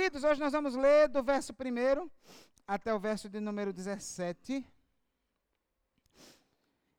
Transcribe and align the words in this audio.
Queridos, 0.00 0.24
hoje 0.24 0.40
nós 0.40 0.52
vamos 0.52 0.74
ler 0.74 1.08
do 1.08 1.22
verso 1.22 1.52
1 1.52 2.10
até 2.66 2.94
o 2.94 2.98
verso 2.98 3.28
de 3.28 3.38
número 3.38 3.70
17. 3.70 4.64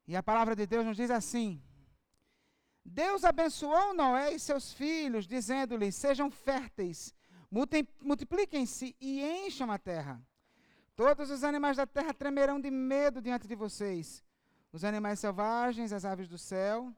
E 0.07 0.15
a 0.15 0.21
palavra 0.21 0.55
de 0.55 0.67
Deus 0.67 0.85
nos 0.85 0.95
diz 0.95 1.09
assim: 1.09 1.59
Deus 2.85 3.23
abençoou 3.23 3.95
Noé 3.95 4.35
e 4.35 4.39
seus 4.39 4.71
filhos, 4.71 5.25
dizendo-lhes: 5.25 5.95
Sejam 5.95 6.29
férteis, 6.29 7.11
multipliquem-se 7.99 8.95
e 9.01 9.23
encham 9.47 9.71
a 9.71 9.79
terra. 9.79 10.21
Todos 10.95 11.31
os 11.31 11.43
animais 11.43 11.77
da 11.77 11.87
terra 11.87 12.13
tremerão 12.13 12.61
de 12.61 12.69
medo 12.69 13.19
diante 13.19 13.47
de 13.47 13.55
vocês: 13.55 14.23
os 14.71 14.83
animais 14.83 15.19
selvagens, 15.19 15.91
as 15.91 16.05
aves 16.05 16.27
do 16.27 16.37
céu, 16.37 16.93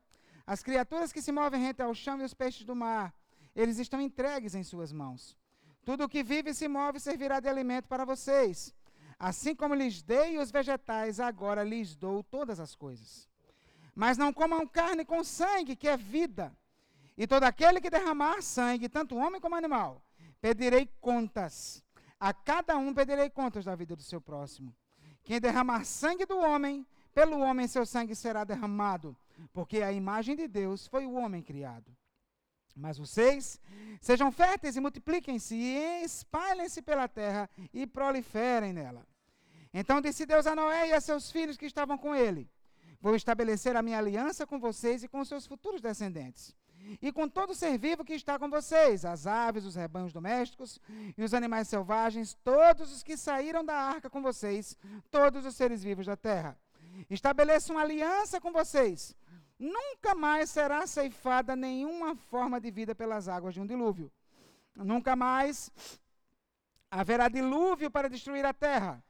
as 0.46 0.62
criaturas 0.62 1.14
que 1.14 1.22
se 1.22 1.32
movem 1.32 1.62
rente 1.62 1.82
ao 1.82 1.96
chão 1.96 2.20
e 2.20 2.26
os 2.26 2.34
peixes 2.34 2.66
do 2.66 2.76
mar. 2.76 3.16
Eles 3.56 3.80
estão 3.80 4.02
entregues 4.02 4.54
em 4.54 4.64
suas 4.64 4.92
mãos. 4.92 5.42
Tudo 5.86 6.06
o 6.06 6.10
que 6.10 6.24
vive 6.24 6.52
e 6.52 6.54
se 6.54 6.68
move 6.68 7.00
servirá 7.00 7.40
de 7.40 7.48
alimento 7.50 7.88
para 7.88 8.06
vocês. 8.06 8.74
Assim 9.20 9.56
como 9.56 9.76
lhes 9.76 10.02
dei 10.02 10.38
os 10.38 10.52
vegetais, 10.52 11.20
agora 11.20 11.64
lhes 11.64 11.96
dou 11.96 12.24
todas 12.24 12.60
as 12.60 12.76
coisas. 12.76 13.30
Mas 13.96 14.18
não 14.18 14.34
comam 14.34 14.66
carne 14.66 15.06
com 15.06 15.24
sangue, 15.24 15.76
que 15.76 15.88
é 15.88 15.96
vida. 15.96 16.56
E 17.18 17.28
todo 17.28 17.44
aquele 17.44 17.80
que 17.80 17.90
derramar 17.90 18.42
sangue, 18.42 18.90
tanto 18.90 19.16
homem 19.16 19.40
como 19.40 19.56
animal, 19.56 20.02
pedirei 20.42 20.90
contas. 21.00 21.84
A 22.20 22.34
cada 22.34 22.78
um 22.78 22.94
pedirei 22.94 23.30
contas 23.30 23.66
da 23.66 23.76
vida 23.76 23.96
do 23.96 24.02
seu 24.02 24.20
próximo. 24.20 24.74
Quem 25.24 25.40
derramar 25.40 25.86
sangue 25.86 26.26
do 26.26 26.38
homem, 26.38 26.86
pelo 27.14 27.40
homem 27.40 27.68
seu 27.68 27.86
sangue 27.86 28.16
será 28.16 28.44
derramado, 28.44 29.16
porque 29.54 29.82
a 29.82 29.92
imagem 29.92 30.36
de 30.36 30.48
Deus 30.48 30.88
foi 30.88 31.06
o 31.06 31.14
homem 31.14 31.44
criado. 31.44 31.96
Mas 32.76 32.98
vocês 32.98 33.60
sejam 34.02 34.32
férteis 34.32 34.76
e 34.76 34.80
multipliquem-se 34.80 35.56
e 35.56 36.04
espalhem-se 36.04 36.82
pela 36.82 37.08
terra 37.08 37.50
e 37.74 37.86
proliferem 37.86 38.74
nela. 38.74 39.06
Então 39.74 40.02
disse 40.02 40.26
Deus 40.26 40.48
a 40.48 40.56
Noé 40.56 40.90
e 40.90 40.94
a 40.94 41.02
seus 41.02 41.32
filhos 41.32 41.58
que 41.58 41.66
estavam 41.66 41.98
com 41.98 42.16
ele: 42.16 42.50
Vou 43.00 43.16
estabelecer 43.16 43.76
a 43.76 43.82
minha 43.82 44.00
aliança 44.00 44.48
com 44.48 44.60
vocês 44.60 45.04
e 45.04 45.08
com 45.08 45.24
seus 45.24 45.46
futuros 45.46 45.82
descendentes. 45.82 46.56
E 47.02 47.12
com 47.14 47.30
todo 47.30 47.56
ser 47.56 47.78
vivo 47.78 48.04
que 48.04 48.14
está 48.14 48.38
com 48.38 48.50
vocês, 48.50 49.06
as 49.06 49.26
aves, 49.26 49.64
os 49.64 49.76
rebanhos 49.76 50.12
domésticos 50.12 50.80
e 51.18 51.24
os 51.24 51.34
animais 51.34 51.70
selvagens, 51.70 52.38
todos 52.44 52.92
os 52.92 53.02
que 53.02 53.16
saíram 53.16 53.64
da 53.64 53.76
arca 53.76 54.10
com 54.10 54.22
vocês, 54.22 54.78
todos 55.10 55.46
os 55.46 55.56
seres 55.56 55.82
vivos 55.82 56.06
da 56.06 56.18
terra. 56.18 56.58
Estabeleço 57.10 57.72
uma 57.72 57.82
aliança 57.82 58.42
com 58.42 58.52
vocês 58.52 59.16
Nunca 59.64 60.14
mais 60.14 60.50
será 60.50 60.86
ceifada 60.86 61.56
nenhuma 61.56 62.18
forma 62.18 62.60
de 62.60 62.70
vida 62.70 62.94
pelas 62.94 63.30
águas 63.30 63.54
de 63.54 63.62
um 63.62 63.66
dilúvio. 63.66 64.12
Nunca 64.76 65.16
mais 65.16 65.72
haverá 66.92 67.30
dilúvio 67.30 67.90
para 67.90 68.10
destruir 68.10 68.46
a 68.46 68.54
terra. 68.54 69.02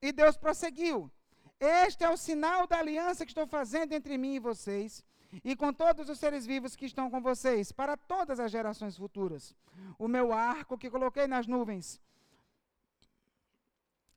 E 0.00 0.12
Deus 0.12 0.36
prosseguiu: 0.36 1.10
Este 1.58 2.04
é 2.04 2.08
o 2.08 2.16
sinal 2.16 2.68
da 2.68 2.78
aliança 2.78 3.24
que 3.24 3.32
estou 3.32 3.48
fazendo 3.48 3.92
entre 3.92 4.16
mim 4.16 4.34
e 4.36 4.38
vocês, 4.38 5.04
e 5.42 5.56
com 5.56 5.72
todos 5.72 6.08
os 6.08 6.20
seres 6.20 6.46
vivos 6.46 6.76
que 6.76 6.86
estão 6.86 7.10
com 7.10 7.20
vocês, 7.20 7.72
para 7.72 7.96
todas 7.96 8.38
as 8.38 8.52
gerações 8.52 8.96
futuras. 8.96 9.56
O 9.98 10.06
meu 10.06 10.32
arco 10.32 10.78
que 10.78 10.88
coloquei 10.88 11.26
nas 11.26 11.48
nuvens 11.48 12.00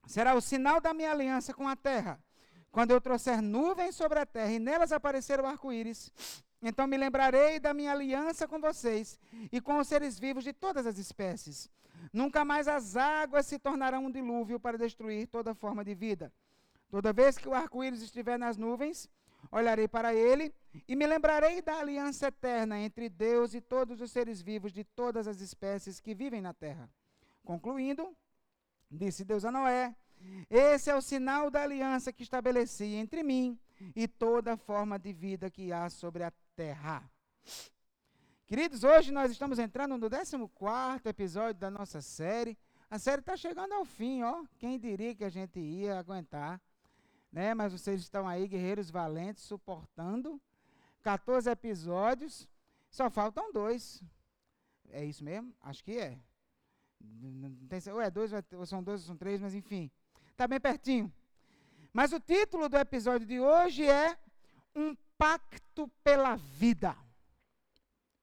será 0.06 0.36
o 0.36 0.42
sinal 0.42 0.80
da 0.80 0.94
minha 0.94 1.12
aliança 1.12 1.52
com 1.52 1.68
a 1.68 1.76
terra. 1.76 2.20
Quando 2.74 2.90
eu 2.90 3.00
trouxer 3.00 3.40
nuvens 3.40 3.96
sobre 3.96 4.18
a 4.18 4.26
terra 4.26 4.52
e 4.52 4.58
nelas 4.58 4.92
aparecer 4.92 5.40
o 5.40 5.46
arco-íris, 5.46 6.12
então 6.60 6.88
me 6.88 6.98
lembrarei 6.98 7.60
da 7.60 7.72
minha 7.72 7.92
aliança 7.92 8.48
com 8.48 8.60
vocês 8.60 9.20
e 9.52 9.62
com 9.62 9.78
os 9.78 9.88
seres 9.88 10.18
vivos 10.18 10.44
de 10.44 10.54
todas 10.54 10.88
as 10.88 10.98
espécies. 10.98 11.70
Nunca 12.12 12.44
mais 12.44 12.68
as 12.68 12.98
águas 12.98 13.46
se 13.46 13.60
tornarão 13.60 14.06
um 14.06 14.12
dilúvio 14.12 14.60
para 14.60 14.76
destruir 14.76 15.28
toda 15.28 15.54
forma 15.54 15.86
de 15.86 15.94
vida. 15.94 16.34
Toda 16.90 17.14
vez 17.14 17.38
que 17.38 17.48
o 17.48 17.54
arco-íris 17.54 18.02
estiver 18.02 18.40
nas 18.40 18.58
nuvens, 18.58 19.08
olharei 19.52 19.88
para 19.88 20.16
ele 20.16 20.52
e 20.88 20.96
me 20.96 21.06
lembrarei 21.06 21.62
da 21.62 21.78
aliança 21.78 22.30
eterna 22.30 22.80
entre 22.80 23.08
Deus 23.08 23.54
e 23.54 23.62
todos 23.62 24.02
os 24.02 24.12
seres 24.12 24.42
vivos 24.42 24.74
de 24.74 24.84
todas 24.84 25.28
as 25.28 25.42
espécies 25.42 26.00
que 26.00 26.16
vivem 26.16 26.42
na 26.42 26.56
terra. 26.56 26.90
Concluindo, 27.46 28.18
disse 28.90 29.24
Deus 29.24 29.46
a 29.46 29.52
Noé: 29.52 29.96
esse 30.50 30.90
é 30.90 30.96
o 30.96 31.02
sinal 31.02 31.50
da 31.50 31.64
aliança 31.64 32.14
que 32.14 32.24
estabeleci 32.24 32.96
entre 32.96 33.24
mim 33.24 33.60
e 33.96 34.08
toda 34.08 34.58
forma 34.58 34.98
de 34.98 35.12
vida 35.14 35.50
que 35.50 35.72
há 35.72 35.90
sobre 35.90 36.24
a 36.24 36.32
terra. 36.56 37.04
Queridos, 38.46 38.84
hoje 38.84 39.12
nós 39.12 39.32
estamos 39.32 39.58
entrando 39.58 39.98
no 39.98 40.10
14 40.10 41.02
episódio 41.06 41.60
da 41.60 41.72
nossa 41.72 42.02
série. 42.02 42.58
A 42.90 43.00
série 43.00 43.22
está 43.22 43.36
chegando 43.36 43.74
ao 43.74 43.86
fim, 43.86 44.22
ó. 44.22 44.44
Quem 44.60 44.78
diria 44.78 45.16
que 45.16 45.24
a 45.24 45.30
gente 45.30 45.60
ia 45.60 45.98
aguentar, 45.98 46.62
né? 47.32 47.54
Mas 47.54 47.74
vocês 47.74 48.02
estão 48.02 48.28
aí, 48.28 48.48
guerreiros 48.48 48.92
valentes, 48.92 49.44
suportando 49.44 50.40
14 51.02 51.50
episódios. 51.50 52.48
Só 52.92 53.10
faltam 53.10 53.52
dois. 53.52 54.04
É 54.92 55.04
isso 55.04 55.24
mesmo? 55.24 55.52
Acho 55.62 55.84
que 55.84 55.98
é. 55.98 56.20
Ou 57.92 58.02
é 58.02 58.12
dois, 58.12 58.32
ou 58.52 58.66
são 58.66 58.84
dois, 58.84 59.02
ou 59.02 59.08
são 59.08 59.18
três, 59.18 59.42
mas 59.42 59.56
enfim. 59.56 59.90
Está 60.34 60.48
bem 60.48 60.60
pertinho. 60.60 61.14
Mas 61.94 62.12
o 62.12 62.20
título 62.20 62.68
do 62.68 62.76
episódio 62.76 63.26
de 63.26 63.40
hoje 63.40 63.88
é 63.88 64.18
Um 64.76 64.96
Pacto 65.16 65.88
pela 66.04 66.36
Vida. 66.36 66.98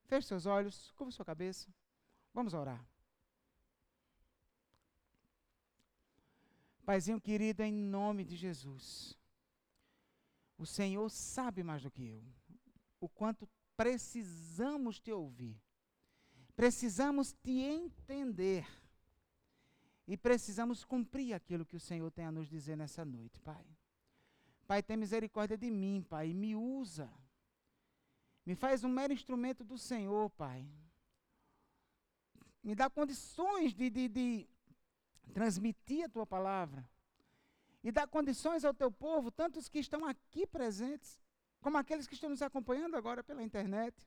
Feche 0.06 0.26
seus 0.26 0.44
olhos, 0.44 0.90
curva 0.96 1.12
sua 1.12 1.24
cabeça. 1.24 1.72
Vamos 2.34 2.52
orar. 2.52 2.84
Paizinho 6.84 7.20
querido, 7.20 7.62
em 7.62 7.72
nome 7.72 8.24
de 8.24 8.34
Jesus. 8.34 9.16
O 10.58 10.66
Senhor 10.66 11.08
sabe 11.08 11.62
mais 11.62 11.80
do 11.80 11.90
que 11.92 12.08
eu. 12.08 12.24
O 13.00 13.08
quanto 13.08 13.48
precisamos 13.76 14.98
te 14.98 15.12
ouvir. 15.12 15.56
Precisamos 16.56 17.32
te 17.32 17.52
entender 17.52 18.66
e 20.10 20.16
precisamos 20.16 20.84
cumprir 20.84 21.32
aquilo 21.32 21.64
que 21.64 21.76
o 21.76 21.80
Senhor 21.88 22.10
tem 22.10 22.24
a 22.24 22.32
nos 22.32 22.48
dizer 22.48 22.76
nessa 22.76 23.04
noite, 23.04 23.38
Pai. 23.38 23.64
Pai, 24.66 24.82
tem 24.82 24.96
misericórdia 24.96 25.56
de 25.56 25.70
mim, 25.70 26.02
Pai, 26.02 26.32
me 26.34 26.56
usa. 26.56 27.08
Me 28.44 28.56
faz 28.56 28.82
um 28.82 28.88
mero 28.88 29.12
instrumento 29.12 29.62
do 29.62 29.78
Senhor, 29.78 30.28
Pai. 30.30 30.68
Me 32.60 32.74
dá 32.74 32.90
condições 32.90 33.72
de, 33.72 33.88
de, 33.88 34.08
de 34.08 34.48
transmitir 35.32 36.06
a 36.06 36.08
tua 36.08 36.26
palavra. 36.26 36.84
E 37.80 37.92
dá 37.92 38.04
condições 38.04 38.64
ao 38.64 38.74
teu 38.74 38.90
povo, 38.90 39.30
tanto 39.30 39.60
os 39.60 39.68
que 39.68 39.78
estão 39.78 40.04
aqui 40.04 40.44
presentes, 40.44 41.20
como 41.60 41.78
aqueles 41.78 42.08
que 42.08 42.14
estão 42.14 42.30
nos 42.30 42.42
acompanhando 42.42 42.96
agora 42.96 43.22
pela 43.22 43.44
internet. 43.44 44.04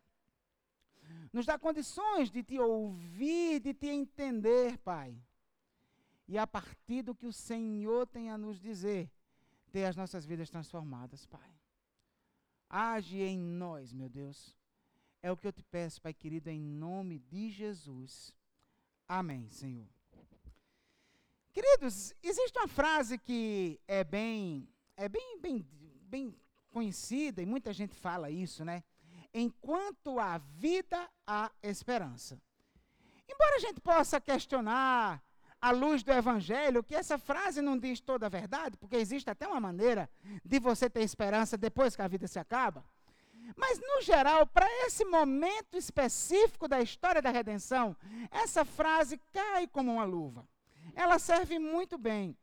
Nos 1.31 1.45
dá 1.45 1.57
condições 1.57 2.29
de 2.29 2.43
te 2.43 2.59
ouvir, 2.59 3.61
de 3.61 3.73
te 3.73 3.87
entender, 3.87 4.77
Pai 4.79 5.17
e 6.27 6.37
a 6.37 6.47
partir 6.47 7.01
do 7.01 7.15
que 7.15 7.25
o 7.25 7.33
Senhor 7.33 8.07
tem 8.07 8.29
a 8.29 8.37
nos 8.37 8.59
dizer, 8.59 9.11
ter 9.71 9.85
as 9.85 9.95
nossas 9.95 10.25
vidas 10.25 10.49
transformadas, 10.49 11.25
Pai. 11.25 11.53
Age 12.69 13.21
em 13.21 13.37
nós, 13.37 13.93
meu 13.93 14.09
Deus. 14.09 14.55
É 15.21 15.31
o 15.31 15.37
que 15.37 15.47
eu 15.47 15.53
te 15.53 15.63
peço, 15.63 16.01
Pai 16.01 16.13
querido, 16.13 16.49
em 16.49 16.59
nome 16.59 17.19
de 17.19 17.49
Jesus. 17.49 18.33
Amém, 19.07 19.49
Senhor. 19.49 19.87
Queridos, 21.51 22.13
existe 22.23 22.57
uma 22.57 22.67
frase 22.67 23.17
que 23.17 23.79
é 23.87 24.03
bem, 24.03 24.67
é 24.97 25.07
bem, 25.07 25.39
bem, 25.39 25.67
bem 26.01 26.35
conhecida 26.71 27.41
e 27.41 27.45
muita 27.45 27.71
gente 27.71 27.95
fala 27.95 28.31
isso, 28.31 28.65
né? 28.65 28.83
Enquanto 29.31 30.19
há 30.19 30.39
vida, 30.39 31.09
há 31.27 31.51
esperança. 31.61 32.41
Embora 33.29 33.55
a 33.55 33.59
gente 33.59 33.79
possa 33.79 34.19
questionar 34.19 35.23
à 35.63 35.71
luz 35.71 36.03
do 36.03 36.11
Evangelho, 36.11 36.83
que 36.83 36.93
essa 36.93 37.17
frase 37.17 37.61
não 37.61 37.77
diz 37.77 38.01
toda 38.01 38.25
a 38.25 38.29
verdade, 38.29 38.75
porque 38.75 38.97
existe 38.97 39.29
até 39.29 39.47
uma 39.47 39.61
maneira 39.61 40.09
de 40.43 40.59
você 40.59 40.89
ter 40.89 41.03
esperança 41.03 41.57
depois 41.57 41.95
que 41.95 42.01
a 42.01 42.07
vida 42.07 42.27
se 42.27 42.37
acaba. 42.37 42.83
Mas, 43.55 43.79
no 43.79 44.01
geral, 44.01 44.45
para 44.45 44.67
esse 44.85 45.05
momento 45.05 45.77
específico 45.77 46.67
da 46.67 46.81
história 46.81 47.21
da 47.21 47.29
redenção, 47.31 47.95
essa 48.29 48.65
frase 48.65 49.17
cai 49.31 49.65
como 49.65 49.93
uma 49.93 50.03
luva. 50.03 50.45
Ela 50.93 51.17
serve 51.17 51.57
muito 51.59 51.97
bem. 51.97 52.37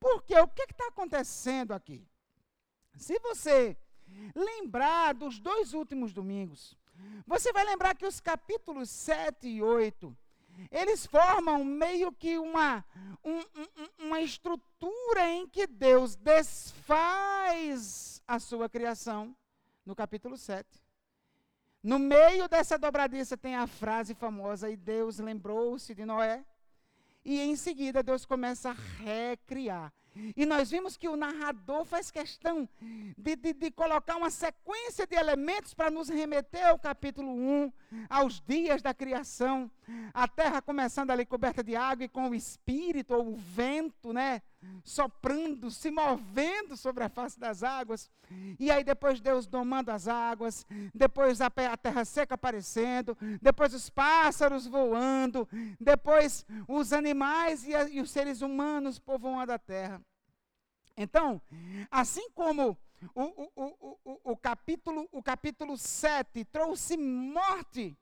Porque 0.00 0.36
o 0.36 0.48
que 0.48 0.62
está 0.62 0.88
acontecendo 0.88 1.70
aqui? 1.72 2.04
Se 2.96 3.20
você 3.20 3.76
lembrar 4.34 5.14
dos 5.14 5.38
dois 5.38 5.74
últimos 5.74 6.12
domingos, 6.12 6.76
você 7.24 7.52
vai 7.52 7.64
lembrar 7.64 7.94
que 7.94 8.06
os 8.06 8.18
capítulos 8.18 8.90
7 8.90 9.46
e 9.46 9.62
8 9.62 10.16
eles 10.70 11.06
formam 11.06 11.64
meio 11.64 12.12
que 12.12 12.38
uma, 12.38 12.84
um, 13.24 13.38
um, 13.38 14.06
uma 14.06 14.20
estrutura 14.20 15.30
em 15.30 15.46
que 15.46 15.66
Deus 15.66 16.16
desfaz 16.16 18.22
a 18.26 18.38
sua 18.38 18.68
criação, 18.68 19.34
no 19.84 19.94
capítulo 19.94 20.36
7. 20.36 20.66
No 21.82 21.98
meio 21.98 22.48
dessa 22.48 22.78
dobradiça 22.78 23.36
tem 23.36 23.56
a 23.56 23.66
frase 23.66 24.14
famosa, 24.14 24.70
e 24.70 24.76
Deus 24.76 25.18
lembrou-se 25.18 25.94
de 25.94 26.04
Noé, 26.04 26.44
E 27.24 27.40
em 27.40 27.56
seguida 27.56 28.02
Deus 28.02 28.26
começa 28.26 28.70
a 28.70 29.02
recriar. 29.02 29.92
E 30.36 30.44
nós 30.44 30.70
vimos 30.70 30.96
que 30.96 31.08
o 31.08 31.16
narrador 31.16 31.84
faz 31.84 32.10
questão 32.10 32.68
de, 33.16 33.36
de, 33.36 33.52
de 33.52 33.70
colocar 33.70 34.16
uma 34.16 34.30
sequência 34.30 35.06
de 35.06 35.14
elementos 35.14 35.74
para 35.74 35.90
nos 35.90 36.08
remeter 36.08 36.66
ao 36.66 36.78
capítulo 36.78 37.30
1, 37.30 37.72
aos 38.08 38.40
dias 38.40 38.82
da 38.82 38.92
criação, 38.92 39.70
a 40.12 40.28
terra 40.28 40.60
começando 40.60 41.10
ali 41.10 41.24
coberta 41.24 41.62
de 41.62 41.74
água 41.76 42.04
e 42.04 42.08
com 42.08 42.28
o 42.28 42.34
espírito 42.34 43.14
ou 43.14 43.32
o 43.32 43.36
vento, 43.36 44.12
né? 44.12 44.42
Soprando, 44.82 45.70
se 45.70 45.90
movendo 45.90 46.76
sobre 46.76 47.04
a 47.04 47.08
face 47.08 47.38
das 47.38 47.62
águas. 47.62 48.10
E 48.58 48.70
aí 48.70 48.82
depois 48.82 49.20
Deus 49.20 49.46
domando 49.46 49.90
as 49.90 50.08
águas, 50.08 50.66
depois 50.94 51.40
a, 51.40 51.50
terra 51.50 52.04
seca 52.04 52.34
aparecendo, 52.34 53.16
depois 53.40 53.72
os 53.72 53.88
pássaros 53.88 54.66
voando, 54.66 55.48
depois 55.80 56.44
os 56.66 56.92
animais 56.92 57.66
e, 57.66 57.74
a, 57.74 57.88
e 57.88 58.00
os 58.00 58.10
seres 58.10 58.42
humanos 58.42 58.98
povoando 58.98 59.52
a 59.52 59.58
terra. 59.58 60.02
Então, 60.96 61.40
assim 61.90 62.28
como 62.30 62.76
o, 63.14 63.22
o, 63.22 63.98
o, 64.04 64.32
o, 64.32 64.36
capítulo, 64.36 65.08
o 65.12 65.22
capítulo 65.22 65.76
7 65.76 66.44
trouxe 66.46 66.96
morte, 66.96 67.96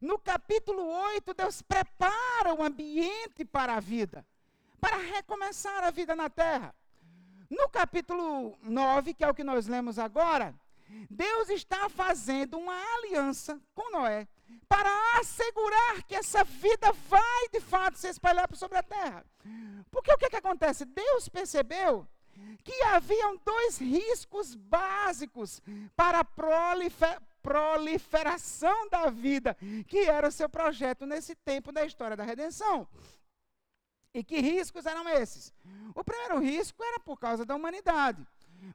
no 0.00 0.18
capítulo 0.18 0.82
8, 1.14 1.34
Deus 1.34 1.62
prepara 1.62 2.54
o 2.54 2.62
ambiente 2.62 3.44
para 3.44 3.74
a 3.74 3.80
vida, 3.80 4.26
para 4.80 4.96
recomeçar 4.96 5.84
a 5.84 5.90
vida 5.90 6.14
na 6.14 6.28
terra. 6.28 6.74
No 7.48 7.68
capítulo 7.68 8.56
9, 8.62 9.14
que 9.14 9.24
é 9.24 9.28
o 9.28 9.34
que 9.34 9.44
nós 9.44 9.66
lemos 9.66 9.98
agora, 9.98 10.54
Deus 11.08 11.48
está 11.50 11.88
fazendo 11.88 12.58
uma 12.58 12.74
aliança 12.96 13.60
com 13.74 13.90
Noé 13.90 14.26
para 14.68 14.90
assegurar 15.18 16.02
que 16.04 16.14
essa 16.14 16.44
vida 16.44 16.92
vai 17.08 17.48
de 17.52 17.60
fato 17.60 17.98
se 17.98 18.08
espalhar 18.08 18.48
sobre 18.54 18.78
a 18.78 18.82
terra. 18.82 19.24
Porque 19.90 20.12
o 20.12 20.18
que, 20.18 20.30
que 20.30 20.36
acontece? 20.36 20.84
Deus 20.84 21.28
percebeu 21.28 22.06
que 22.64 22.82
haviam 22.84 23.36
dois 23.44 23.78
riscos 23.78 24.54
básicos 24.54 25.60
para 25.96 26.20
a 26.20 26.24
proliferação 27.42 28.88
da 28.88 29.10
vida, 29.10 29.56
que 29.86 29.98
era 29.98 30.28
o 30.28 30.32
seu 30.32 30.48
projeto 30.48 31.06
nesse 31.06 31.34
tempo 31.34 31.72
da 31.72 31.84
história 31.84 32.16
da 32.16 32.24
redenção. 32.24 32.86
E 34.12 34.24
que 34.24 34.40
riscos 34.40 34.86
eram 34.86 35.08
esses? 35.08 35.54
O 35.94 36.02
primeiro 36.04 36.38
risco 36.40 36.82
era 36.82 36.98
por 37.00 37.18
causa 37.18 37.44
da 37.44 37.54
humanidade. 37.54 38.26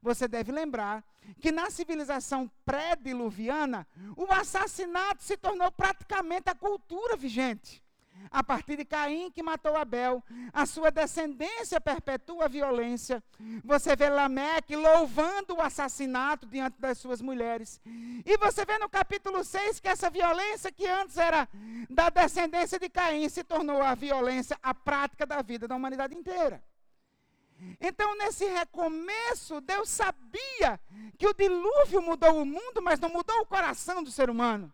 Você 0.01 0.27
deve 0.27 0.51
lembrar 0.51 1.03
que 1.39 1.51
na 1.51 1.69
civilização 1.69 2.49
pré-diluviana, 2.65 3.87
o 4.15 4.31
assassinato 4.31 5.23
se 5.23 5.37
tornou 5.37 5.71
praticamente 5.71 6.49
a 6.49 6.55
cultura 6.55 7.15
vigente 7.15 7.84
a 8.31 8.43
partir 8.43 8.77
de 8.77 8.85
Caim 8.85 9.31
que 9.31 9.43
matou 9.43 9.75
Abel. 9.75 10.23
A 10.53 10.65
sua 10.65 10.91
descendência 10.91 11.79
perpetua 11.79 12.45
a 12.45 12.47
violência. 12.47 13.23
Você 13.63 13.95
vê 13.95 14.09
Lameque 14.09 14.75
louvando 14.75 15.55
o 15.55 15.61
assassinato 15.61 16.45
diante 16.45 16.79
das 16.79 16.97
suas 16.97 17.21
mulheres. 17.21 17.81
E 18.25 18.37
você 18.37 18.65
vê 18.65 18.77
no 18.77 18.89
capítulo 18.89 19.43
6 19.43 19.79
que 19.79 19.87
essa 19.87 20.09
violência 20.09 20.71
que 20.71 20.85
antes 20.85 21.17
era 21.17 21.47
da 21.89 22.09
descendência 22.09 22.79
de 22.79 22.89
Caim 22.89 23.27
se 23.29 23.43
tornou 23.43 23.81
a 23.81 23.95
violência, 23.95 24.57
a 24.61 24.73
prática 24.73 25.25
da 25.25 25.41
vida 25.41 25.67
da 25.67 25.75
humanidade 25.75 26.15
inteira. 26.15 26.63
Então, 27.79 28.17
nesse 28.17 28.45
recomeço, 28.45 29.61
Deus 29.61 29.89
sabia 29.89 30.79
que 31.17 31.27
o 31.27 31.33
dilúvio 31.33 32.01
mudou 32.01 32.41
o 32.41 32.45
mundo, 32.45 32.81
mas 32.81 32.99
não 32.99 33.09
mudou 33.09 33.39
o 33.41 33.45
coração 33.45 34.03
do 34.03 34.11
ser 34.11 34.29
humano. 34.29 34.73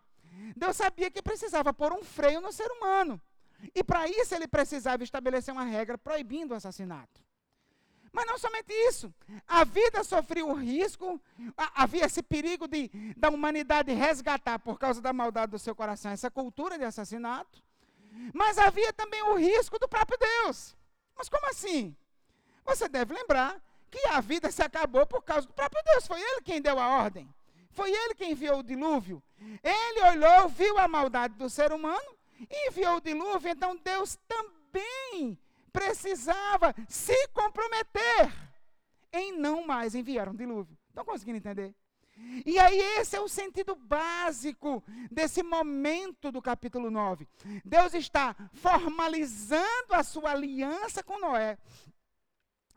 Deus 0.55 0.75
sabia 0.75 1.11
que 1.11 1.21
precisava 1.21 1.73
pôr 1.73 1.93
um 1.93 2.03
freio 2.03 2.41
no 2.41 2.51
ser 2.51 2.69
humano. 2.71 3.21
E 3.75 3.83
para 3.83 4.07
isso 4.07 4.33
ele 4.33 4.47
precisava 4.47 5.03
estabelecer 5.03 5.53
uma 5.53 5.63
regra 5.63 5.97
proibindo 5.97 6.51
o 6.51 6.55
assassinato. 6.55 7.21
Mas 8.11 8.25
não 8.25 8.37
somente 8.37 8.73
isso. 8.89 9.13
A 9.47 9.63
vida 9.63 10.03
sofreu 10.03 10.49
o 10.49 10.53
risco, 10.53 11.21
havia 11.55 12.05
esse 12.05 12.21
perigo 12.21 12.67
de, 12.67 12.89
da 13.15 13.29
humanidade 13.29 13.93
resgatar, 13.93 14.59
por 14.59 14.77
causa 14.77 15.01
da 15.01 15.13
maldade 15.13 15.51
do 15.51 15.59
seu 15.59 15.73
coração, 15.73 16.11
essa 16.11 16.29
cultura 16.29 16.77
de 16.77 16.83
assassinato. 16.83 17.63
Mas 18.33 18.57
havia 18.57 18.91
também 18.91 19.21
o 19.23 19.35
risco 19.35 19.79
do 19.79 19.87
próprio 19.87 20.17
Deus. 20.17 20.75
Mas 21.15 21.29
como 21.29 21.49
assim? 21.49 21.95
Você 22.65 22.89
deve 22.89 23.13
lembrar 23.13 23.61
que 23.89 23.99
a 24.07 24.19
vida 24.19 24.51
se 24.51 24.61
acabou 24.61 25.05
por 25.05 25.21
causa 25.23 25.47
do 25.47 25.53
próprio 25.53 25.81
Deus. 25.85 26.05
Foi 26.05 26.19
ele 26.19 26.41
quem 26.41 26.61
deu 26.61 26.77
a 26.79 26.89
ordem. 26.89 27.33
Foi 27.71 27.89
ele 27.89 28.15
quem 28.15 28.31
enviou 28.31 28.59
o 28.59 28.63
dilúvio. 28.63 29.23
Ele 29.63 30.01
olhou, 30.09 30.49
viu 30.49 30.77
a 30.77 30.87
maldade 30.87 31.35
do 31.35 31.49
ser 31.49 31.71
humano 31.71 32.20
enviou 32.49 32.97
o 32.97 33.01
dilúvio, 33.01 33.51
então 33.51 33.75
Deus 33.77 34.17
também 34.27 35.37
precisava 35.71 36.75
se 36.87 37.27
comprometer 37.29 38.31
em 39.13 39.31
não 39.37 39.65
mais 39.65 39.95
enviar 39.95 40.29
um 40.29 40.35
dilúvio. 40.35 40.77
Estão 40.89 41.05
conseguindo 41.05 41.37
entender? 41.37 41.75
E 42.45 42.59
aí, 42.59 42.79
esse 42.99 43.15
é 43.15 43.21
o 43.21 43.27
sentido 43.27 43.75
básico 43.75 44.83
desse 45.09 45.41
momento 45.41 46.31
do 46.31 46.41
capítulo 46.41 46.91
9. 46.91 47.27
Deus 47.65 47.93
está 47.93 48.35
formalizando 48.53 49.93
a 49.93 50.03
sua 50.03 50.31
aliança 50.31 51.03
com 51.03 51.19
Noé. 51.19 51.57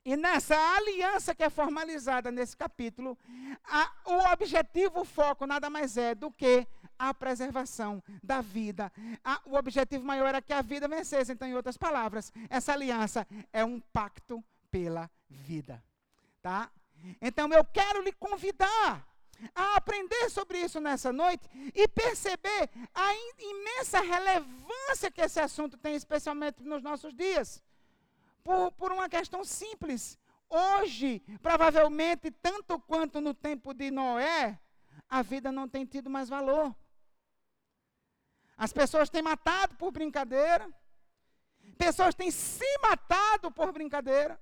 E 0.04 0.16
nessa 0.16 0.54
aliança 0.76 1.34
que 1.34 1.42
é 1.42 1.48
formalizada 1.48 2.30
nesse 2.30 2.56
capítulo, 2.56 3.18
a, 3.64 3.90
o 4.04 4.32
objetivo, 4.32 5.00
o 5.00 5.04
foco, 5.04 5.46
nada 5.46 5.70
mais 5.70 5.96
é 5.96 6.14
do 6.14 6.30
que 6.30 6.66
a 6.98 7.12
preservação 7.12 8.02
da 8.22 8.40
vida. 8.40 8.92
A, 9.22 9.40
o 9.46 9.54
objetivo 9.54 10.04
maior 10.04 10.26
era 10.26 10.42
que 10.42 10.52
a 10.52 10.62
vida 10.62 10.88
vencesse. 10.88 11.32
Então, 11.32 11.48
em 11.48 11.54
outras 11.54 11.76
palavras, 11.76 12.32
essa 12.48 12.72
aliança 12.72 13.26
é 13.52 13.64
um 13.64 13.80
pacto 13.80 14.42
pela 14.70 15.10
vida. 15.28 15.82
Tá? 16.42 16.70
Então, 17.20 17.48
eu 17.52 17.64
quero 17.64 18.02
lhe 18.02 18.12
convidar 18.12 19.06
a 19.54 19.76
aprender 19.76 20.30
sobre 20.30 20.58
isso 20.58 20.80
nessa 20.80 21.12
noite 21.12 21.48
e 21.74 21.88
perceber 21.88 22.70
a 22.94 23.14
imensa 23.38 24.00
relevância 24.00 25.10
que 25.10 25.20
esse 25.20 25.40
assunto 25.40 25.76
tem, 25.76 25.94
especialmente 25.94 26.62
nos 26.62 26.82
nossos 26.82 27.14
dias. 27.14 27.62
Por, 28.42 28.72
por 28.72 28.92
uma 28.92 29.08
questão 29.08 29.44
simples. 29.44 30.18
Hoje, 30.48 31.20
provavelmente, 31.42 32.30
tanto 32.30 32.78
quanto 32.78 33.20
no 33.20 33.34
tempo 33.34 33.72
de 33.72 33.90
Noé, 33.90 34.58
a 35.08 35.22
vida 35.22 35.50
não 35.50 35.68
tem 35.68 35.84
tido 35.84 36.10
mais 36.10 36.28
valor. 36.28 36.74
As 38.56 38.72
pessoas 38.72 39.10
têm 39.10 39.22
matado 39.22 39.74
por 39.76 39.90
brincadeira. 39.90 40.68
Pessoas 41.76 42.14
têm 42.14 42.30
se 42.30 42.78
matado 42.82 43.50
por 43.50 43.72
brincadeira. 43.72 44.40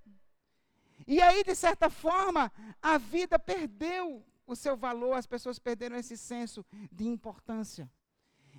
E 1.06 1.20
aí, 1.20 1.42
de 1.42 1.54
certa 1.54 1.88
forma, 1.90 2.52
a 2.80 2.98
vida 2.98 3.38
perdeu 3.38 4.24
o 4.46 4.54
seu 4.54 4.76
valor, 4.76 5.14
as 5.14 5.26
pessoas 5.26 5.58
perderam 5.58 5.96
esse 5.96 6.16
senso 6.16 6.64
de 6.90 7.06
importância. 7.06 7.90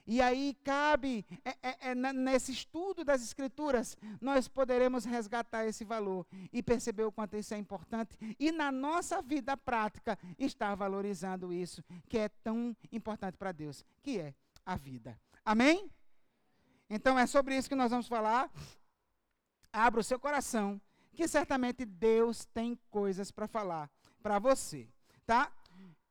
E 0.05 0.21
aí 0.21 0.57
cabe, 0.63 1.25
é, 1.45 1.51
é, 1.61 1.91
é, 1.91 1.95
nesse 1.95 2.51
estudo 2.51 3.05
das 3.05 3.23
Escrituras, 3.23 3.95
nós 4.19 4.49
poderemos 4.49 5.05
resgatar 5.05 5.65
esse 5.65 5.85
valor 5.85 6.25
e 6.51 6.61
perceber 6.61 7.03
o 7.03 7.11
quanto 7.11 7.37
isso 7.37 7.53
é 7.53 7.57
importante. 7.57 8.17
E 8.37 8.51
na 8.51 8.69
nossa 8.71 9.21
vida 9.21 9.55
prática, 9.55 10.19
estar 10.37 10.75
valorizando 10.75 11.53
isso, 11.53 11.81
que 12.09 12.17
é 12.17 12.27
tão 12.27 12.75
importante 12.91 13.37
para 13.37 13.53
Deus, 13.53 13.85
que 14.01 14.19
é 14.19 14.33
a 14.65 14.75
vida. 14.75 15.17
Amém? 15.45 15.89
Então 16.89 17.17
é 17.17 17.25
sobre 17.25 17.57
isso 17.57 17.69
que 17.69 17.75
nós 17.75 17.91
vamos 17.91 18.07
falar. 18.07 18.51
Abra 19.71 19.99
o 19.99 20.03
seu 20.03 20.19
coração, 20.19 20.79
que 21.13 21.27
certamente 21.27 21.85
Deus 21.85 22.45
tem 22.45 22.79
coisas 22.89 23.31
para 23.31 23.47
falar 23.47 23.89
para 24.21 24.39
você, 24.39 24.87
tá? 25.25 25.51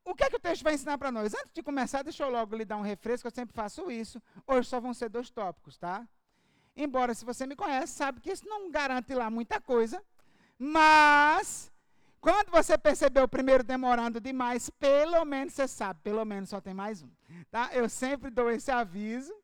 O 0.05 0.13
que 0.13 0.23
é 0.23 0.29
que 0.29 0.35
o 0.35 0.39
texto 0.39 0.63
vai 0.63 0.73
ensinar 0.73 0.97
para 0.97 1.11
nós? 1.11 1.33
Antes 1.33 1.53
de 1.53 1.63
começar, 1.63 2.03
deixa 2.03 2.23
eu 2.23 2.29
logo 2.29 2.55
lhe 2.55 2.65
dar 2.65 2.77
um 2.77 2.81
refresco, 2.81 3.27
eu 3.27 3.31
sempre 3.31 3.55
faço 3.55 3.89
isso. 3.89 4.21
Hoje 4.45 4.67
só 4.67 4.79
vão 4.79 4.93
ser 4.93 5.09
dois 5.09 5.29
tópicos, 5.29 5.77
tá? 5.77 6.07
Embora, 6.75 7.13
se 7.13 7.23
você 7.23 7.47
me 7.47 7.55
conhece, 7.55 7.93
sabe 7.93 8.19
que 8.19 8.31
isso 8.31 8.45
não 8.47 8.69
garante 8.69 9.13
lá 9.13 9.29
muita 9.29 9.61
coisa, 9.61 10.03
mas 10.59 11.71
quando 12.23 12.51
você 12.51 12.77
percebeu 12.77 13.25
o 13.25 13.27
primeiro 13.27 13.65
demorando 13.65 14.21
demais, 14.21 14.69
pelo 14.69 15.25
menos 15.25 15.53
você 15.53 15.67
sabe, 15.67 15.99
pelo 16.01 16.23
menos 16.23 16.47
só 16.47 16.61
tem 16.61 16.73
mais 16.73 17.03
um. 17.03 17.09
Tá? 17.51 17.69
Eu 17.73 17.89
sempre 17.89 18.29
dou 18.29 18.49
esse 18.49 18.71
aviso, 18.71 19.35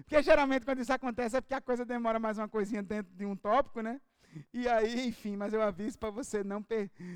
porque 0.00 0.22
geralmente 0.22 0.66
quando 0.66 0.80
isso 0.80 0.92
acontece 0.92 1.38
é 1.38 1.40
porque 1.40 1.54
a 1.54 1.62
coisa 1.62 1.82
demora 1.82 2.18
mais 2.18 2.36
uma 2.36 2.46
coisinha 2.46 2.82
dentro 2.82 3.10
de 3.14 3.24
um 3.24 3.34
tópico, 3.34 3.80
né? 3.80 3.98
E 4.52 4.68
aí, 4.68 5.08
enfim, 5.08 5.34
mas 5.34 5.54
eu 5.54 5.62
aviso 5.62 5.98
para 5.98 6.10
você 6.10 6.44
não, 6.44 6.62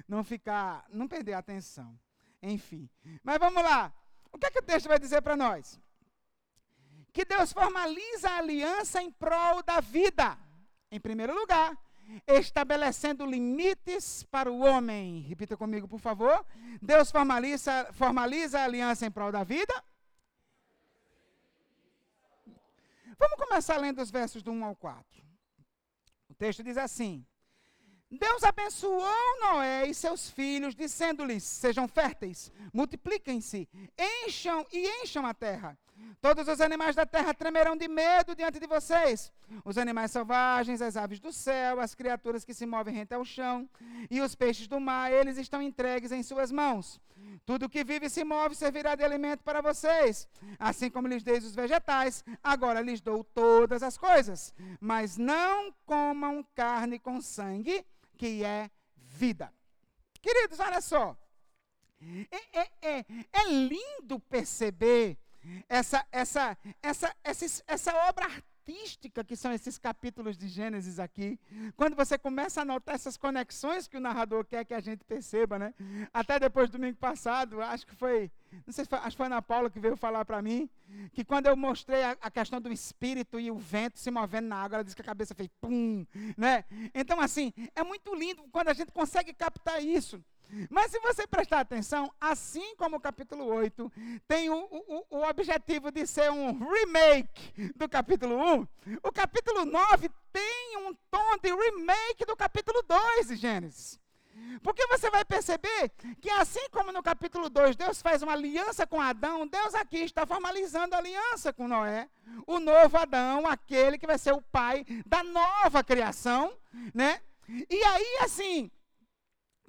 não 0.08 0.24
ficar, 0.24 0.86
não 0.90 1.06
perder 1.06 1.34
a 1.34 1.40
atenção. 1.40 1.94
Enfim. 2.42 2.88
Mas 3.22 3.38
vamos 3.38 3.62
lá. 3.62 3.92
O 4.32 4.38
que, 4.38 4.46
é 4.46 4.50
que 4.50 4.60
o 4.60 4.62
texto 4.62 4.88
vai 4.88 4.98
dizer 4.98 5.20
para 5.20 5.36
nós? 5.36 5.78
Que 7.12 7.26
Deus 7.26 7.52
formaliza 7.52 8.30
a 8.30 8.38
aliança 8.38 9.02
em 9.02 9.10
prol 9.10 9.62
da 9.62 9.80
vida. 9.80 10.38
Em 10.90 10.98
primeiro 10.98 11.34
lugar, 11.34 11.76
estabelecendo 12.26 13.26
limites 13.26 14.22
para 14.24 14.50
o 14.50 14.60
homem. 14.60 15.20
Repita 15.20 15.56
comigo, 15.56 15.88
por 15.88 16.00
favor. 16.00 16.44
Deus 16.80 17.10
formaliza, 17.10 17.88
formaliza 17.92 18.60
a 18.60 18.64
aliança 18.64 19.06
em 19.06 19.10
prol 19.10 19.32
da 19.32 19.44
vida. 19.44 19.72
Vamos 23.18 23.36
começar 23.36 23.76
lendo 23.76 24.00
os 24.00 24.10
versos 24.10 24.42
do 24.42 24.50
1 24.50 24.64
ao 24.64 24.74
4. 24.76 25.22
texto 26.38 26.62
diz 26.62 26.78
assim: 26.78 27.26
Deus 28.10 28.42
abençoou 28.42 29.40
Noé 29.40 29.86
e 29.86 29.94
seus 29.94 30.30
filhos, 30.30 30.74
dizendo-lhes: 30.74 31.44
Sejam 31.44 31.86
férteis, 31.86 32.50
multipliquem-se, 32.72 33.68
encham 34.24 34.66
e 34.72 35.02
encham 35.02 35.24
a 35.24 35.32
terra. 35.32 35.78
Todos 36.20 36.48
os 36.48 36.60
animais 36.60 36.94
da 36.94 37.06
terra 37.06 37.32
tremerão 37.32 37.76
de 37.76 37.88
medo 37.88 38.34
diante 38.34 38.60
de 38.60 38.66
vocês. 38.66 39.32
Os 39.64 39.78
animais 39.78 40.10
selvagens, 40.10 40.82
as 40.82 40.96
aves 40.96 41.18
do 41.18 41.32
céu, 41.32 41.80
as 41.80 41.94
criaturas 41.94 42.44
que 42.44 42.52
se 42.52 42.66
movem 42.66 42.94
rente 42.94 43.14
ao 43.14 43.24
chão 43.24 43.68
e 44.10 44.20
os 44.20 44.34
peixes 44.34 44.68
do 44.68 44.78
mar, 44.78 45.10
eles 45.12 45.38
estão 45.38 45.62
entregues 45.62 46.12
em 46.12 46.22
suas 46.22 46.52
mãos. 46.52 47.00
Tudo 47.44 47.68
que 47.68 47.84
vive 47.84 48.06
e 48.06 48.10
se 48.10 48.24
move 48.24 48.54
servirá 48.54 48.94
de 48.94 49.02
alimento 49.02 49.42
para 49.42 49.60
vocês. 49.60 50.28
Assim 50.58 50.90
como 50.90 51.08
lhes 51.08 51.22
dei 51.22 51.38
os 51.38 51.54
vegetais, 51.54 52.24
agora 52.42 52.80
lhes 52.80 53.00
dou 53.00 53.24
todas 53.24 53.82
as 53.82 53.96
coisas. 53.96 54.54
Mas 54.80 55.16
não 55.16 55.72
comam 55.86 56.44
carne 56.54 56.98
com 56.98 57.20
sangue, 57.20 57.84
que 58.16 58.44
é 58.44 58.70
vida. 58.96 59.52
Queridos, 60.20 60.60
olha 60.60 60.80
só. 60.80 61.16
É, 62.30 62.60
é, 62.60 62.68
é, 62.82 63.04
é 63.32 63.52
lindo 63.52 64.18
perceber 64.20 65.18
essa, 65.68 66.06
essa, 66.10 66.58
essa, 66.82 67.14
essa, 67.24 67.62
essa 67.66 67.94
obra 68.08 68.26
artística 68.70 69.24
que 69.24 69.36
são 69.36 69.52
esses 69.52 69.78
capítulos 69.78 70.36
de 70.36 70.46
Gênesis 70.48 70.98
aqui, 71.00 71.38
quando 71.76 71.96
você 71.96 72.16
começa 72.16 72.62
a 72.62 72.64
notar 72.64 72.94
essas 72.94 73.16
conexões 73.16 73.88
que 73.88 73.96
o 73.96 74.00
narrador 74.00 74.44
quer 74.44 74.64
que 74.64 74.74
a 74.74 74.80
gente 74.80 75.04
perceba, 75.04 75.58
né? 75.58 75.74
Até 76.12 76.38
depois 76.38 76.70
do 76.70 76.78
domingo 76.78 76.96
passado, 76.96 77.60
acho 77.60 77.86
que 77.86 77.94
foi, 77.94 78.30
não 78.66 78.72
sei 78.72 78.84
se 78.84 78.90
foi, 78.90 78.98
acho 79.00 79.10
que 79.10 79.16
foi 79.16 79.26
Ana 79.26 79.42
Paula 79.42 79.70
que 79.70 79.80
veio 79.80 79.96
falar 79.96 80.24
para 80.24 80.40
mim, 80.40 80.68
que 81.12 81.24
quando 81.24 81.46
eu 81.46 81.56
mostrei 81.56 82.02
a, 82.02 82.16
a, 82.20 82.30
questão 82.30 82.60
do 82.60 82.72
espírito 82.72 83.40
e 83.40 83.50
o 83.50 83.58
vento 83.58 83.98
se 83.98 84.10
movendo 84.10 84.46
na 84.46 84.56
água, 84.56 84.76
ela 84.76 84.84
disse 84.84 84.96
que 84.96 85.02
a 85.02 85.04
cabeça 85.04 85.34
fez 85.34 85.48
pum, 85.60 86.06
né? 86.36 86.64
Então 86.94 87.20
assim, 87.20 87.52
é 87.74 87.82
muito 87.82 88.14
lindo 88.14 88.42
quando 88.52 88.68
a 88.68 88.74
gente 88.74 88.92
consegue 88.92 89.32
captar 89.32 89.82
isso. 89.82 90.22
Mas 90.68 90.90
se 90.90 90.98
você 91.00 91.26
prestar 91.26 91.60
atenção, 91.60 92.12
assim 92.20 92.74
como 92.76 92.96
o 92.96 93.00
capítulo 93.00 93.44
8 93.44 93.92
tem 94.26 94.50
o, 94.50 94.56
o, 94.56 95.06
o, 95.10 95.28
objetivo 95.28 95.90
de 95.90 96.06
ser 96.06 96.30
um 96.30 96.58
remake 96.58 97.72
do 97.76 97.88
capítulo 97.88 98.36
1, 98.36 98.66
o 99.02 99.12
capítulo 99.12 99.64
9 99.64 100.10
tem 100.32 100.76
um 100.78 100.94
tom 101.10 101.36
de 101.42 101.54
remake 101.54 102.24
do 102.24 102.36
capítulo 102.36 102.82
2 102.82 103.28
de 103.28 103.36
Gênesis. 103.36 104.00
Porque 104.62 104.86
você 104.86 105.10
vai 105.10 105.24
perceber 105.24 105.90
que, 106.20 106.30
assim 106.30 106.68
como 106.70 106.92
no 106.92 107.02
capítulo 107.02 107.48
2 107.48 107.76
Deus 107.76 108.02
faz 108.02 108.22
uma 108.22 108.32
aliança 108.32 108.86
com 108.86 109.00
Adão, 109.00 109.46
Deus 109.46 109.74
aqui 109.74 109.98
está 109.98 110.26
formalizando 110.26 110.94
a 110.94 110.98
aliança 110.98 111.52
com 111.52 111.68
Noé, 111.68 112.08
o 112.46 112.58
novo 112.58 112.96
Adão, 112.96 113.46
aquele 113.46 113.98
que 113.98 114.06
vai 114.06 114.18
ser 114.18 114.32
o 114.32 114.42
pai 114.42 114.84
da 115.06 115.22
nova 115.22 115.82
criação, 115.82 116.52
né? 116.94 117.20
E 117.48 117.82
aí, 117.84 118.18
assim, 118.22 118.70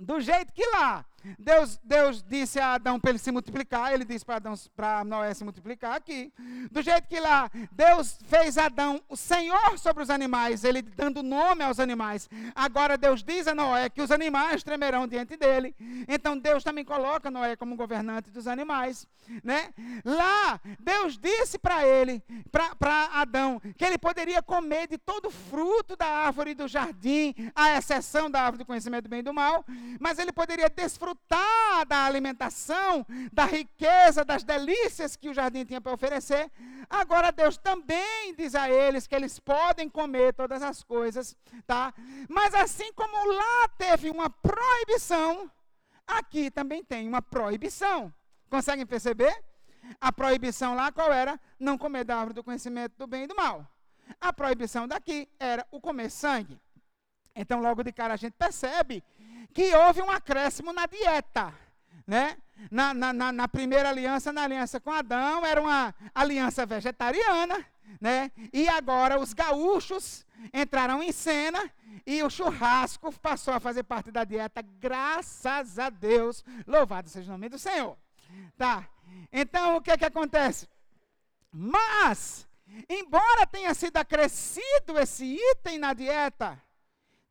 do 0.02 0.20
jeito 0.20 0.52
que 0.54 0.66
lá 0.72 1.06
Deus, 1.38 1.80
Deus 1.84 2.24
disse 2.24 2.60
a 2.60 2.74
Adão 2.74 3.00
para 3.00 3.12
ele 3.12 3.20
se 3.20 3.32
multiplicar, 3.32 3.94
ele 3.94 4.06
disse 4.06 4.26
para 4.76 5.04
Noé 5.04 5.34
se 5.34 5.44
multiplicar 5.44 5.96
aqui. 5.96 6.32
Do 6.72 6.82
jeito 6.82 7.08
que 7.08 7.20
lá 7.20 7.50
Deus 7.72 8.20
fez 8.26 8.58
Adão 8.58 9.02
o 9.08 9.16
senhor 9.16 9.78
sobre 9.78 10.04
os 10.04 10.10
animais, 10.10 10.64
ele 10.64 10.82
dando 10.82 11.22
nome 11.24 11.64
aos 11.64 11.80
animais. 11.80 12.30
Agora 12.56 12.98
Deus 12.98 13.24
diz 13.24 13.48
a 13.48 13.56
Noé 13.56 13.90
que 13.90 14.02
os 14.02 14.12
animais 14.12 14.64
tremerão 14.64 15.08
diante 15.08 15.38
dele. 15.38 15.76
Então 16.08 16.38
Deus 16.38 16.64
também 16.64 16.84
coloca 16.84 17.32
Noé 17.32 17.56
como 17.56 17.76
governante 17.76 18.32
dos 18.32 18.48
animais. 18.48 19.08
Né? 19.44 19.74
Lá 20.04 20.60
Deus 20.80 21.18
disse 21.18 21.58
para 21.58 21.86
ele, 21.86 22.24
para 22.52 23.06
Adão, 23.14 23.62
que 23.78 23.86
ele 23.86 23.98
poderia 23.98 24.42
comer 24.42 24.88
de 24.88 24.98
todo 24.98 25.30
fruto 25.30 25.96
da 25.96 26.08
árvore 26.08 26.54
do 26.54 26.68
jardim, 26.68 27.34
à 27.56 27.78
exceção 27.78 28.30
da 28.30 28.42
árvore 28.42 28.60
do 28.60 28.66
conhecimento 28.66 29.04
do 29.04 29.10
bem 29.10 29.20
e 29.20 29.24
do 29.24 29.34
mal, 29.34 29.64
mas 30.00 30.20
ele 30.20 30.32
poderia 30.32 30.70
desfrutar 30.70 31.11
desfrutar 31.12 31.86
da 31.88 32.06
alimentação, 32.06 33.06
da 33.32 33.46
riqueza, 33.46 34.24
das 34.24 34.44
delícias 34.44 35.16
que 35.16 35.30
o 35.30 35.34
jardim 35.34 35.66
tinha 35.66 35.82
para 35.82 35.94
oferecer, 35.94 36.50
agora 36.90 37.32
Deus 37.32 37.58
também 37.58 38.34
diz 38.36 38.56
a 38.56 38.70
eles 38.70 39.08
que 39.08 39.16
eles 39.16 39.40
podem 39.40 39.90
comer 39.90 40.34
todas 40.34 40.62
as 40.62 40.84
coisas, 40.84 41.36
tá? 41.66 41.94
Mas 42.30 42.54
assim 42.54 42.92
como 42.94 43.32
lá 43.32 43.68
teve 43.78 44.10
uma 44.10 44.30
proibição, 44.30 45.52
aqui 46.08 46.50
também 46.50 46.84
tem 46.84 47.08
uma 47.08 47.22
proibição. 47.22 48.14
Conseguem 48.50 48.86
perceber? 48.86 49.34
A 50.00 50.12
proibição 50.12 50.76
lá 50.76 50.92
qual 50.92 51.12
era? 51.12 51.40
Não 51.60 51.78
comer 51.78 52.04
da 52.04 52.16
árvore 52.16 52.36
do 52.36 52.44
conhecimento 52.44 52.96
do 52.98 53.08
bem 53.08 53.24
e 53.24 53.28
do 53.28 53.36
mal. 53.36 53.68
A 54.20 54.32
proibição 54.32 54.88
daqui 54.88 55.28
era 55.40 55.66
o 55.72 55.80
comer 55.80 56.10
sangue. 56.10 56.60
Então, 57.34 57.62
logo 57.62 57.82
de 57.82 57.94
cara, 57.94 58.14
a 58.14 58.18
gente 58.18 58.34
percebe 58.34 59.02
que 59.54 59.76
houve 59.76 60.02
um 60.02 60.12
acréscimo 60.12 60.74
na 60.74 60.86
dieta. 60.86 61.54
Né? 62.06 62.38
Na, 62.70 62.94
na, 62.94 63.14
na, 63.14 63.32
na, 63.32 63.48
primeira 63.48 63.90
aliança, 63.90 64.32
na 64.34 64.44
aliança 64.44 64.80
com 64.80 64.92
Adão, 64.92 65.46
era 65.46 65.62
uma 65.62 65.96
aliança 66.14 66.66
vegetariana, 66.66 67.66
né? 68.00 68.32
E 68.52 68.68
agora 68.68 69.20
os 69.20 69.34
gaúchos 69.34 70.26
entraram 70.54 71.02
em 71.02 71.12
cena 71.12 71.72
e 72.06 72.22
o 72.24 72.30
churrasco 72.30 73.12
passou 73.20 73.54
a 73.54 73.60
fazer 73.60 73.84
parte 73.84 74.12
da 74.12 74.24
dieta, 74.24 74.62
graças 74.80 75.80
a 75.80 75.90
Deus. 75.90 76.44
Louvado 76.68 77.10
seja 77.10 77.30
o 77.30 77.32
nome 77.32 77.50
do 77.50 77.60
Senhor. 77.60 77.98
Tá? 78.58 78.88
Então, 79.32 79.78
o 79.78 79.82
que 79.82 79.98
que 79.98 80.06
acontece? 80.06 80.68
Mas, 81.52 82.48
embora 82.90 83.46
tenha 83.46 83.74
sido 83.74 83.98
acrescido 83.98 84.98
esse 84.98 85.38
item 85.52 85.78
na 85.78 85.94
dieta, 85.94 86.62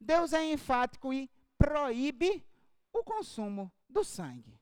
Deus 0.01 0.33
é 0.33 0.45
enfático 0.45 1.13
e 1.13 1.31
proíbe 1.61 2.43
o 2.91 3.05
consumo 3.05 3.71
do 3.87 4.03
sangue. 4.03 4.59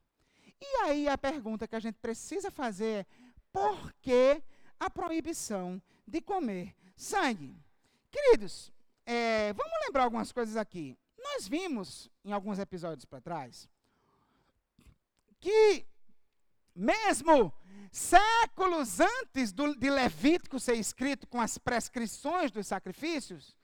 E 0.61 0.67
aí 0.83 1.09
a 1.09 1.17
pergunta 1.17 1.69
que 1.69 1.77
a 1.77 1.81
gente 1.81 1.95
precisa 1.95 2.51
fazer 2.51 3.07
é: 3.07 3.07
por 3.53 3.93
que 4.03 4.43
a 4.81 4.91
proibição 4.91 5.81
de 6.05 6.21
comer 6.21 6.75
sangue? 6.97 7.57
Queridos, 8.11 8.73
é, 9.07 9.53
vamos 9.53 9.73
lembrar 9.87 10.03
algumas 10.03 10.33
coisas 10.33 10.57
aqui. 10.57 10.99
Nós 11.17 11.47
vimos 11.47 12.11
em 12.25 12.33
alguns 12.33 12.59
episódios 12.59 13.05
para 13.05 13.21
trás 13.21 13.69
que, 15.39 15.87
mesmo 16.75 17.53
séculos 17.93 18.99
antes 18.99 19.53
do, 19.53 19.73
de 19.77 19.89
Levítico 19.89 20.59
ser 20.59 20.75
escrito 20.75 21.29
com 21.29 21.41
as 21.41 21.59
prescrições 21.59 22.51
dos 22.51 22.67
sacrifícios, 22.67 23.55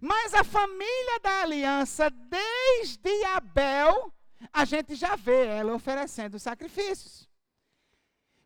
mas 0.00 0.34
a 0.34 0.44
família 0.44 1.20
da 1.22 1.42
aliança, 1.42 2.10
desde 2.10 3.24
Abel, 3.26 4.12
a 4.52 4.64
gente 4.64 4.94
já 4.94 5.16
vê 5.16 5.46
ela 5.46 5.74
oferecendo 5.74 6.38
sacrifícios. 6.38 7.28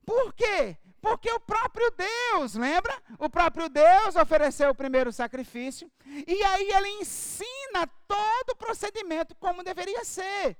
Por 0.05 0.33
quê? 0.35 0.77
Porque 1.01 1.31
o 1.31 1.41
próprio 1.41 1.93
Deus, 1.93 2.55
lembra? 2.55 2.95
O 3.19 3.29
próprio 3.29 3.69
Deus 3.69 4.17
ofereceu 4.17 4.71
o 4.71 4.75
primeiro 4.75 5.13
sacrifício. 5.13 5.91
E 6.05 6.43
aí 6.45 6.69
ele 6.69 6.89
ensina 7.01 7.87
todo 8.09 8.51
o 8.51 8.57
procedimento 8.57 9.35
como 9.37 9.63
deveria 9.63 10.05
ser. 10.05 10.57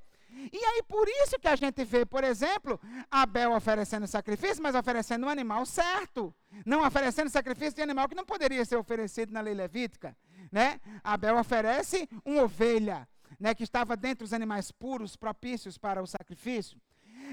E 0.53 0.65
aí, 0.65 0.83
por 0.83 1.09
isso 1.09 1.39
que 1.39 1.49
a 1.49 1.57
gente 1.57 1.83
vê, 1.85 2.05
por 2.05 2.23
exemplo, 2.23 2.79
Abel 3.11 3.53
oferecendo 3.53 4.07
sacrifício, 4.07 4.63
mas 4.63 4.75
oferecendo 4.75 5.27
um 5.27 5.31
animal 5.31 5.65
certo. 5.65 6.35
Não 6.65 6.87
oferecendo 6.87 7.31
sacrifício 7.31 7.75
de 7.75 7.83
animal 7.83 8.09
que 8.09 8.15
não 8.15 8.25
poderia 8.25 8.65
ser 8.65 8.77
oferecido 8.77 9.33
na 9.33 9.41
lei 9.41 9.55
levítica 9.55 10.17
né? 10.51 10.81
Abel 11.03 11.39
oferece 11.39 12.09
uma 12.25 12.43
ovelha, 12.43 13.09
né, 13.39 13.55
que 13.55 13.63
estava 13.63 13.97
dentre 13.97 14.25
os 14.25 14.33
animais 14.33 14.71
puros, 14.71 15.17
propícios 15.17 15.77
para 15.77 16.03
o 16.03 16.07
sacrifício. 16.07 16.81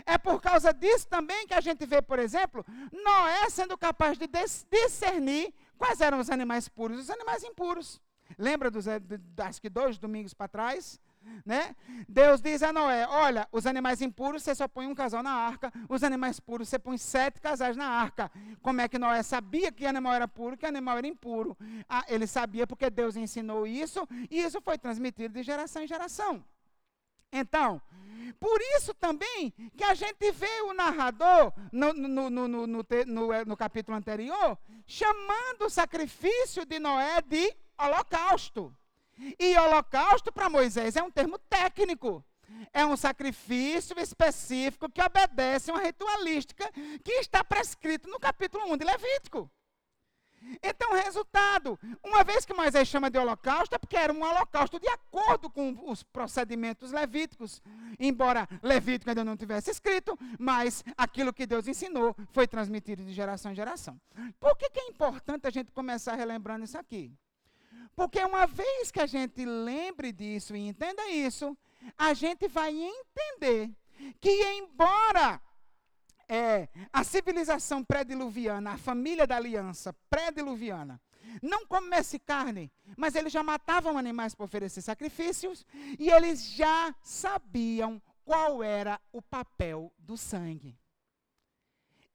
É 0.05 0.17
por 0.17 0.41
causa 0.41 0.74
disso 0.74 1.08
também 1.08 1.46
que 1.48 1.53
a 1.53 1.62
gente 1.62 1.86
vê, 1.86 2.01
por 2.01 2.20
exemplo, 2.20 2.65
Noé 2.91 3.50
sendo 3.50 3.77
capaz 3.77 4.17
de 4.17 4.27
discernir 4.72 5.53
quais 5.77 6.01
eram 6.01 6.20
os 6.20 6.29
animais 6.29 6.67
puros 6.67 6.98
e 6.98 7.01
os 7.01 7.10
animais 7.10 7.43
impuros. 7.43 8.01
Lembra 8.38 8.72
dos, 8.72 8.88
eh, 8.88 9.00
das 9.00 9.60
que 9.60 9.70
dois 9.70 9.98
domingos 9.98 10.34
para 10.34 10.48
trás? 10.48 11.00
Né? 11.46 11.75
Deus 12.08 12.42
diz 12.42 12.63
a 12.63 12.72
Noé: 12.72 13.08
Olha, 13.08 13.48
os 13.51 13.65
animais 13.65 14.01
impuros 14.01 14.44
você 14.44 14.56
só 14.56 14.68
põe 14.68 14.88
um 14.88 14.96
casal 14.96 15.22
na 15.22 15.32
arca, 15.32 15.72
os 15.89 16.03
animais 16.03 16.39
puros 16.39 16.70
você 16.70 16.80
põe 16.80 16.98
sete 16.98 17.42
casais 17.42 17.75
na 17.75 17.86
arca. 17.86 18.32
Como 18.62 18.82
é 18.82 18.88
que 18.88 19.00
Noé 19.00 19.22
sabia 19.24 19.72
que 19.72 19.86
animal 19.86 20.13
era 20.13 20.27
puro, 20.27 20.58
que 20.58 20.65
animal 20.65 20.98
era 20.98 21.08
impuro? 21.08 21.58
Ah, 21.88 22.06
ele 22.08 22.27
sabia 22.27 22.65
porque 22.65 22.89
Deus 22.89 23.15
ensinou 23.15 23.68
isso 23.68 24.08
e 24.30 24.39
isso 24.39 24.62
foi 24.62 24.77
transmitido 24.77 25.34
de 25.34 25.44
geração 25.44 25.84
em 25.84 25.88
geração. 25.88 26.44
Então, 27.32 27.82
por 28.39 28.60
isso 28.77 28.94
também 28.94 29.51
que 29.75 29.84
a 29.84 29.94
gente 29.94 30.32
vê 30.32 30.62
o 30.62 30.74
narrador 30.74 31.51
no, 31.72 31.94
no, 31.94 32.30
no, 32.30 32.48
no, 32.48 32.84
no 33.46 33.58
capítulo 33.58 33.98
anterior 33.98 34.58
chamando 34.86 35.65
o 35.65 35.70
sacrifício 35.70 36.65
de 36.65 36.80
Noé 36.80 37.22
de 37.22 37.56
holocausto. 37.77 38.75
E 39.39 39.58
holocausto 39.58 40.32
para 40.32 40.50
Moisés 40.50 40.96
é 40.96 41.03
um 41.03 41.12
termo 41.12 41.38
técnico. 41.38 42.24
É 42.72 42.86
um 42.86 42.96
sacrifício 42.96 44.00
específico 44.00 44.89
que 44.89 45.01
obedece 45.01 45.72
uma 45.72 45.82
ritualística 45.82 46.70
que 47.03 47.13
está 47.13 47.43
prescrito 47.43 48.10
no 48.10 48.20
capítulo 48.20 48.72
1 48.72 48.77
de 48.77 48.86
Levítico. 48.86 49.51
Então, 50.62 50.93
resultado, 50.93 51.79
uma 52.03 52.24
vez 52.24 52.46
que 52.46 52.53
Moisés 52.53 52.88
chama 52.88 53.10
de 53.10 53.17
holocausto, 53.17 53.75
é 53.75 53.77
porque 53.77 53.96
era 53.96 54.12
um 54.12 54.22
holocausto 54.22 54.79
de 54.79 54.88
acordo 54.89 55.50
com 55.50 55.89
os 55.89 56.03
procedimentos 56.03 56.91
levíticos. 56.91 57.62
Embora 58.00 58.48
Levítico 58.62 59.10
ainda 59.10 59.24
não 59.24 59.38
tivesse 59.38 59.72
escrito, 59.72 60.17
mas 60.38 60.84
aquilo 60.98 61.34
que 61.34 61.46
Deus 61.46 61.67
ensinou 61.67 62.15
foi 62.32 62.48
transmitido 62.48 63.03
de 63.03 63.13
geração 63.13 63.51
em 63.51 63.55
geração. 63.55 64.00
Por 64.39 64.58
que, 64.58 64.70
que 64.70 64.79
é 64.79 64.88
importante 64.89 65.48
a 65.48 65.50
gente 65.50 65.72
começar 65.72 66.15
relembrando 66.15 66.65
isso 66.65 66.77
aqui? 66.77 67.12
Porque 67.96 68.20
uma 68.24 68.46
vez 68.46 68.92
que 68.92 69.00
a 69.00 69.06
gente 69.06 69.46
lembre 69.46 70.12
disso 70.12 70.56
e 70.56 70.68
entenda 70.68 71.10
isso, 71.10 71.58
a 71.98 72.13
gente 72.13 72.48
vai 72.48 72.74
entender 72.74 73.72
que, 74.20 74.30
embora 74.58 75.42
é, 76.28 76.68
a 76.92 77.04
civilização 77.04 77.84
pré-diluviana, 77.84 78.72
a 78.72 78.78
família 78.78 79.28
da 79.28 79.36
aliança 79.36 79.94
pré-diluviana, 80.10 81.00
não 81.42 81.66
comesse 81.66 82.20
carne, 82.20 82.72
mas 82.98 83.16
eles 83.16 83.32
já 83.32 83.42
matavam 83.42 83.98
animais 83.98 84.36
para 84.36 84.46
oferecer 84.46 84.82
sacrifícios 84.82 85.66
e 86.00 86.10
eles 86.10 86.44
já 86.44 86.94
sabiam 87.02 88.02
qual 88.24 88.63
era 88.63 89.00
o 89.12 89.22
papel 89.22 89.92
do 89.98 90.18
sangue. 90.18 90.78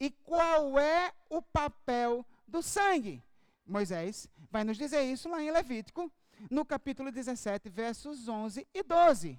E 0.00 0.10
qual 0.10 0.78
é 0.78 1.12
o 1.28 1.42
papel 1.42 2.24
do 2.46 2.62
sangue? 2.62 3.22
Moisés 3.66 4.28
vai 4.50 4.64
nos 4.64 4.76
dizer 4.76 5.02
isso 5.02 5.28
lá 5.28 5.42
em 5.42 5.50
Levítico, 5.50 6.10
no 6.50 6.64
capítulo 6.64 7.10
17, 7.10 7.68
versos 7.68 8.28
11 8.28 8.66
e 8.72 8.82
12. 8.82 9.38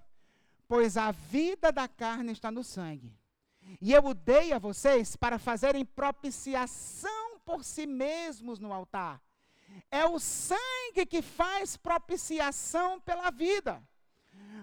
Pois 0.67 0.97
a 0.97 1.11
vida 1.11 1.71
da 1.71 1.87
carne 1.87 2.31
está 2.31 2.51
no 2.51 2.63
sangue 2.63 3.19
e 3.81 3.93
eu 3.93 4.05
o 4.05 4.13
dei 4.13 4.53
a 4.53 4.59
vocês 4.59 5.15
para 5.15 5.37
fazerem 5.37 5.85
propiciação 5.85 7.39
por 7.45 7.63
si 7.63 7.85
mesmos 7.85 8.59
no 8.59 8.73
altar. 8.73 9.21
É 9.91 10.05
o 10.05 10.19
sangue 10.19 11.05
que 11.07 11.21
faz 11.21 11.77
propiciação 11.77 12.99
pela 12.99 13.29
vida. 13.29 13.81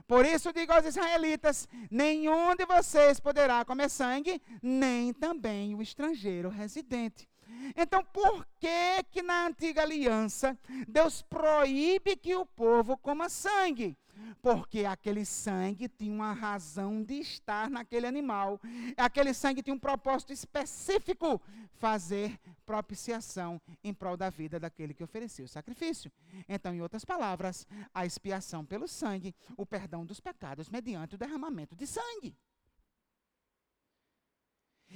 Por 0.06 0.24
isso 0.24 0.52
digo 0.52 0.72
aos 0.72 0.84
israelitas: 0.84 1.68
nenhum 1.90 2.54
de 2.56 2.64
vocês 2.64 3.20
poderá 3.20 3.64
comer 3.64 3.88
sangue, 3.88 4.40
nem 4.62 5.12
também 5.12 5.74
o 5.74 5.82
estrangeiro 5.82 6.48
residente. 6.48 7.28
Então, 7.76 8.04
por 8.04 8.46
que 8.58 9.02
que 9.10 9.22
na 9.22 9.46
antiga 9.46 9.82
aliança 9.82 10.58
Deus 10.88 11.22
proíbe 11.22 12.16
que 12.16 12.34
o 12.34 12.46
povo 12.46 12.96
coma 12.96 13.28
sangue? 13.28 13.96
Porque 14.40 14.84
aquele 14.84 15.24
sangue 15.24 15.88
tinha 15.88 16.12
uma 16.12 16.32
razão 16.32 17.02
de 17.02 17.14
estar 17.14 17.68
naquele 17.68 18.06
animal. 18.06 18.60
Aquele 18.96 19.34
sangue 19.34 19.62
tinha 19.62 19.74
um 19.74 19.78
propósito 19.78 20.32
específico: 20.32 21.40
fazer 21.74 22.38
propiciação 22.64 23.60
em 23.84 23.92
prol 23.92 24.16
da 24.16 24.30
vida 24.30 24.58
daquele 24.58 24.94
que 24.94 25.04
ofereceu 25.04 25.44
o 25.44 25.48
sacrifício. 25.48 26.10
Então, 26.48 26.74
em 26.74 26.80
outras 26.80 27.04
palavras, 27.04 27.66
a 27.92 28.06
expiação 28.06 28.64
pelo 28.64 28.88
sangue, 28.88 29.34
o 29.56 29.66
perdão 29.66 30.04
dos 30.04 30.20
pecados 30.20 30.70
mediante 30.70 31.14
o 31.14 31.18
derramamento 31.18 31.76
de 31.76 31.86
sangue. 31.86 32.34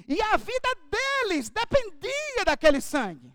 E 0.08 0.20
a 0.22 0.36
vida 0.36 0.68
deles 0.90 1.50
dependia 1.50 2.44
daquele 2.44 2.80
sangue. 2.80 3.32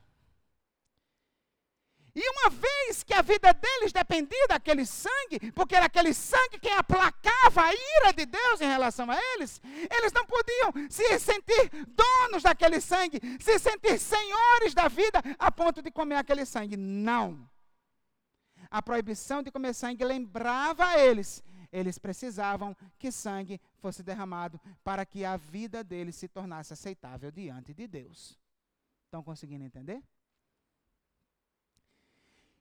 E 2.15 2.29
uma 2.29 2.49
vez 2.49 3.03
que 3.03 3.13
a 3.13 3.21
vida 3.21 3.53
deles 3.53 3.91
dependia 3.91 4.47
daquele 4.47 4.85
sangue, 4.85 5.51
porque 5.53 5.75
era 5.75 5.87
aquele 5.87 6.13
sangue 6.13 6.57
que 6.59 6.69
aplacava 6.69 7.63
a 7.63 7.73
ira 7.73 8.13
de 8.15 8.25
Deus 8.25 8.61
em 8.61 8.67
relação 8.67 9.11
a 9.11 9.17
eles, 9.33 9.61
eles 9.91 10.13
não 10.13 10.25
podiam 10.25 10.71
se 10.89 11.19
sentir 11.19 11.69
donos 11.87 12.41
daquele 12.41 12.79
sangue, 12.79 13.19
se 13.37 13.59
sentir 13.59 13.99
senhores 13.99 14.73
da 14.73 14.87
vida 14.87 15.21
a 15.37 15.51
ponto 15.51 15.81
de 15.81 15.91
comer 15.91 16.15
aquele 16.15 16.45
sangue. 16.45 16.77
Não. 16.77 17.49
A 18.71 18.81
proibição 18.81 19.43
de 19.43 19.51
comer 19.51 19.73
sangue 19.73 20.05
lembrava 20.05 20.85
a 20.85 20.97
eles 20.97 21.43
eles 21.75 21.99
precisavam 21.99 22.75
que 22.97 23.11
sangue 23.11 23.59
fosse 23.75 24.01
derramado 24.01 24.59
para 24.83 25.05
que 25.05 25.25
a 25.25 25.35
vida 25.35 25.83
deles 25.83 26.15
se 26.15 26.27
tornasse 26.27 26.71
aceitável 26.71 27.29
diante 27.29 27.73
de 27.73 27.85
Deus. 27.85 28.39
Estão 29.03 29.21
conseguindo 29.21 29.65
entender? 29.65 30.01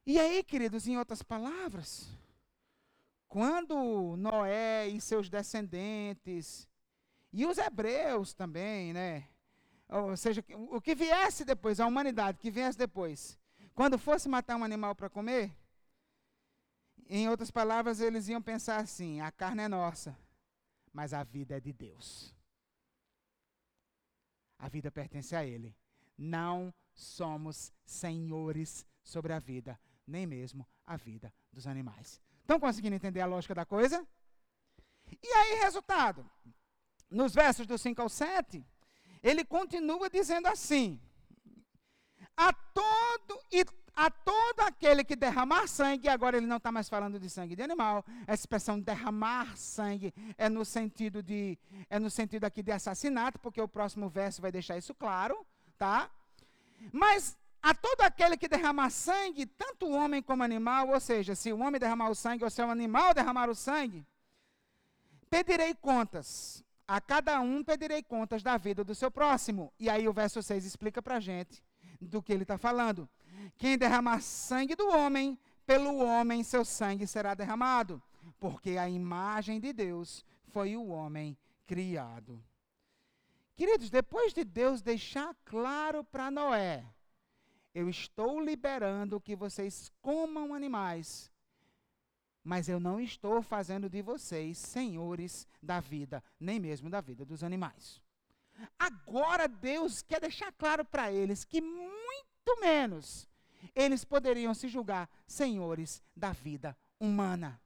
E 0.04 0.18
aí, 0.18 0.42
queridos, 0.42 0.88
em 0.88 0.98
outras 0.98 1.22
palavras, 1.22 2.10
quando 3.28 4.16
Noé 4.16 4.88
e 4.88 5.00
seus 5.00 5.30
descendentes, 5.30 6.68
e 7.32 7.46
os 7.46 7.56
hebreus 7.56 8.34
também, 8.34 8.92
né? 8.92 9.28
Ou 9.88 10.16
seja, 10.16 10.44
o 10.70 10.80
que 10.80 10.94
viesse 10.94 11.44
depois, 11.44 11.78
a 11.78 11.86
humanidade 11.86 12.38
que 12.38 12.50
viesse 12.50 12.76
depois, 12.76 13.38
quando 13.74 13.96
fosse 13.96 14.28
matar 14.28 14.56
um 14.56 14.64
animal 14.64 14.94
para 14.94 15.08
comer, 15.08 15.52
em 17.08 17.28
outras 17.28 17.50
palavras, 17.50 18.00
eles 18.00 18.28
iam 18.28 18.40
pensar 18.42 18.80
assim: 18.80 19.20
a 19.20 19.30
carne 19.30 19.62
é 19.62 19.68
nossa, 19.68 20.16
mas 20.92 21.12
a 21.12 21.22
vida 21.22 21.56
é 21.56 21.60
de 21.60 21.72
Deus. 21.72 22.34
A 24.58 24.68
vida 24.68 24.90
pertence 24.90 25.36
a 25.36 25.44
Ele. 25.44 25.76
Não 26.16 26.72
somos 26.94 27.72
senhores 27.84 28.86
sobre 29.02 29.32
a 29.32 29.38
vida, 29.38 29.78
nem 30.06 30.26
mesmo 30.26 30.66
a 30.86 30.96
vida 30.96 31.32
dos 31.52 31.66
animais. 31.66 32.20
Estão 32.40 32.60
conseguindo 32.60 32.96
entender 32.96 33.20
a 33.20 33.26
lógica 33.26 33.54
da 33.54 33.64
coisa? 33.64 34.06
E 35.22 35.28
aí, 35.28 35.60
resultado? 35.60 36.28
Nos 37.10 37.34
versos 37.34 37.66
do 37.66 37.76
5 37.76 38.00
ao 38.00 38.08
7, 38.08 38.64
ele 39.22 39.44
continua 39.44 40.08
dizendo 40.08 40.46
assim: 40.46 41.00
A 42.36 42.52
todo 42.52 43.40
e 43.50 43.64
a 43.96 44.10
todo 44.10 44.60
aquele 44.60 45.04
que 45.04 45.14
derramar 45.14 45.68
sangue, 45.68 46.08
agora 46.08 46.36
ele 46.36 46.46
não 46.46 46.56
está 46.56 46.72
mais 46.72 46.88
falando 46.88 47.18
de 47.18 47.30
sangue 47.30 47.54
de 47.54 47.62
animal, 47.62 48.04
essa 48.26 48.42
expressão 48.42 48.80
derramar 48.80 49.56
sangue 49.56 50.12
é 50.36 50.48
no 50.48 50.64
sentido 50.64 51.22
de 51.22 51.58
é 51.88 51.98
no 51.98 52.10
sentido 52.10 52.44
aqui 52.44 52.62
de 52.62 52.72
assassinato, 52.72 53.38
porque 53.38 53.60
o 53.60 53.68
próximo 53.68 54.08
verso 54.08 54.42
vai 54.42 54.50
deixar 54.50 54.76
isso 54.76 54.94
claro, 54.94 55.46
tá? 55.78 56.10
Mas 56.92 57.36
a 57.62 57.74
todo 57.74 58.02
aquele 58.02 58.36
que 58.36 58.48
derramar 58.48 58.90
sangue, 58.90 59.46
tanto 59.46 59.88
homem 59.88 60.22
como 60.22 60.42
animal, 60.42 60.90
ou 60.90 61.00
seja, 61.00 61.34
se 61.34 61.52
o 61.52 61.60
homem 61.60 61.80
derramar 61.80 62.10
o 62.10 62.14
sangue 62.14 62.44
ou 62.44 62.50
se 62.50 62.60
o 62.60 62.70
animal 62.70 63.14
derramar 63.14 63.48
o 63.48 63.54
sangue, 63.54 64.04
pedirei 65.30 65.74
contas. 65.74 66.62
A 66.86 67.00
cada 67.00 67.40
um 67.40 67.64
pedirei 67.64 68.02
contas 68.02 68.42
da 68.42 68.58
vida 68.58 68.84
do 68.84 68.94
seu 68.94 69.10
próximo. 69.10 69.72
E 69.80 69.88
aí 69.88 70.06
o 70.06 70.12
verso 70.12 70.42
6 70.42 70.66
explica 70.66 71.00
para 71.00 71.16
a 71.16 71.20
gente 71.20 71.64
do 71.98 72.22
que 72.22 72.32
ele 72.32 72.42
está 72.42 72.58
falando. 72.58 73.08
Quem 73.56 73.78
derramar 73.78 74.20
sangue 74.20 74.74
do 74.74 74.88
homem, 74.88 75.38
pelo 75.66 75.96
homem 75.98 76.42
seu 76.42 76.64
sangue 76.64 77.06
será 77.06 77.34
derramado, 77.34 78.02
porque 78.38 78.76
a 78.76 78.88
imagem 78.88 79.60
de 79.60 79.72
Deus 79.72 80.24
foi 80.48 80.76
o 80.76 80.88
homem 80.88 81.36
criado. 81.66 82.42
Queridos, 83.56 83.90
depois 83.90 84.32
de 84.32 84.44
Deus 84.44 84.82
deixar 84.82 85.34
claro 85.44 86.04
para 86.04 86.30
Noé, 86.30 86.84
eu 87.74 87.88
estou 87.88 88.40
liberando 88.40 89.20
que 89.20 89.36
vocês 89.36 89.90
comam 90.00 90.54
animais, 90.54 91.30
mas 92.42 92.68
eu 92.68 92.78
não 92.78 93.00
estou 93.00 93.42
fazendo 93.42 93.88
de 93.88 94.02
vocês 94.02 94.58
senhores 94.58 95.46
da 95.62 95.80
vida, 95.80 96.22
nem 96.38 96.60
mesmo 96.60 96.90
da 96.90 97.00
vida 97.00 97.24
dos 97.24 97.42
animais. 97.42 98.02
Agora 98.78 99.48
Deus 99.48 100.02
quer 100.02 100.20
deixar 100.20 100.52
claro 100.52 100.84
para 100.84 101.10
eles 101.12 101.44
que 101.44 101.60
muito 101.60 102.60
menos 102.60 103.28
eles 103.74 104.04
poderiam 104.04 104.54
se 104.54 104.68
julgar 104.68 105.08
senhores 105.26 106.02
da 106.16 106.32
vida 106.32 106.76
humana. 106.98 107.60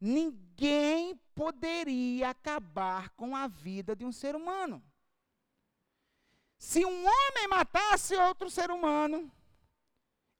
Ninguém 0.00 1.16
poderia 1.34 2.30
acabar 2.30 3.10
com 3.10 3.34
a 3.34 3.46
vida 3.46 3.94
de 3.94 4.04
um 4.04 4.12
ser 4.12 4.34
humano. 4.34 4.82
Se 6.58 6.84
um 6.84 7.04
homem 7.04 7.48
matasse 7.48 8.16
outro 8.16 8.50
ser 8.50 8.70
humano, 8.70 9.30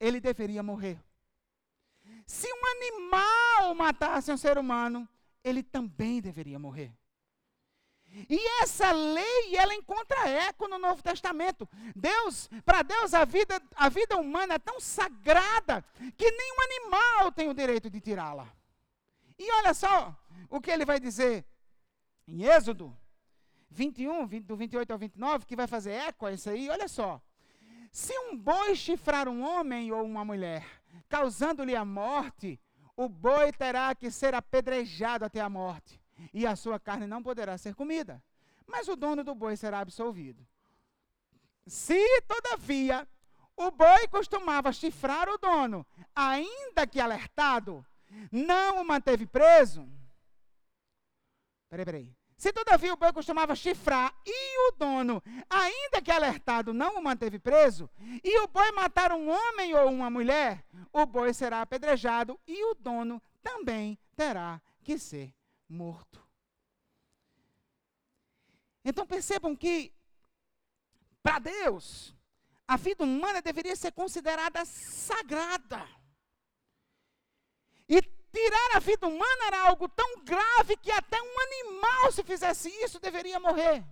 ele 0.01 0.20
deveria 0.20 0.62
morrer. 0.62 1.03
Se 2.27 2.49
um 2.53 2.66
animal 2.66 3.75
matasse 3.75 4.33
um 4.33 4.37
ser 4.37 4.59
humano, 4.59 5.09
ele 5.44 5.62
também 5.62 6.20
deveria 6.20 6.59
morrer. 6.59 6.96
E 8.29 8.62
essa 8.62 8.92
lei, 8.92 9.57
ela 9.57 9.74
encontra 9.74 10.29
eco 10.29 10.66
no 10.66 10.79
Novo 10.79 11.02
Testamento. 11.02 11.68
Deus, 11.94 12.48
para 12.64 12.83
Deus 12.83 13.12
a 13.12 13.24
vida, 13.24 13.61
a 13.74 13.88
vida 13.90 14.16
humana 14.16 14.55
é 14.55 14.59
tão 14.59 14.81
sagrada 14.81 15.85
que 16.16 16.31
nenhum 16.31 16.62
animal 16.62 17.33
tem 17.33 17.48
o 17.48 17.55
direito 17.55 17.90
de 17.90 18.00
tirá-la. 18.00 18.48
E 19.38 19.50
olha 19.52 19.74
só 19.74 20.16
o 20.48 20.61
que 20.61 20.70
ele 20.70 20.87
vai 20.87 20.98
dizer 20.98 21.44
em 22.26 22.44
Êxodo 22.44 22.96
21, 23.70 24.26
20, 24.26 24.44
do 24.44 24.57
28 24.57 24.90
ao 24.90 24.98
29, 24.98 25.44
que 25.44 25.57
vai 25.57 25.66
fazer 25.66 25.92
eco 25.92 26.24
a 26.24 26.33
isso 26.33 26.48
aí. 26.48 26.70
Olha 26.70 26.88
só. 26.88 27.20
Se 27.92 28.18
um 28.18 28.37
boi 28.37 28.74
chifrar 28.74 29.29
um 29.29 29.42
homem 29.42 29.92
ou 29.92 30.02
uma 30.05 30.24
mulher, 30.24 30.64
causando-lhe 31.09 31.76
a 31.76 31.85
morte, 31.85 32.59
o 32.96 33.09
boi 33.09 33.52
terá 33.52 33.94
que 33.94 34.11
ser 34.11 34.35
apedrejado 34.35 35.24
até 35.24 35.40
a 35.40 35.48
morte 35.48 36.00
e 36.33 36.46
a 36.46 36.57
sua 36.57 36.79
carne 36.79 37.07
não 37.07 37.22
poderá 37.22 37.57
ser 37.59 37.74
comida, 37.74 38.22
mas 38.66 38.88
o 38.88 38.96
dono 38.96 39.22
do 39.22 39.35
boi 39.35 39.57
será 39.57 39.81
absolvido. 39.81 40.46
Se, 41.66 42.20
todavia, 42.22 43.07
o 43.57 43.70
boi 43.70 44.07
costumava 44.09 44.72
chifrar 44.72 45.29
o 45.29 45.38
dono, 45.38 45.87
ainda 46.14 46.87
que 46.87 47.00
alertado, 47.00 47.85
não 48.31 48.81
o 48.81 48.87
manteve 48.87 49.26
preso. 49.26 49.88
Peraí, 51.68 51.85
peraí. 51.85 52.16
Se 52.37 52.52
todavia 52.52 52.92
o 52.92 52.96
boi 52.96 53.12
costumava 53.14 53.55
chifrar 53.57 54.14
e 54.26 54.68
o 54.68 54.72
dono, 54.72 55.22
ainda 55.48 56.02
que 56.02 56.11
alertado, 56.11 56.74
não 56.74 56.98
o 56.98 57.02
manteve 57.02 57.38
preso, 57.38 57.88
e 58.22 58.38
o 58.40 58.46
boi 58.46 58.70
matar 58.72 59.11
um 59.11 59.31
homem 59.31 59.74
ou 59.74 59.88
uma 59.90 60.11
mulher, 60.11 60.62
o 60.92 61.07
boi 61.07 61.33
será 61.33 61.62
apedrejado 61.62 62.38
e 62.46 62.62
o 62.70 62.74
dono 62.74 63.22
também 63.42 63.98
terá 64.14 64.61
que 64.83 64.98
ser 64.98 65.36
morto. 65.68 66.24
Então 68.85 69.07
percebam 69.07 69.55
que, 69.57 69.92
para 71.22 71.38
Deus, 71.38 72.14
a 72.66 72.76
vida 72.76 73.05
humana 73.05 73.42
deveria 73.42 73.74
ser 73.74 73.92
considerada 73.92 74.64
sagrada. 74.64 75.87
E 77.88 78.00
Tirar 78.37 78.76
a 78.76 78.81
vida 78.81 79.09
humana 79.09 79.46
era 79.46 79.66
algo 79.66 79.88
tão 79.88 80.22
grave 80.22 80.76
que 80.76 80.90
até 80.90 81.16
um 81.22 81.40
animal, 81.40 82.12
se 82.12 82.22
fizesse 82.22 82.68
isso, 82.85 83.00
deveria 83.00 83.40
morrer. 83.40 83.83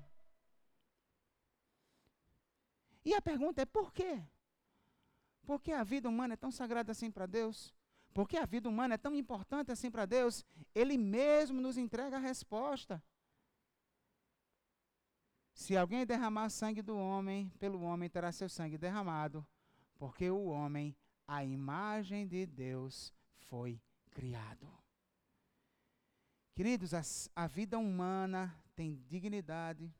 E 3.07 3.15
a 3.15 3.23
pergunta 3.23 3.63
é 3.63 3.65
por 3.65 3.91
quê? 3.91 4.23
Por 5.47 5.63
que 5.63 5.73
a 5.73 5.83
vida 5.83 6.11
humana 6.11 6.35
é 6.35 6.37
tão 6.37 6.51
sagrada 6.51 6.93
assim 6.93 7.11
para 7.11 7.25
Deus? 7.25 7.75
Por 8.14 8.29
que 8.29 8.37
a 8.37 8.46
vida 8.46 8.68
humana 8.68 8.94
é 8.94 8.98
tão 8.98 9.16
importante 9.16 9.72
assim 9.72 9.90
para 9.90 10.07
Deus? 10.07 10.46
Ele 10.72 10.96
mesmo 10.96 11.61
nos 11.61 11.77
entrega 11.77 12.16
a 12.16 12.20
resposta. 12.20 13.03
Se 15.53 15.77
alguém 15.77 16.07
derramar 16.07 16.48
sangue 16.48 16.81
do 16.81 16.96
homem, 16.96 17.50
pelo 17.59 17.83
homem 17.83 18.09
terá 18.09 18.31
seu 18.31 18.48
sangue 18.48 18.79
derramado, 18.79 19.44
porque 19.98 20.31
o 20.31 20.44
homem, 20.44 20.96
a 21.27 21.44
imagem 21.44 22.27
de 22.27 22.46
Deus, 22.46 23.12
foi 23.35 23.81
criado. 24.12 24.72
Queridos, 26.55 26.94
a, 26.94 27.03
a 27.35 27.48
vida 27.48 27.79
humana 27.79 28.55
tem 28.77 29.03
dignidade, 29.09 29.92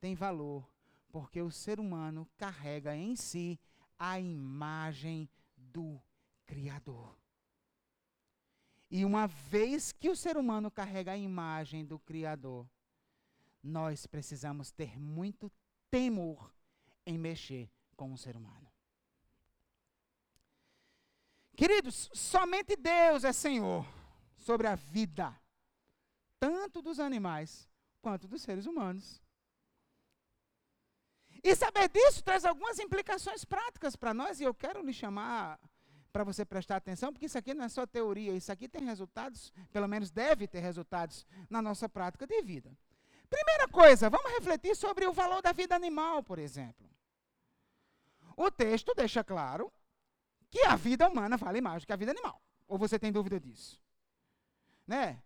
tem 0.00 0.14
valor, 0.14 0.66
porque 1.10 1.42
o 1.42 1.50
ser 1.50 1.78
humano 1.78 2.26
carrega 2.38 2.96
em 2.96 3.16
si 3.16 3.60
a 3.98 4.18
imagem 4.18 5.28
do 5.54 6.00
Criador. 6.46 7.19
E 8.90 9.04
uma 9.04 9.26
vez 9.28 9.92
que 9.92 10.10
o 10.10 10.16
ser 10.16 10.36
humano 10.36 10.70
carrega 10.70 11.12
a 11.12 11.16
imagem 11.16 11.84
do 11.84 11.98
Criador, 11.98 12.66
nós 13.62 14.06
precisamos 14.06 14.72
ter 14.72 14.98
muito 14.98 15.50
temor 15.90 16.52
em 17.06 17.16
mexer 17.16 17.70
com 17.96 18.12
o 18.12 18.18
ser 18.18 18.36
humano. 18.36 18.68
Queridos, 21.56 22.08
somente 22.14 22.74
Deus 22.74 23.22
é 23.22 23.32
Senhor 23.32 23.86
sobre 24.38 24.66
a 24.66 24.74
vida, 24.74 25.38
tanto 26.38 26.80
dos 26.80 26.98
animais 26.98 27.68
quanto 28.00 28.26
dos 28.26 28.42
seres 28.42 28.66
humanos. 28.66 29.22
E 31.44 31.54
saber 31.54 31.88
disso 31.88 32.24
traz 32.24 32.44
algumas 32.44 32.78
implicações 32.78 33.44
práticas 33.44 33.94
para 33.94 34.12
nós, 34.12 34.40
e 34.40 34.44
eu 34.44 34.54
quero 34.54 34.82
lhe 34.82 34.92
chamar 34.92 35.60
para 36.12 36.24
você 36.24 36.44
prestar 36.44 36.76
atenção, 36.76 37.12
porque 37.12 37.26
isso 37.26 37.38
aqui 37.38 37.54
não 37.54 37.64
é 37.64 37.68
só 37.68 37.86
teoria, 37.86 38.32
isso 38.32 38.50
aqui 38.50 38.68
tem 38.68 38.84
resultados, 38.84 39.52
pelo 39.72 39.88
menos 39.88 40.10
deve 40.10 40.46
ter 40.46 40.60
resultados 40.60 41.26
na 41.48 41.62
nossa 41.62 41.88
prática 41.88 42.26
de 42.26 42.42
vida. 42.42 42.70
Primeira 43.28 43.68
coisa, 43.68 44.10
vamos 44.10 44.32
refletir 44.32 44.74
sobre 44.74 45.06
o 45.06 45.12
valor 45.12 45.40
da 45.40 45.52
vida 45.52 45.74
animal, 45.74 46.22
por 46.22 46.38
exemplo. 46.38 46.90
O 48.36 48.50
texto 48.50 48.92
deixa 48.94 49.22
claro 49.22 49.72
que 50.50 50.62
a 50.62 50.74
vida 50.74 51.08
humana 51.08 51.36
vale 51.36 51.60
mais 51.60 51.82
do 51.82 51.86
que 51.86 51.92
a 51.92 51.96
vida 51.96 52.10
animal. 52.10 52.42
Ou 52.66 52.76
você 52.76 52.98
tem 52.98 53.12
dúvida 53.12 53.38
disso? 53.38 53.80
Né? 54.86 55.22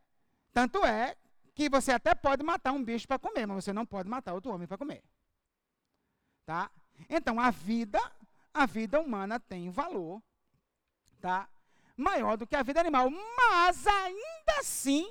Tanto 0.52 0.84
é 0.84 1.16
que 1.54 1.68
você 1.70 1.92
até 1.92 2.14
pode 2.14 2.42
matar 2.42 2.72
um 2.72 2.84
bicho 2.84 3.08
para 3.08 3.18
comer, 3.18 3.46
mas 3.46 3.64
você 3.64 3.72
não 3.72 3.86
pode 3.86 4.08
matar 4.08 4.34
outro 4.34 4.52
homem 4.52 4.66
para 4.66 4.76
comer. 4.76 5.02
Tá? 6.44 6.70
Então 7.08 7.40
a 7.40 7.50
vida, 7.50 7.98
a 8.52 8.66
vida 8.66 9.00
humana 9.00 9.40
tem 9.40 9.70
valor, 9.70 10.22
tá? 11.24 11.48
Maior 11.96 12.36
do 12.36 12.46
que 12.46 12.54
a 12.54 12.62
vida 12.62 12.80
animal, 12.80 13.08
mas 13.10 13.86
ainda 13.86 14.58
assim 14.58 15.10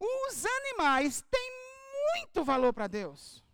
os 0.00 0.46
animais 0.46 1.22
têm 1.30 1.52
muito 2.14 2.42
valor 2.42 2.72
para 2.72 2.86
Deus. 2.86 3.44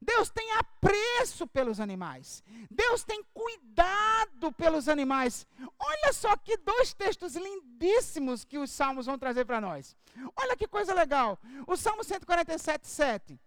Deus 0.00 0.30
tem 0.30 0.50
apreço 0.52 1.46
pelos 1.46 1.80
animais. 1.80 2.42
Deus 2.70 3.04
tem 3.04 3.22
cuidado 3.34 4.50
pelos 4.52 4.88
animais. 4.88 5.46
Olha 5.78 6.14
só 6.14 6.34
que 6.34 6.56
dois 6.56 6.94
textos 6.94 7.36
lindíssimos 7.36 8.46
que 8.46 8.56
os 8.56 8.70
salmos 8.70 9.04
vão 9.04 9.18
trazer 9.18 9.44
para 9.44 9.60
nós. 9.60 9.94
Olha 10.34 10.56
que 10.56 10.66
coisa 10.66 10.94
legal. 10.94 11.38
O 11.66 11.76
Salmo 11.76 12.02
147, 12.02 12.88
7. 12.88 13.38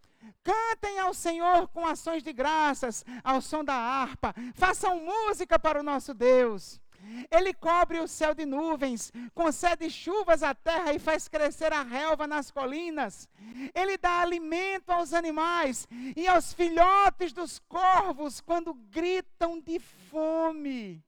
Cantem 0.44 1.00
ao 1.00 1.14
Senhor 1.14 1.68
com 1.70 1.86
ações 1.86 2.24
de 2.24 2.34
graças, 2.34 3.04
ao 3.24 3.42
som 3.42 3.64
da 3.64 3.76
harpa. 3.76 4.34
Façam 4.56 5.00
música 5.00 5.58
para 5.58 5.80
o 5.80 5.84
nosso 5.84 6.14
Deus. 6.14 6.82
Ele 7.30 7.54
cobre 7.54 8.00
o 8.00 8.08
céu 8.08 8.34
de 8.34 8.46
nuvens, 8.46 9.12
concede 9.34 9.90
chuvas 9.90 10.44
à 10.44 10.54
terra 10.54 10.94
e 10.94 11.00
faz 11.00 11.28
crescer 11.28 11.74
a 11.74 11.82
relva 11.82 12.28
nas 12.28 12.52
colinas. 12.52 13.28
Ele 13.74 13.98
dá 13.98 14.22
alimento 14.22 14.92
aos 14.92 15.14
animais 15.14 15.88
e 16.16 16.28
aos 16.28 16.54
filhotes 16.54 17.34
dos 17.34 17.60
corvos 17.60 18.40
quando 18.40 18.74
gritam 18.74 19.60
de 19.60 19.80
fome. 19.80 21.04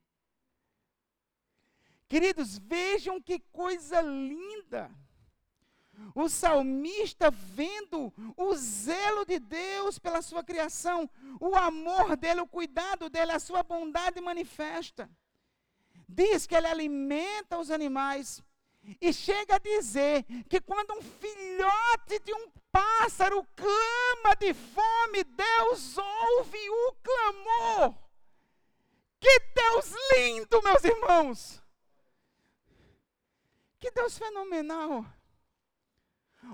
Queridos, 2.08 2.58
vejam 2.58 3.22
que 3.22 3.40
coisa 3.52 4.02
linda. 4.02 4.92
O 6.16 6.30
salmista 6.30 7.32
vendo 7.32 8.14
o 8.36 8.56
zelo 8.56 9.26
de 9.26 9.40
Deus 9.40 9.98
pela 9.98 10.22
sua 10.22 10.44
criação, 10.44 11.10
o 11.40 11.56
amor 11.56 12.16
dele, 12.16 12.42
o 12.42 12.48
cuidado 12.48 13.10
dele, 13.10 13.32
a 13.32 13.40
sua 13.40 13.64
bondade 13.64 14.22
manifesta 14.22 15.10
diz 16.14 16.46
que 16.46 16.56
ele 16.56 16.68
alimenta 16.68 17.58
os 17.58 17.72
animais 17.72 18.44
e 19.00 19.14
chega 19.14 19.56
a 19.56 19.60
dizer 19.60 20.24
que 20.50 20.60
quando 20.60 20.94
um 20.94 21.02
filhote 21.02 22.20
de 22.24 22.34
um 22.34 22.52
pássaro 22.72 23.46
clama 23.56 24.36
de 24.40 24.54
fome, 24.54 25.24
Deus 25.24 25.98
ouve 25.98 26.70
o 26.70 26.94
clamor. 27.02 27.96
Que 29.20 29.40
Deus 29.56 29.94
lindo, 30.14 30.62
meus 30.62 30.84
irmãos! 30.84 31.64
Que 33.80 33.90
Deus 33.92 34.18
fenomenal! 34.18 35.06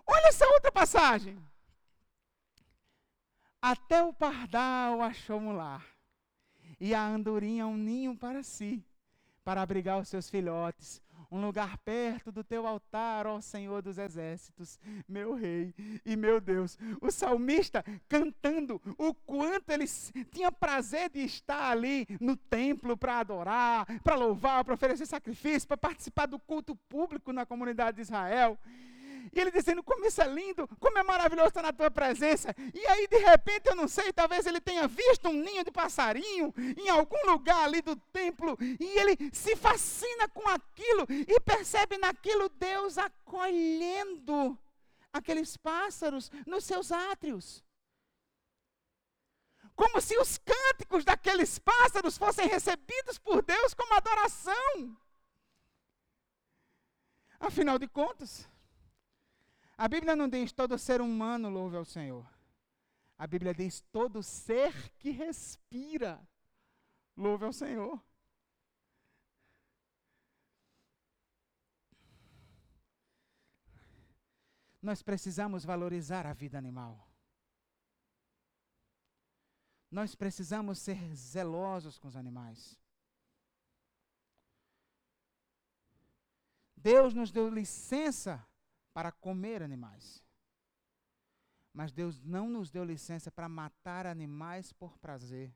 Olha 0.06 0.28
essa 0.28 0.47
outra 0.47 0.71
passagem. 0.71 1.38
Até 3.62 4.02
o 4.04 4.13
pardal 4.13 5.02
achou 5.02 5.39
um 5.39 5.52
lar, 5.52 5.86
e 6.80 6.93
a 6.93 7.06
andorinha 7.06 7.67
um 7.67 7.75
ninho 7.75 8.15
para 8.15 8.41
si 8.41 8.84
para 9.49 9.63
abrigar 9.63 9.99
os 9.99 10.08
seus 10.08 10.30
filhotes. 10.30 11.02
Um 11.32 11.41
lugar 11.41 11.78
perto 11.80 12.32
do 12.32 12.43
teu 12.43 12.67
altar, 12.67 13.25
ó 13.25 13.41
Senhor 13.41 13.82
dos 13.82 13.97
exércitos, 13.97 14.80
meu 15.08 15.34
rei 15.34 15.73
e 16.06 16.15
meu 16.15 16.39
Deus. 16.39 16.78
O 17.02 17.10
salmista 17.10 17.84
cantando 18.08 18.80
o 18.95 19.12
quanto 19.13 19.71
ele 19.71 19.86
tinha 20.32 20.52
prazer 20.52 21.10
de 21.10 21.21
estar 21.21 21.71
ali 21.71 22.08
no 22.21 22.36
templo 22.36 22.95
para 22.95 23.19
adorar, 23.19 23.88
para 24.04 24.15
louvar, 24.15 24.63
para 24.63 24.75
oferecer 24.75 25.08
sacrifício, 25.08 25.67
para 25.67 25.78
participar 25.78 26.28
do 26.28 26.38
culto 26.38 26.75
público 26.75 27.34
na 27.34 27.43
comunidade 27.43 27.95
de 27.95 28.04
Israel. 28.04 28.56
E 29.34 29.39
ele 29.39 29.52
dizendo: 29.52 29.84
Como 29.84 30.06
isso 30.06 30.22
é 30.22 30.28
lindo, 30.28 30.68
como 30.80 30.98
é 30.98 31.04
maravilhoso 31.04 31.50
estar 31.50 31.62
na 31.62 31.74
tua 31.74 31.92
presença. 31.92 32.56
E 32.74 32.86
aí, 32.88 33.08
de 33.08 33.18
repente, 33.18 33.68
eu 33.68 33.76
não 33.76 33.88
sei, 33.88 34.12
talvez 34.12 34.46
ele 34.46 34.62
tenha 34.62 34.88
visto 34.88 35.30
um 35.30 35.34
ninho 35.34 35.63
de 35.63 35.72
passarinho 35.72 36.54
em 36.78 36.89
algum 36.89 37.32
lugar 37.32 37.63
ali 37.63 37.82
do 37.82 37.96
templo. 37.96 38.58
E 38.62 39.00
ele 39.00 39.30
se 39.34 39.56
fascina 39.56 40.28
com 40.30 40.48
aquilo 40.48 41.06
e 41.10 41.39
percebe 41.39 41.98
naquilo 41.98 42.50
Deus 42.50 42.98
acolhendo 42.98 44.58
aqueles 45.12 45.58
pássaros 45.58 46.32
nos 46.46 46.63
seus 46.63 46.92
átrios. 46.92 47.63
Como 49.76 50.02
se 50.02 50.18
os 50.18 50.38
cânticos 50.38 51.06
daqueles 51.06 51.58
pássaros 51.58 52.18
fossem 52.18 52.48
recebidos 52.48 53.18
por 53.18 53.42
Deus 53.42 53.74
como 53.74 53.94
adoração. 53.94 54.98
Afinal 57.39 57.80
de 57.80 57.88
contas, 57.88 58.50
a 59.84 59.88
Bíblia 59.88 60.15
não 60.15 60.28
diz 60.28 60.52
todo 60.52 60.78
ser 60.78 61.00
humano 61.02 61.50
louve 61.50 61.78
ao 61.78 61.86
Senhor. 61.86 62.26
A 63.18 63.26
Bíblia 63.26 63.54
diz 63.54 63.82
todo 63.92 64.22
ser 64.22 64.74
que 64.98 65.10
respira 65.10 66.22
louve 67.15 67.46
ao 67.46 67.54
Senhor. 67.54 68.02
Nós 74.82 75.02
precisamos 75.02 75.65
valorizar 75.65 76.26
a 76.26 76.34
vida 76.34 76.58
animal. 76.58 77.10
nós 79.92 80.13
precisamos 80.13 80.80
ser 80.80 81.15
zelosos 81.15 81.98
com 81.98 82.08
os 82.08 82.15
animais. 82.15 82.78
Deus 86.76 87.13
nos 87.13 87.32
deu 87.32 87.50
licença 87.50 88.46
para 89.00 89.14
comer 89.14 89.64
animais. 89.64 90.22
Mas 91.72 91.94
Deus 91.94 92.20
não 92.20 92.50
nos 92.50 92.70
deu 92.70 92.84
licença 92.84 93.32
para 93.32 93.48
matar 93.48 94.06
animais 94.06 94.74
por 94.74 94.98
prazer. 94.98 95.56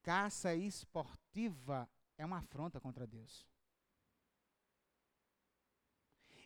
Caça 0.00 0.54
esportiva 0.54 1.90
é 2.16 2.24
uma 2.24 2.38
afronta 2.38 2.80
contra 2.80 3.04
Deus. 3.04 3.44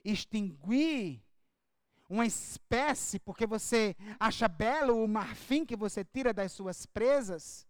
Extinguir 0.03 1.23
uma 2.09 2.25
espécie 2.25 3.21
porque 3.21 3.47
você 3.47 3.95
acha 4.19 4.49
belo 4.49 5.05
o 5.05 5.07
marfim 5.07 5.67
que 5.67 5.77
você 5.77 6.03
tira 6.03 6.33
das 6.33 6.51
suas 6.51 6.87
presas 6.87 7.67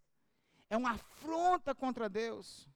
é 0.70 0.76
uma 0.76 0.92
afronta 0.92 1.74
contra 1.74 2.08
Deus. 2.08 2.68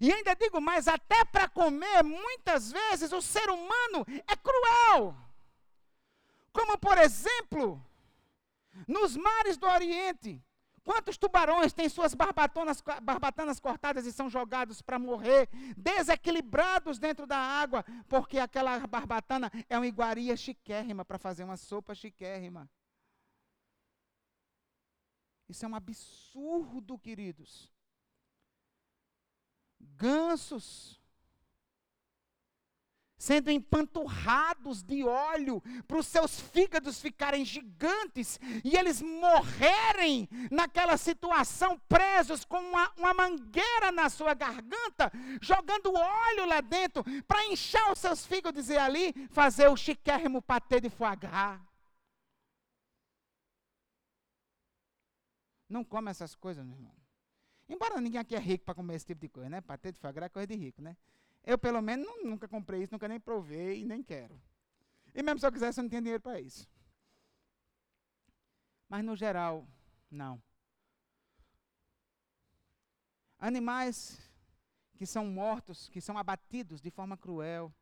E 0.00 0.12
ainda 0.12 0.34
digo 0.34 0.60
mais, 0.60 0.86
até 0.86 1.24
para 1.24 1.48
comer, 1.48 2.04
muitas 2.04 2.70
vezes 2.70 3.12
o 3.12 3.20
ser 3.20 3.50
humano 3.50 4.06
é 4.26 4.36
cruel. 4.36 5.16
Como, 6.52 6.78
por 6.78 6.96
exemplo, 6.98 7.84
nos 8.86 9.16
mares 9.16 9.56
do 9.56 9.66
Oriente, 9.66 10.40
quantos 10.84 11.16
tubarões 11.16 11.72
têm 11.72 11.88
suas 11.88 12.14
barbatanas, 12.14 13.60
cortadas 13.60 14.06
e 14.06 14.12
são 14.12 14.30
jogados 14.30 14.80
para 14.80 14.98
morrer, 14.98 15.48
desequilibrados 15.76 16.98
dentro 16.98 17.26
da 17.26 17.38
água, 17.38 17.84
porque 18.08 18.38
aquela 18.38 18.78
barbatana 18.86 19.50
é 19.68 19.76
uma 19.76 19.86
iguaria 19.86 20.36
chiquérrima 20.36 21.04
para 21.04 21.18
fazer 21.18 21.42
uma 21.42 21.56
sopa 21.56 21.92
chiquérrima. 21.94 22.70
Isso 25.48 25.64
é 25.64 25.68
um 25.68 25.74
absurdo, 25.74 26.98
queridos 26.98 27.77
gansos 29.80 30.98
sendo 33.18 33.50
empanturrados 33.50 34.82
de 34.82 35.02
óleo 35.04 35.60
para 35.86 35.98
os 35.98 36.06
seus 36.06 36.40
fígados 36.40 37.00
ficarem 37.00 37.44
gigantes 37.44 38.38
e 38.64 38.76
eles 38.76 39.02
morrerem 39.02 40.28
naquela 40.50 40.96
situação, 40.96 41.78
presos 41.88 42.44
com 42.44 42.58
uma, 42.58 42.90
uma 42.96 43.12
mangueira 43.12 43.90
na 43.90 44.08
sua 44.08 44.34
garganta, 44.34 45.10
jogando 45.42 45.92
óleo 45.92 46.46
lá 46.46 46.60
dentro 46.60 47.04
para 47.26 47.44
inchar 47.46 47.90
os 47.90 47.98
seus 47.98 48.24
fígados 48.24 48.70
e 48.70 48.76
ali 48.76 49.12
fazer 49.30 49.68
o 49.68 49.76
chiquérrimo 49.76 50.40
patê 50.40 50.80
de 50.80 50.88
foie 50.88 51.16
gras. 51.16 51.60
Não 55.68 55.84
come 55.84 56.10
essas 56.10 56.34
coisas, 56.34 56.64
meu 56.64 56.76
irmão. 56.76 56.97
Embora 57.68 58.00
ninguém 58.00 58.20
aqui 58.20 58.34
é 58.34 58.38
rico 58.38 58.64
para 58.64 58.74
comer 58.74 58.94
esse 58.94 59.06
tipo 59.06 59.20
de 59.20 59.28
coisa, 59.28 59.50
né? 59.50 59.60
Patê 59.60 59.92
de 59.92 59.98
foie 59.98 60.12
é 60.16 60.28
coisa 60.28 60.46
de 60.46 60.56
rico, 60.56 60.80
né? 60.80 60.96
Eu, 61.44 61.58
pelo 61.58 61.80
menos, 61.82 62.06
não, 62.06 62.24
nunca 62.24 62.48
comprei 62.48 62.82
isso, 62.82 62.92
nunca 62.92 63.06
nem 63.06 63.20
provei 63.20 63.80
e 63.80 63.84
nem 63.84 64.02
quero. 64.02 64.40
E 65.14 65.22
mesmo 65.22 65.38
se 65.38 65.46
eu 65.46 65.52
quisesse, 65.52 65.78
eu 65.78 65.82
não 65.82 65.90
tenho 65.90 66.02
dinheiro 66.02 66.22
para 66.22 66.40
isso. 66.40 66.68
Mas, 68.88 69.04
no 69.04 69.14
geral, 69.14 69.66
não. 70.10 70.42
Animais 73.38 74.18
que 74.96 75.06
são 75.06 75.26
mortos, 75.26 75.88
que 75.88 76.00
são 76.00 76.18
abatidos 76.18 76.80
de 76.80 76.90
forma 76.90 77.16
cruel. 77.16 77.72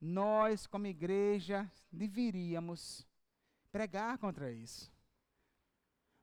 Nós, 0.00 0.66
como 0.66 0.86
igreja, 0.86 1.70
deveríamos 1.90 3.04
pregar 3.72 4.18
contra 4.18 4.52
isso. 4.52 4.93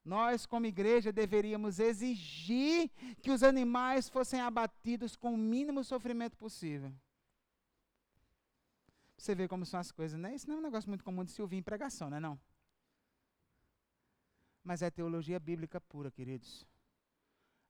Nós, 0.04 0.46
como 0.46 0.66
igreja, 0.66 1.12
deveríamos 1.12 1.80
exigir 1.80 2.90
que 3.22 3.30
os 3.30 3.44
animais 3.44 4.10
fossem 4.10 4.42
abatidos 4.42 5.16
com 5.16 5.34
o 5.34 5.38
mínimo 5.38 5.84
sofrimento 5.84 6.36
possível. 6.38 6.92
Você 9.16 9.36
vê 9.36 9.48
como 9.48 9.66
são 9.66 9.80
as 9.80 9.92
coisas, 9.92 10.20
né? 10.20 10.34
Isso 10.34 10.50
não 10.50 10.56
é 10.56 10.60
um 10.60 10.64
negócio 10.64 10.90
muito 10.90 11.04
comum 11.04 11.24
de 11.24 11.32
se 11.32 11.42
ouvir 11.42 11.58
em 11.58 11.62
pregação, 11.62 12.10
não 12.10 12.18
é 12.18 12.20
não? 12.20 12.40
Mas 14.64 14.82
é 14.82 14.90
teologia 14.90 15.40
bíblica 15.40 15.80
pura, 15.80 16.10
queridos. 16.10 16.68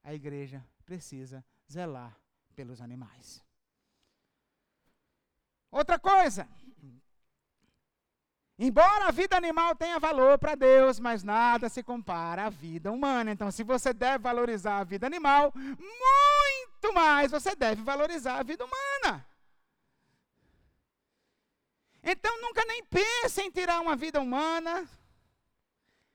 A 0.02 0.14
igreja 0.14 0.66
precisa 0.86 1.44
zelar 1.70 2.18
pelos 2.56 2.80
animais. 2.80 3.44
Outra 5.70 6.00
coisa, 6.00 6.48
Embora 8.64 9.08
a 9.08 9.12
vida 9.12 9.36
animal 9.36 9.76
tenha 9.76 9.98
valor 9.98 10.38
para 10.38 10.54
Deus, 10.54 11.00
mas 11.00 11.24
nada 11.24 11.68
se 11.68 11.82
compara 11.82 12.46
à 12.46 12.50
vida 12.52 12.92
humana. 12.92 13.32
Então, 13.32 13.50
se 13.50 13.64
você 13.64 13.92
deve 13.92 14.20
valorizar 14.20 14.78
a 14.78 14.84
vida 14.84 15.08
animal, 15.08 15.52
muito 15.56 16.94
mais 16.94 17.32
você 17.32 17.56
deve 17.56 17.82
valorizar 17.82 18.38
a 18.38 18.44
vida 18.44 18.64
humana. 18.64 19.26
Então, 22.04 22.40
nunca 22.40 22.64
nem 22.66 22.86
pense 22.86 23.42
em 23.42 23.50
tirar 23.50 23.82
uma 23.82 23.96
vida 23.96 24.22
humana, 24.22 24.88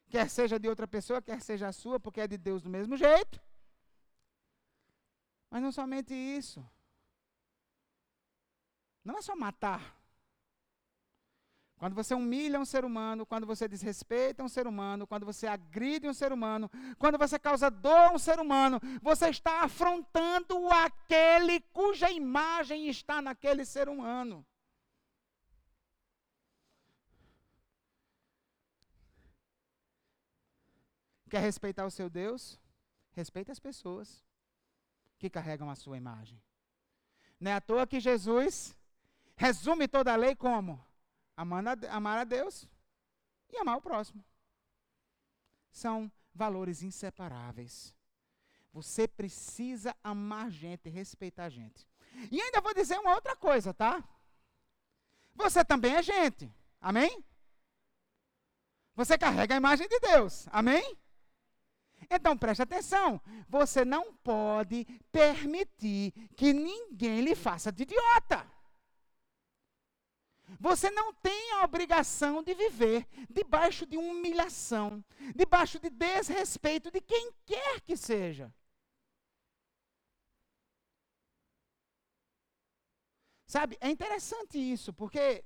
quer 0.09 0.31
seja 0.31 0.57
de 0.57 0.69
outra 0.69 0.87
pessoa, 0.87 1.21
quer 1.21 1.43
seja 1.43 1.67
a 1.67 1.73
sua, 1.73 1.99
porque 1.99 2.21
é 2.21 2.29
de 2.29 2.39
Deus 2.39 2.63
do 2.63 2.71
mesmo 2.71 2.97
jeito. 2.97 3.41
Mas 5.51 5.61
não 5.61 5.73
somente 5.73 6.15
isso. 6.15 6.65
Não 9.05 9.19
é 9.19 9.23
só 9.23 9.35
matar. 9.35 9.96
Quando 11.79 11.95
você 11.95 12.15
humilha 12.15 12.59
um 12.59 12.65
ser 12.65 12.87
humano, 12.87 13.27
quando 13.27 13.47
você 13.47 13.69
desrespeita 13.69 14.43
um 14.43 14.49
ser 14.49 14.67
humano, 14.67 15.07
quando 15.07 15.27
você 15.27 15.47
agride 15.47 16.09
um 16.09 16.15
ser 16.15 16.33
humano, 16.33 16.71
quando 16.99 17.19
você 17.19 17.39
causa 17.39 17.71
dor 17.71 18.09
a 18.09 18.12
um 18.12 18.19
ser 18.19 18.41
humano, 18.41 18.81
você 19.03 19.29
está 19.29 19.62
afrontando 19.62 20.69
aquele 20.69 21.61
cuja 21.61 22.11
imagem 22.11 22.89
está 22.89 23.21
naquele 23.21 23.67
ser 23.67 23.91
humano. 23.91 24.45
Quer 31.29 31.41
respeitar 31.41 31.85
o 31.85 31.91
seu 31.91 32.09
Deus? 32.09 32.59
Respeite 33.12 33.51
as 33.51 33.59
pessoas 33.59 34.25
que 35.19 35.29
carregam 35.29 35.69
a 35.69 35.75
sua 35.75 35.99
imagem. 35.99 36.41
Não 37.39 37.51
é 37.51 37.55
à 37.55 37.61
toa 37.61 37.87
que 37.87 38.01
Jesus 38.01 38.75
resume 39.37 39.87
toda 39.87 40.12
a 40.15 40.17
lei 40.17 40.35
como? 40.35 40.86
Amar 41.37 41.66
a, 41.66 42.25
Deus 42.25 42.66
e 43.53 43.59
amar 43.59 43.77
o 43.77 43.83
próximo. 43.83 44.25
São 45.70 46.11
valores 46.35 46.83
inseparáveis. 46.83 47.94
Você 48.72 49.07
precisa 49.07 49.94
amar 50.03 50.51
gente, 50.51 50.88
respeitar 50.88 51.49
gente. 51.51 51.87
E 52.31 52.40
ainda 52.40 52.61
vou 52.61 52.72
dizer 52.75 52.99
uma 52.99 53.14
outra 53.14 53.37
coisa, 53.37 53.75
tá? 53.75 54.03
Você 55.35 55.64
também 55.64 55.94
é 55.94 56.03
gente. 56.03 56.51
Amém? 56.81 57.22
Você 58.94 59.18
carrega 59.18 59.55
a 59.55 59.59
imagem 59.59 59.87
de 59.87 60.01
Deus. 60.01 60.49
Amém? 60.51 60.96
Então 62.11 62.37
preste 62.37 62.62
atenção. 62.62 63.20
Você 63.49 63.85
não 63.85 64.14
pode 64.14 64.85
permitir 65.12 66.12
que 66.35 66.53
ninguém 66.53 67.20
lhe 67.20 67.35
faça 67.35 67.70
de 67.70 67.83
idiota. 67.83 68.46
Você 70.61 70.91
não 70.91 71.13
tem 71.13 71.53
a 71.53 71.65
obrigação 71.65 72.43
de 72.43 72.55
viver 72.55 73.07
debaixo 73.29 73.85
de 73.85 73.97
humilhação, 73.97 75.05
debaixo 75.35 75.79
de 75.81 75.91
desrespeito 75.91 76.91
de 76.91 77.01
quem 77.01 77.33
quer 77.45 77.81
que 77.81 77.97
seja. 77.97 78.53
Sabe, 83.47 83.77
é 83.81 83.91
interessante 83.91 84.59
isso, 84.59 84.93
porque 84.93 85.45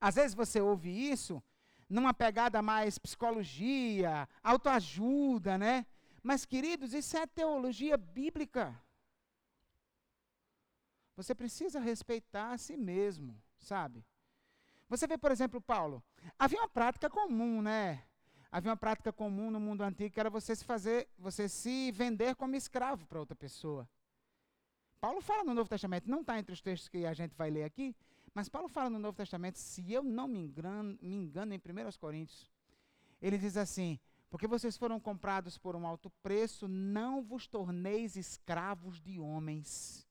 às 0.00 0.14
vezes 0.14 0.34
você 0.34 0.60
ouve 0.60 0.90
isso 0.90 1.42
numa 1.88 2.12
pegada 2.12 2.60
mais 2.60 2.98
psicologia, 2.98 4.28
autoajuda, 4.42 5.56
né? 5.56 5.86
Mas, 6.22 6.44
queridos, 6.44 6.92
isso 6.92 7.16
é 7.16 7.26
teologia 7.26 7.96
bíblica. 7.96 8.78
Você 11.16 11.34
precisa 11.34 11.80
respeitar 11.80 12.52
a 12.52 12.58
si 12.58 12.76
mesmo 12.76 13.40
sabe? 13.66 14.04
Você 14.88 15.06
vê, 15.06 15.18
por 15.18 15.32
exemplo, 15.32 15.60
Paulo. 15.60 16.02
Havia 16.38 16.60
uma 16.60 16.68
prática 16.68 17.10
comum, 17.10 17.60
né? 17.60 18.04
Havia 18.50 18.70
uma 18.70 18.76
prática 18.76 19.12
comum 19.12 19.50
no 19.50 19.58
mundo 19.58 19.82
antigo 19.82 20.14
que 20.14 20.20
era 20.20 20.30
você 20.30 20.54
se 20.54 20.64
fazer, 20.64 21.08
você 21.18 21.48
se 21.48 21.90
vender 21.90 22.36
como 22.36 22.54
escravo 22.54 23.04
para 23.06 23.18
outra 23.18 23.34
pessoa. 23.34 23.88
Paulo 25.00 25.20
fala 25.20 25.44
no 25.44 25.52
Novo 25.52 25.68
Testamento, 25.68 26.08
não 26.08 26.20
está 26.20 26.38
entre 26.38 26.52
os 26.52 26.62
textos 26.62 26.88
que 26.88 27.04
a 27.04 27.12
gente 27.12 27.34
vai 27.34 27.50
ler 27.50 27.64
aqui, 27.64 27.94
mas 28.32 28.48
Paulo 28.48 28.68
fala 28.68 28.88
no 28.88 28.98
Novo 28.98 29.16
Testamento, 29.16 29.56
se 29.58 29.92
eu 29.92 30.02
não 30.02 30.26
me 30.28 30.38
engano, 30.38 30.96
me 31.02 31.16
engano 31.16 31.52
em 31.52 31.58
1 31.58 31.60
Coríntios, 31.98 32.50
ele 33.20 33.36
diz 33.36 33.56
assim: 33.56 33.98
porque 34.30 34.46
vocês 34.46 34.76
foram 34.76 34.98
comprados 34.98 35.58
por 35.58 35.76
um 35.76 35.86
alto 35.86 36.10
preço, 36.22 36.66
não 36.68 37.22
vos 37.22 37.46
torneis 37.46 38.16
escravos 38.16 39.00
de 39.00 39.18
homens. 39.18 40.05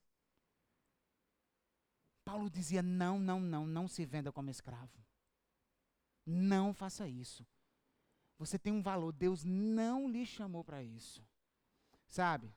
Paulo 2.26 2.50
dizia: 2.50 2.82
não, 2.82 3.20
não, 3.20 3.40
não, 3.40 3.66
não 3.66 3.88
se 3.88 4.04
venda 4.04 4.32
como 4.32 4.50
escravo. 4.50 5.06
Não 6.26 6.74
faça 6.74 7.08
isso. 7.08 7.46
Você 8.38 8.60
tem 8.60 8.74
um 8.74 8.82
valor, 8.82 9.14
Deus 9.14 9.44
não 9.46 10.10
lhe 10.10 10.26
chamou 10.26 10.64
para 10.64 10.84
isso. 10.84 11.24
Sabe? 12.08 12.54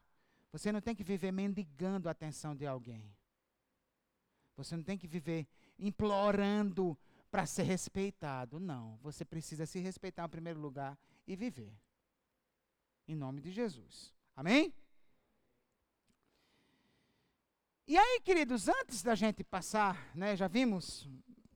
Você 0.51 0.73
não 0.73 0.81
tem 0.81 0.97
que 0.97 1.05
viver 1.05 1.31
mendigando 1.31 2.09
a 2.09 2.13
atenção 2.13 2.57
de 2.57 2.67
alguém. 2.67 3.15
Você 4.57 4.75
não 4.77 4.83
tem 4.83 4.99
que 4.99 5.07
viver 5.07 5.47
implorando 5.79 6.99
para 7.31 7.47
ser 7.47 7.63
respeitado. 7.63 8.59
Não. 8.59 8.97
Você 9.03 9.25
precisa 9.25 9.67
se 9.67 9.79
respeitar 9.79 10.25
em 10.25 10.31
primeiro 10.31 10.59
lugar 10.59 10.99
e 11.27 11.37
viver. 11.37 11.73
Em 13.07 13.15
nome 13.15 13.41
de 13.41 13.53
Jesus. 13.53 14.13
Amém? 14.35 14.75
E 17.89 17.97
aí, 17.97 18.21
queridos, 18.21 18.69
antes 18.69 19.03
da 19.03 19.15
gente 19.15 19.43
passar, 19.43 20.15
né, 20.15 20.37
já 20.37 20.47
vimos 20.47 21.09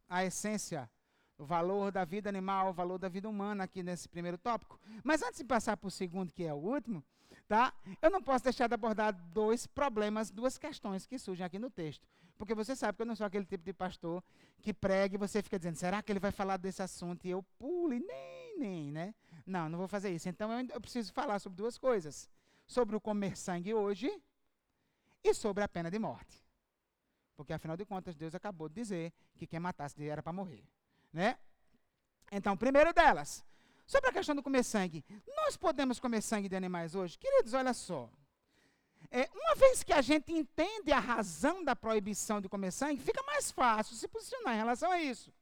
a 0.09 0.25
essência, 0.25 0.91
o 1.37 1.45
valor 1.45 1.93
da 1.93 2.07
vida 2.07 2.27
animal, 2.27 2.71
o 2.71 2.73
valor 2.73 2.97
da 2.97 3.07
vida 3.07 3.29
humana 3.29 3.65
aqui 3.65 3.83
nesse 3.83 4.09
primeiro 4.09 4.39
tópico. 4.39 4.81
Mas 5.05 5.21
antes 5.23 5.41
de 5.41 5.45
passar 5.45 5.77
para 5.77 5.89
o 5.89 5.91
segundo, 5.91 6.33
que 6.33 6.43
é 6.43 6.55
o 6.55 6.57
último, 6.57 7.05
tá? 7.47 7.75
Eu 8.01 8.09
não 8.09 8.23
posso 8.23 8.45
deixar 8.45 8.67
de 8.67 8.73
abordar 8.73 9.13
dois 9.13 9.67
problemas, 9.67 10.31
duas 10.31 10.57
questões 10.57 11.05
que 11.05 11.19
surgem 11.19 11.45
aqui 11.45 11.59
no 11.59 11.69
texto. 11.69 12.09
Porque 12.39 12.55
você 12.55 12.75
sabe 12.75 12.97
que 12.97 13.03
eu 13.03 13.07
não 13.07 13.15
sou 13.15 13.27
aquele 13.27 13.45
tipo 13.45 13.63
de 13.63 13.75
pastor 13.75 14.25
que 14.63 14.73
prega 14.73 15.17
e 15.17 15.19
você 15.19 15.43
fica 15.43 15.59
dizendo, 15.59 15.77
será 15.77 16.03
que 16.03 16.11
ele 16.11 16.19
vai 16.19 16.33
falar 16.33 16.57
desse 16.57 16.83
assunto? 16.83 17.27
E 17.27 17.31
eu 17.31 17.43
pulo 17.59 17.93
e 17.93 18.01
nem, 18.01 18.59
nem, 18.59 18.91
né? 18.91 19.15
Não, 19.45 19.69
não 19.69 19.79
vou 19.79 19.87
fazer 19.87 20.09
isso. 20.09 20.31
Então 20.31 20.51
eu, 20.51 20.67
eu 20.73 20.81
preciso 20.81 21.13
falar 21.13 21.39
sobre 21.41 21.59
duas 21.59 21.77
coisas. 21.77 22.27
Sobre 22.67 22.97
o 22.97 23.01
comer 23.03 23.37
sangue 23.37 23.75
hoje 23.75 24.11
e 25.23 25.35
sobre 25.35 25.63
a 25.63 25.69
pena 25.69 25.91
de 25.91 25.99
morte. 25.99 26.45
Porque, 27.37 27.53
afinal 27.53 27.77
de 27.77 27.85
contas, 27.85 28.15
Deus 28.15 28.35
acabou 28.35 28.69
de 28.69 28.75
dizer 28.75 29.13
que 29.37 29.47
quem 29.47 29.59
matasse 29.59 30.07
era 30.07 30.23
para 30.23 30.33
morrer. 30.33 30.65
Né? 31.13 31.39
Então, 32.31 32.57
primeiro 32.57 32.93
delas, 32.93 33.45
sobre 33.87 34.11
a 34.11 34.13
questão 34.13 34.35
do 34.35 34.43
comer 34.43 34.63
sangue. 34.63 35.05
Nós 35.37 35.57
podemos 35.57 35.99
comer 35.99 36.23
sangue 36.23 36.49
de 36.49 36.57
animais 36.57 36.95
hoje? 36.95 37.19
Queridos, 37.19 37.53
olha 37.55 37.75
só. 37.75 38.09
É, 39.11 39.29
uma 39.35 39.55
vez 39.55 39.83
que 39.83 39.93
a 39.93 40.01
gente 40.01 40.33
entende 40.33 40.93
a 40.93 40.99
razão 40.99 41.65
da 41.65 41.75
proibição 41.75 42.41
de 42.41 42.49
comer 42.49 42.71
sangue, 42.71 43.03
fica 43.03 43.23
mais 43.25 43.51
fácil 43.51 43.97
se 43.97 44.09
posicionar 44.09 44.55
em 44.55 44.59
relação 44.59 44.91
a 44.91 45.01
isso. 45.01 45.33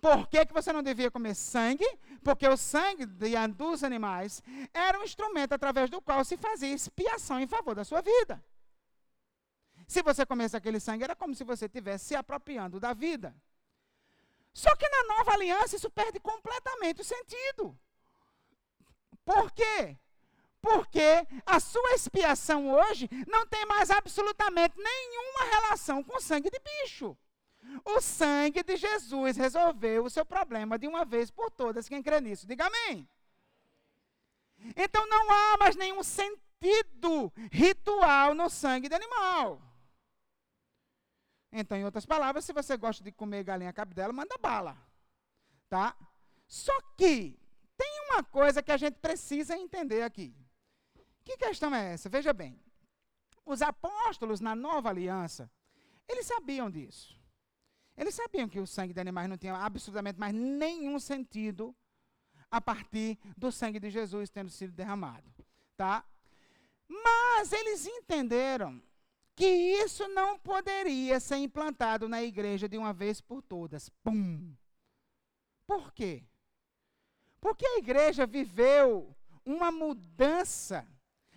Por 0.00 0.26
que, 0.26 0.44
que 0.46 0.52
você 0.52 0.72
não 0.72 0.82
devia 0.82 1.12
comer 1.12 1.34
sangue? 1.34 1.86
Porque 2.24 2.48
o 2.48 2.56
sangue 2.56 3.06
de, 3.06 3.36
dos 3.56 3.84
animais 3.84 4.42
era 4.74 4.98
um 4.98 5.04
instrumento 5.04 5.52
através 5.52 5.88
do 5.88 6.02
qual 6.02 6.24
se 6.24 6.36
fazia 6.36 6.74
expiação 6.74 7.38
em 7.38 7.46
favor 7.46 7.76
da 7.76 7.84
sua 7.84 8.00
vida. 8.00 8.42
Se 9.92 10.00
você 10.02 10.24
comesse 10.24 10.56
aquele 10.56 10.80
sangue, 10.80 11.04
era 11.04 11.14
como 11.14 11.34
se 11.34 11.44
você 11.44 11.66
estivesse 11.66 12.06
se 12.06 12.14
apropriando 12.14 12.80
da 12.80 12.94
vida. 12.94 13.36
Só 14.54 14.74
que 14.74 14.88
na 14.88 15.02
nova 15.04 15.32
aliança 15.32 15.76
isso 15.76 15.90
perde 15.90 16.18
completamente 16.18 17.02
o 17.02 17.04
sentido. 17.04 17.78
Por 19.22 19.52
quê? 19.52 19.98
Porque 20.62 21.26
a 21.44 21.60
sua 21.60 21.92
expiação 21.92 22.72
hoje 22.72 23.06
não 23.28 23.46
tem 23.46 23.66
mais 23.66 23.90
absolutamente 23.90 24.74
nenhuma 24.78 25.44
relação 25.50 26.02
com 26.02 26.18
sangue 26.18 26.48
de 26.48 26.58
bicho. 26.58 27.14
O 27.84 28.00
sangue 28.00 28.62
de 28.62 28.78
Jesus 28.78 29.36
resolveu 29.36 30.04
o 30.06 30.10
seu 30.10 30.24
problema 30.24 30.78
de 30.78 30.88
uma 30.88 31.04
vez 31.04 31.30
por 31.30 31.50
todas. 31.50 31.86
Quem 31.86 32.02
crê 32.02 32.18
nisso, 32.18 32.46
diga 32.46 32.66
amém. 32.66 33.06
Então 34.74 35.06
não 35.06 35.30
há 35.30 35.58
mais 35.58 35.76
nenhum 35.76 36.02
sentido 36.02 37.30
ritual 37.50 38.32
no 38.34 38.48
sangue 38.48 38.88
de 38.88 38.94
animal. 38.94 39.60
Então, 41.52 41.76
em 41.76 41.84
outras 41.84 42.06
palavras, 42.06 42.44
se 42.44 42.52
você 42.52 42.76
gosta 42.76 43.04
de 43.04 43.12
comer 43.12 43.44
galinha 43.44 43.72
cabidela, 43.72 44.12
manda 44.12 44.38
bala. 44.38 44.76
Tá? 45.68 45.94
Só 46.46 46.72
que 46.96 47.38
tem 47.76 48.00
uma 48.10 48.22
coisa 48.22 48.62
que 48.62 48.72
a 48.72 48.76
gente 48.76 48.94
precisa 48.94 49.56
entender 49.56 50.02
aqui. 50.02 50.34
Que 51.22 51.36
questão 51.36 51.74
é 51.74 51.92
essa? 51.92 52.08
Veja 52.08 52.32
bem. 52.32 52.58
Os 53.44 53.60
apóstolos 53.60 54.40
na 54.40 54.54
nova 54.54 54.88
aliança, 54.88 55.50
eles 56.08 56.26
sabiam 56.26 56.70
disso. 56.70 57.20
Eles 57.96 58.14
sabiam 58.14 58.48
que 58.48 58.60
o 58.60 58.66
sangue 58.66 58.94
de 58.94 59.00
animais 59.00 59.28
não 59.28 59.36
tinha 59.36 59.54
absolutamente 59.54 60.18
mais 60.18 60.34
nenhum 60.34 60.98
sentido 60.98 61.76
a 62.50 62.60
partir 62.60 63.18
do 63.36 63.52
sangue 63.52 63.78
de 63.78 63.90
Jesus 63.90 64.30
tendo 64.30 64.50
sido 64.50 64.72
derramado, 64.72 65.30
tá? 65.76 66.04
Mas 66.88 67.52
eles 67.52 67.86
entenderam 67.86 68.82
que 69.34 69.46
isso 69.46 70.06
não 70.08 70.38
poderia 70.38 71.18
ser 71.18 71.36
implantado 71.36 72.08
na 72.08 72.22
igreja 72.22 72.68
de 72.68 72.76
uma 72.76 72.92
vez 72.92 73.20
por 73.20 73.42
todas. 73.42 73.88
Pum! 74.02 74.54
Por 75.66 75.92
quê? 75.92 76.24
Porque 77.40 77.66
a 77.66 77.78
igreja 77.78 78.26
viveu 78.26 79.16
uma 79.44 79.70
mudança 79.70 80.86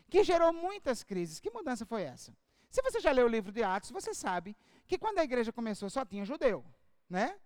que 0.09 0.23
gerou 0.23 0.53
muitas 0.53 1.03
crises. 1.03 1.39
Que 1.39 1.49
mudança 1.49 1.85
foi 1.85 2.03
essa? 2.03 2.35
Se 2.69 2.81
você 2.81 2.99
já 2.99 3.11
leu 3.11 3.25
o 3.25 3.29
livro 3.29 3.51
de 3.51 3.63
Atos, 3.63 3.91
você 3.91 4.13
sabe 4.13 4.55
que 4.85 4.97
quando 4.97 5.19
a 5.19 5.23
igreja 5.23 5.51
começou 5.51 5.89
só 5.89 6.05
tinha 6.05 6.25
judeu, 6.25 6.63
né? 7.09 7.39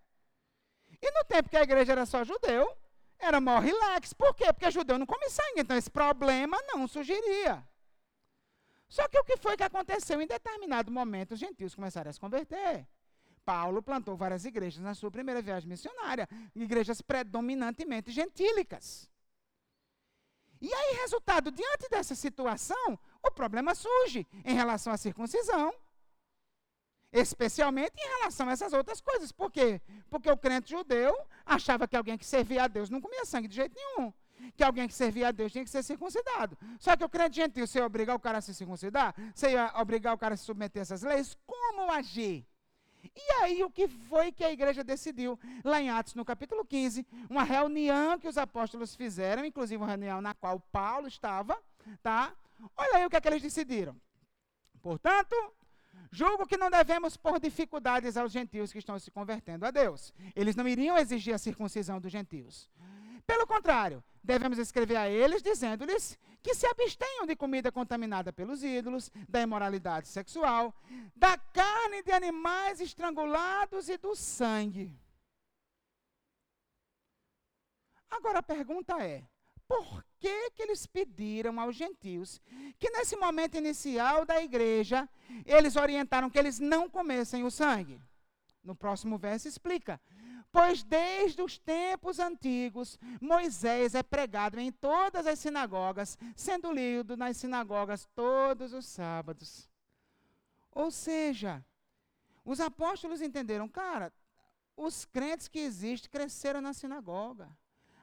E 1.02 1.12
no 1.12 1.24
tempo 1.26 1.50
que 1.50 1.58
a 1.58 1.62
igreja 1.62 1.92
era 1.92 2.06
só 2.06 2.24
judeu, 2.24 2.76
era 3.20 3.40
mó 3.40 3.60
relax. 3.60 4.14
Por 4.14 4.34
quê? 4.34 4.52
Porque 4.52 4.72
judeu 4.72 4.98
não 4.98 5.06
come 5.06 5.30
sangue, 5.30 5.62
então 5.62 5.78
esse 5.78 5.90
problema 5.90 6.58
não 6.68 6.88
surgiria. 6.88 7.66
Só 8.90 9.08
que 9.08 9.20
o 9.20 9.24
que 9.24 9.38
foi 9.38 9.56
que 9.56 9.64
aconteceu? 9.64 10.20
Em 10.20 10.26
determinado 10.26 10.92
momento, 10.92 11.34
os 11.34 11.40
gentios 11.40 11.76
começaram 11.76 12.10
a 12.10 12.14
se 12.14 12.20
converter. 12.20 12.88
Paulo 13.46 13.84
plantou 13.84 14.18
várias 14.18 14.46
igrejas 14.46 14.84
na 14.84 14.96
sua 14.96 15.12
primeira 15.12 15.42
viagem 15.42 15.70
missionária, 15.70 16.28
igrejas 16.56 17.00
predominantemente 17.02 18.12
gentílicas. 18.12 19.10
E 20.60 20.74
aí, 20.74 20.98
resultado, 21.02 21.52
diante 21.52 21.88
dessa 21.90 22.16
situação, 22.16 23.00
o 23.24 23.32
problema 23.32 23.74
surge 23.76 24.28
em 24.44 24.56
relação 24.56 24.92
à 24.92 24.98
circuncisão. 24.98 25.74
Especialmente 27.12 27.94
em 27.98 28.08
relação 28.18 28.50
a 28.50 28.52
essas 28.52 28.74
outras 28.74 29.00
coisas. 29.02 29.32
Por 29.32 29.52
quê? 29.52 29.82
Porque 30.10 30.30
o 30.30 30.38
crente 30.38 30.72
judeu 30.72 31.16
achava 31.46 31.88
que 31.88 31.96
alguém 31.96 32.18
que 32.18 32.26
servia 32.26 32.64
a 32.64 32.68
Deus 32.68 32.90
não 32.90 33.02
comia 33.02 33.26
sangue 33.26 33.48
de 33.48 33.56
jeito 33.56 33.76
nenhum 33.76 34.14
que 34.56 34.64
alguém 34.64 34.88
que 34.88 34.94
servia 34.94 35.30
a 35.30 35.32
Deus 35.32 35.52
tinha 35.52 35.64
que 35.64 35.70
ser 35.70 35.84
circuncidado. 35.84 36.58
Só 36.80 36.96
que 36.96 37.04
o 37.04 37.10
crente 37.10 37.38
gentil, 37.38 37.66
você 37.66 37.80
ia 37.80 37.86
obrigar 37.86 38.16
o 38.16 38.20
cara 38.20 38.40
a 38.40 38.42
se 38.42 38.54
circuncidar? 38.54 39.16
Você 39.34 39.52
ia 39.52 39.74
obrigar 39.76 40.14
o 40.14 40.18
cara 40.18 40.34
a 40.34 40.38
se 40.38 40.44
submeter 40.44 40.82
a 40.82 40.84
essas 40.84 41.02
leis? 41.02 41.38
Como 41.46 41.92
agir? 41.92 42.46
E 43.16 43.32
aí, 43.42 43.64
o 43.64 43.70
que 43.70 43.88
foi 43.88 44.32
que 44.32 44.44
a 44.44 44.52
igreja 44.52 44.84
decidiu? 44.84 45.40
Lá 45.64 45.82
em 45.82 45.90
Atos, 45.90 46.16
no 46.16 46.26
capítulo 46.26 46.66
15, 46.66 47.06
uma 47.30 47.44
reunião 47.44 48.20
que 48.20 48.28
os 48.28 48.38
apóstolos 48.38 48.96
fizeram, 48.96 49.46
inclusive 49.46 49.78
uma 49.78 49.88
reunião 49.88 50.22
na 50.22 50.34
qual 50.34 50.60
Paulo 50.60 51.08
estava, 51.08 51.58
tá? 52.04 52.34
Olha 52.76 52.98
aí 52.98 53.06
o 53.06 53.10
que 53.10 53.16
é 53.16 53.22
que 53.22 53.28
eles 53.28 53.42
decidiram. 53.42 53.96
Portanto, 54.82 55.36
julgo 56.12 56.46
que 56.46 56.58
não 56.58 56.70
devemos 56.70 57.16
pôr 57.16 57.40
dificuldades 57.40 58.18
aos 58.18 58.32
gentios 58.32 58.72
que 58.72 58.80
estão 58.80 59.00
se 59.00 59.12
convertendo 59.12 59.66
a 59.66 59.72
Deus. 59.72 60.14
Eles 60.36 60.56
não 60.56 60.68
iriam 60.68 60.98
exigir 60.98 61.34
a 61.34 61.38
circuncisão 61.38 62.00
dos 62.00 62.12
gentios. 62.12 62.70
Pelo 63.26 63.46
contrário, 63.46 64.04
devemos 64.24 64.58
escrever 64.58 64.96
a 64.96 65.10
eles 65.10 65.42
dizendo-lhes 65.42 66.18
que 66.42 66.54
se 66.54 66.66
abstenham 66.66 67.26
de 67.26 67.36
comida 67.36 67.72
contaminada 67.72 68.32
pelos 68.32 68.64
ídolos, 68.64 69.12
da 69.28 69.42
imoralidade 69.42 70.08
sexual, 70.08 70.74
da 71.16 71.38
carne 71.38 72.02
de 72.02 72.12
animais 72.12 72.80
estrangulados 72.80 73.90
e 73.90 73.98
do 73.98 74.16
sangue. 74.16 74.98
Agora 78.10 78.40
a 78.40 78.44
pergunta 78.44 79.04
é: 79.04 79.24
por 79.68 80.04
que, 80.20 80.52
que 80.52 80.64
eles 80.64 80.88
pediram 80.88 81.60
aos 81.60 81.76
gentios 81.76 82.42
que 82.80 82.90
nesse 82.90 83.16
momento 83.16 83.56
inicial 83.56 84.26
da 84.26 84.42
igreja 84.42 85.08
eles 85.46 85.76
orientaram 85.76 86.30
que 86.30 86.40
eles 86.40 86.60
não 86.60 86.90
comessem 86.90 87.44
o 87.44 87.52
sangue? 87.52 88.02
No 88.64 88.76
próximo 88.76 89.18
verso 89.18 89.48
explica: 89.48 90.02
Pois 90.52 90.84
desde 90.84 91.42
os 91.42 91.58
tempos 91.60 92.20
antigos, 92.20 92.98
Moisés 93.22 93.94
é 93.94 94.02
pregado 94.02 94.60
em 94.60 94.72
todas 94.72 95.28
as 95.28 95.38
sinagogas, 95.38 96.18
sendo 96.36 96.72
lido 96.72 97.16
nas 97.16 97.38
sinagogas 97.38 98.08
todos 98.16 98.74
os 98.74 98.86
sábados. 98.86 99.70
Ou 100.72 100.90
seja, 100.90 101.64
os 102.44 102.60
apóstolos 102.60 103.22
entenderam, 103.22 103.68
cara, 103.68 104.12
os 104.76 105.06
crentes 105.06 105.48
que 105.48 105.60
existem 105.60 106.10
cresceram 106.10 106.62
na 106.62 106.74
sinagoga 106.74 107.50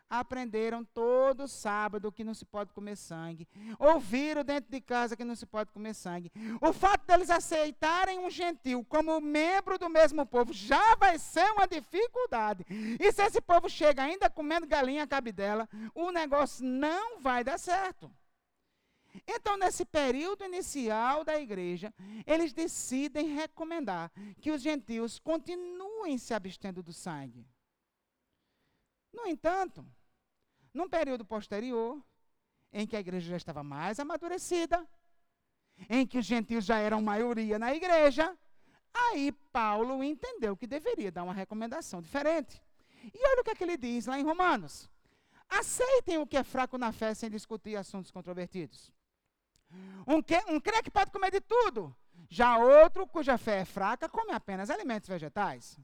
aprenderam 0.09 0.85
todo 0.85 1.49
sábado 1.49 2.13
que 2.13 2.25
não 2.25 2.35
se 2.35 2.45
pode 2.45 2.73
comer 2.73 2.97
sangue. 2.97 3.49
Ouviram 3.79 4.45
dentro 4.45 4.71
de 4.71 4.81
casa 4.81 5.17
que 5.17 5.25
não 5.25 5.35
se 5.35 5.47
pode 5.47 5.71
comer 5.73 5.95
sangue. 5.95 6.31
O 6.61 6.73
fato 6.73 7.07
deles 7.07 7.31
aceitarem 7.31 8.19
um 8.19 8.31
gentil 8.31 8.85
como 8.85 9.21
membro 9.21 9.79
do 9.79 9.89
mesmo 9.89 10.25
povo 10.25 10.53
já 10.53 10.95
vai 10.97 11.19
ser 11.19 11.51
uma 11.53 11.67
dificuldade. 11.67 12.65
E 12.69 13.13
se 13.13 13.23
esse 13.23 13.41
povo 13.41 13.69
chega 13.69 14.03
ainda 14.03 14.31
comendo 14.31 14.67
galinha 14.67 15.07
cabidela, 15.07 15.69
o 15.95 16.11
negócio 16.11 16.65
não 16.65 17.21
vai 17.21 17.43
dar 17.43 17.59
certo. 17.59 18.11
Então, 19.27 19.57
nesse 19.57 19.85
período 19.85 20.45
inicial 20.45 21.25
da 21.25 21.41
igreja, 21.41 21.93
eles 22.27 22.53
decidem 22.53 23.35
recomendar 23.35 24.11
que 24.41 24.51
os 24.51 24.61
gentios 24.61 25.19
continuem 25.19 26.19
se 26.19 26.35
abstendo 26.35 26.83
do 26.83 26.93
sangue. 26.93 27.47
No 29.17 29.27
entanto, 29.27 29.85
num 30.75 30.89
período 30.89 31.25
posterior, 31.25 32.05
em 32.71 32.87
que 32.87 32.95
a 32.95 33.01
igreja 33.01 33.31
já 33.31 33.37
estava 33.39 33.63
mais 33.65 33.99
amadurecida, 33.99 34.87
em 35.89 36.07
que 36.07 36.19
os 36.19 36.27
gentios 36.27 36.67
já 36.67 36.79
eram 36.79 37.01
maioria 37.01 37.59
na 37.59 37.75
igreja, 37.75 38.37
aí 38.93 39.33
Paulo 39.51 40.05
entendeu 40.05 40.55
que 40.55 40.67
deveria 40.67 41.11
dar 41.11 41.25
uma 41.25 41.33
recomendação 41.33 42.03
diferente. 42.03 42.63
E 43.03 43.29
olha 43.31 43.41
o 43.41 43.45
que, 43.45 43.51
é 43.51 43.55
que 43.55 43.65
ele 43.65 43.79
diz 43.79 44.05
lá 44.05 44.19
em 44.21 44.23
Romanos. 44.25 44.91
Aceitem 45.49 46.19
o 46.19 46.27
que 46.27 46.37
é 46.37 46.45
fraco 46.45 46.77
na 46.77 46.93
fé 46.93 47.15
sem 47.15 47.31
discutir 47.31 47.77
assuntos 47.77 48.11
controvertidos. 48.11 48.93
Um, 50.07 50.21
que, 50.23 50.37
um 50.49 50.61
crê 50.61 50.83
que 50.83 50.91
pode 50.91 51.11
comer 51.11 51.31
de 51.31 51.41
tudo. 51.41 51.95
Já 52.29 52.59
outro, 52.59 53.07
cuja 53.07 53.39
fé 53.39 53.61
é 53.61 53.65
fraca, 53.65 54.09
come 54.09 54.33
apenas 54.33 54.69
alimentos 54.69 55.09
vegetais. 55.09 55.79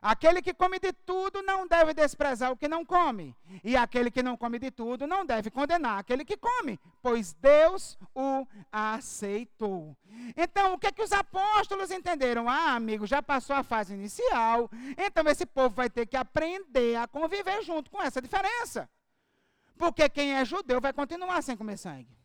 Aquele 0.00 0.40
que 0.40 0.54
come 0.54 0.78
de 0.78 0.92
tudo 0.92 1.42
não 1.42 1.66
deve 1.66 1.92
desprezar 1.92 2.52
o 2.52 2.56
que 2.56 2.68
não 2.68 2.84
come. 2.84 3.34
E 3.64 3.76
aquele 3.76 4.10
que 4.10 4.22
não 4.22 4.36
come 4.36 4.58
de 4.58 4.70
tudo 4.70 5.06
não 5.06 5.26
deve 5.26 5.50
condenar 5.50 5.98
aquele 5.98 6.24
que 6.24 6.36
come, 6.36 6.78
pois 7.02 7.32
Deus 7.34 7.98
o 8.14 8.46
aceitou. 8.70 9.96
Então, 10.36 10.74
o 10.74 10.78
que, 10.78 10.86
é 10.86 10.92
que 10.92 11.02
os 11.02 11.12
apóstolos 11.12 11.90
entenderam? 11.90 12.48
Ah, 12.48 12.74
amigo, 12.74 13.06
já 13.06 13.20
passou 13.20 13.56
a 13.56 13.64
fase 13.64 13.94
inicial, 13.94 14.70
então 14.96 15.24
esse 15.28 15.44
povo 15.44 15.74
vai 15.74 15.90
ter 15.90 16.06
que 16.06 16.16
aprender 16.16 16.96
a 16.96 17.08
conviver 17.08 17.62
junto 17.62 17.90
com 17.90 18.00
essa 18.00 18.22
diferença. 18.22 18.88
Porque 19.76 20.08
quem 20.08 20.34
é 20.34 20.44
judeu 20.44 20.80
vai 20.80 20.92
continuar 20.92 21.42
sem 21.42 21.56
comer 21.56 21.76
sangue. 21.76 22.18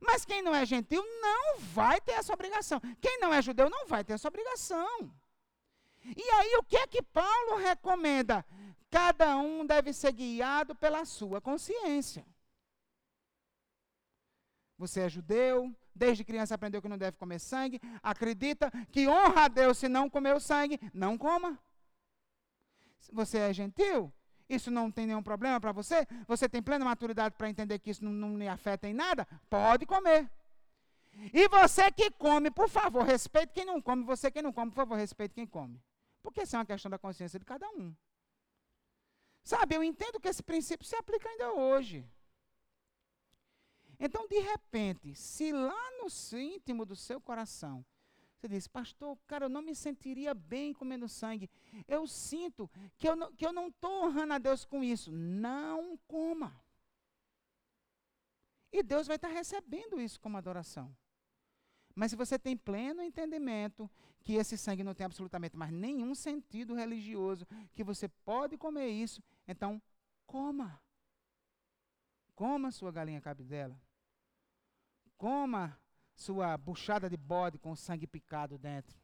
Mas 0.00 0.24
quem 0.24 0.42
não 0.42 0.54
é 0.54 0.66
gentil 0.66 1.02
não 1.20 1.60
vai 1.60 2.00
ter 2.00 2.12
essa 2.12 2.32
obrigação. 2.32 2.80
Quem 3.00 3.20
não 3.20 3.32
é 3.32 3.40
judeu 3.40 3.70
não 3.70 3.86
vai 3.86 4.02
ter 4.02 4.14
essa 4.14 4.26
obrigação. 4.26 5.10
E 6.04 6.22
aí, 6.22 6.56
o 6.58 6.62
que 6.64 6.76
é 6.76 6.86
que 6.86 7.02
Paulo 7.02 7.56
recomenda? 7.56 8.44
Cada 8.90 9.36
um 9.36 9.64
deve 9.64 9.92
ser 9.92 10.12
guiado 10.12 10.74
pela 10.74 11.04
sua 11.04 11.40
consciência. 11.40 12.24
Você 14.76 15.00
é 15.00 15.08
judeu, 15.08 15.74
desde 15.94 16.24
criança 16.24 16.54
aprendeu 16.54 16.82
que 16.82 16.88
não 16.88 16.98
deve 16.98 17.16
comer 17.16 17.38
sangue, 17.38 17.80
acredita 18.02 18.70
que 18.90 19.06
honra 19.08 19.44
a 19.44 19.48
Deus 19.48 19.78
se 19.78 19.88
não 19.88 20.10
comer 20.10 20.34
o 20.34 20.40
sangue, 20.40 20.78
não 20.92 21.16
coma. 21.16 21.58
Você 23.12 23.38
é 23.38 23.52
gentil, 23.52 24.12
isso 24.48 24.70
não 24.70 24.90
tem 24.90 25.06
nenhum 25.06 25.22
problema 25.22 25.60
para 25.60 25.72
você? 25.72 26.06
Você 26.26 26.48
tem 26.48 26.62
plena 26.62 26.84
maturidade 26.84 27.34
para 27.36 27.48
entender 27.48 27.78
que 27.78 27.90
isso 27.90 28.04
não, 28.04 28.12
não 28.12 28.36
lhe 28.36 28.48
afeta 28.48 28.88
em 28.88 28.94
nada? 28.94 29.26
Pode 29.48 29.86
comer. 29.86 30.30
E 31.32 31.48
você 31.48 31.90
que 31.90 32.10
come, 32.10 32.50
por 32.50 32.68
favor, 32.68 33.04
respeite 33.04 33.52
quem 33.52 33.64
não 33.64 33.80
come. 33.80 34.04
Você 34.04 34.30
que 34.30 34.42
não 34.42 34.52
come, 34.52 34.70
por 34.70 34.76
favor, 34.76 34.96
respeite 34.96 35.34
quem 35.34 35.46
come. 35.46 35.80
Porque 36.22 36.42
isso 36.42 36.54
é 36.56 36.58
uma 36.58 36.66
questão 36.66 36.90
da 36.90 36.98
consciência 36.98 37.38
de 37.38 37.44
cada 37.44 37.68
um. 37.70 37.94
Sabe, 39.42 39.74
eu 39.74 39.82
entendo 39.82 40.20
que 40.20 40.28
esse 40.28 40.42
princípio 40.42 40.86
se 40.86 40.94
aplica 40.94 41.28
ainda 41.28 41.52
hoje. 41.52 42.08
Então, 43.98 44.26
de 44.26 44.38
repente, 44.38 45.14
se 45.14 45.52
lá 45.52 45.90
no 45.98 46.08
íntimo 46.38 46.84
do 46.84 46.96
seu 46.96 47.20
coração, 47.20 47.84
você 48.42 48.48
diz, 48.48 48.66
pastor, 48.66 49.16
cara, 49.26 49.44
eu 49.44 49.48
não 49.48 49.62
me 49.62 49.74
sentiria 49.74 50.34
bem 50.34 50.72
comendo 50.72 51.08
sangue. 51.08 51.48
Eu 51.86 52.08
sinto 52.08 52.68
que 52.98 53.08
eu 53.08 53.14
não 53.14 53.28
estou 53.30 53.52
não 53.52 54.04
honrando 54.04 54.34
a 54.34 54.38
Deus 54.38 54.64
com 54.64 54.82
isso. 54.82 55.12
Não 55.12 55.96
coma. 56.08 56.60
E 58.72 58.82
Deus 58.82 59.06
vai 59.06 59.14
estar 59.14 59.28
recebendo 59.28 60.00
isso 60.00 60.20
como 60.20 60.36
adoração. 60.36 60.92
Mas 61.94 62.10
se 62.10 62.16
você 62.16 62.38
tem 62.38 62.56
pleno 62.56 63.02
entendimento 63.02 63.90
que 64.22 64.34
esse 64.34 64.56
sangue 64.56 64.84
não 64.84 64.94
tem 64.94 65.04
absolutamente 65.04 65.56
mais 65.56 65.72
nenhum 65.72 66.14
sentido 66.14 66.74
religioso, 66.74 67.46
que 67.74 67.84
você 67.84 68.08
pode 68.08 68.56
comer 68.56 68.88
isso, 68.88 69.22
então 69.46 69.80
coma. 70.26 70.80
Coma 72.34 72.70
sua 72.70 72.90
galinha 72.90 73.20
cabidela. 73.20 73.78
Coma 75.18 75.78
sua 76.14 76.56
buchada 76.56 77.08
de 77.08 77.16
bode 77.16 77.58
com 77.58 77.74
sangue 77.76 78.06
picado 78.06 78.58
dentro. 78.58 78.96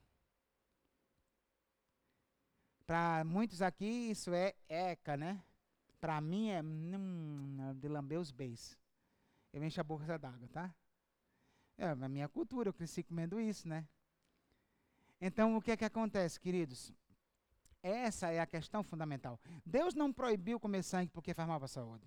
Para 2.86 3.22
muitos 3.24 3.60
aqui 3.60 3.84
isso 3.84 4.32
é 4.32 4.54
eca, 4.68 5.16
né? 5.16 5.42
Para 6.00 6.20
mim 6.20 6.48
é 6.48 6.62
hum, 6.62 7.74
de 7.76 7.88
lamber 7.88 8.18
os 8.18 8.30
beis. 8.30 8.78
Eu 9.52 9.62
encho 9.62 9.80
a 9.80 9.84
boca 9.84 10.18
d'água, 10.18 10.48
tá? 10.48 10.74
É 11.78 11.86
a 11.90 12.08
minha 12.08 12.28
cultura, 12.28 12.68
eu 12.68 12.72
cresci 12.72 13.04
comendo 13.04 13.40
isso, 13.40 13.68
né? 13.68 13.86
Então, 15.20 15.56
o 15.56 15.62
que 15.62 15.70
é 15.70 15.76
que 15.76 15.84
acontece, 15.84 16.38
queridos? 16.38 16.92
Essa 17.82 18.32
é 18.32 18.40
a 18.40 18.46
questão 18.46 18.82
fundamental. 18.82 19.40
Deus 19.64 19.94
não 19.94 20.12
proibiu 20.12 20.58
comer 20.58 20.82
sangue 20.82 21.10
porque 21.10 21.32
faz 21.32 21.48
mal 21.48 21.58
para 21.58 21.66
a 21.66 21.68
saúde. 21.68 22.06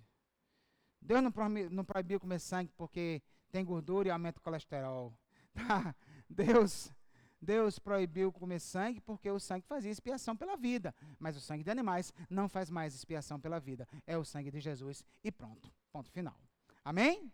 Deus 1.00 1.22
não, 1.22 1.84
proibiu 1.84 2.20
comer 2.20 2.38
sangue 2.38 2.70
porque 2.76 3.22
tem 3.50 3.64
gordura 3.64 4.08
e 4.08 4.10
aumenta 4.10 4.38
o 4.38 4.42
colesterol. 4.42 5.12
Tá? 5.54 5.94
Deus, 6.30 6.90
Deus 7.38 7.78
proibiu 7.78 8.32
comer 8.32 8.58
sangue 8.58 9.02
porque 9.02 9.30
o 9.30 9.38
sangue 9.38 9.66
fazia 9.66 9.90
expiação 9.90 10.34
pela 10.34 10.56
vida. 10.56 10.94
Mas 11.18 11.36
o 11.36 11.42
sangue 11.42 11.62
de 11.62 11.70
animais 11.70 12.10
não 12.30 12.48
faz 12.48 12.70
mais 12.70 12.94
expiação 12.94 13.38
pela 13.38 13.60
vida. 13.60 13.86
É 14.06 14.16
o 14.16 14.24
sangue 14.24 14.50
de 14.50 14.60
Jesus 14.60 15.04
e 15.22 15.30
pronto. 15.30 15.70
Ponto 15.92 16.10
final. 16.10 16.40
Amém? 16.82 17.30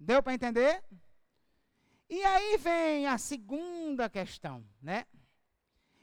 Deu 0.00 0.22
para 0.22 0.32
entender? 0.32 0.82
E 2.08 2.22
aí 2.22 2.56
vem 2.56 3.06
a 3.06 3.18
segunda 3.18 4.08
questão, 4.08 4.64
né? 4.80 5.04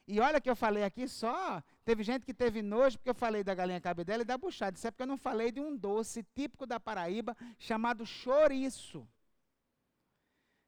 E 0.06 0.20
olha 0.20 0.42
que 0.42 0.50
eu 0.50 0.56
falei 0.56 0.84
aqui 0.84 1.08
só, 1.08 1.64
teve 1.86 2.04
gente 2.04 2.26
que 2.26 2.34
teve 2.34 2.62
nojo 2.62 2.98
porque 2.98 3.10
eu 3.10 3.16
falei 3.16 3.42
da 3.42 3.56
galinha 3.56 3.80
cabidela 3.80 4.22
e 4.22 4.26
da 4.26 4.38
buchada. 4.38 4.78
Isso 4.78 4.86
é 4.86 4.92
porque 4.92 5.04
eu 5.04 5.08
não 5.08 5.18
falei 5.18 5.52
de 5.52 5.62
um 5.62 5.76
doce 5.76 6.24
típico 6.36 6.66
da 6.66 6.78
Paraíba 6.80 7.38
chamado 7.58 8.06
chouriço. 8.06 9.08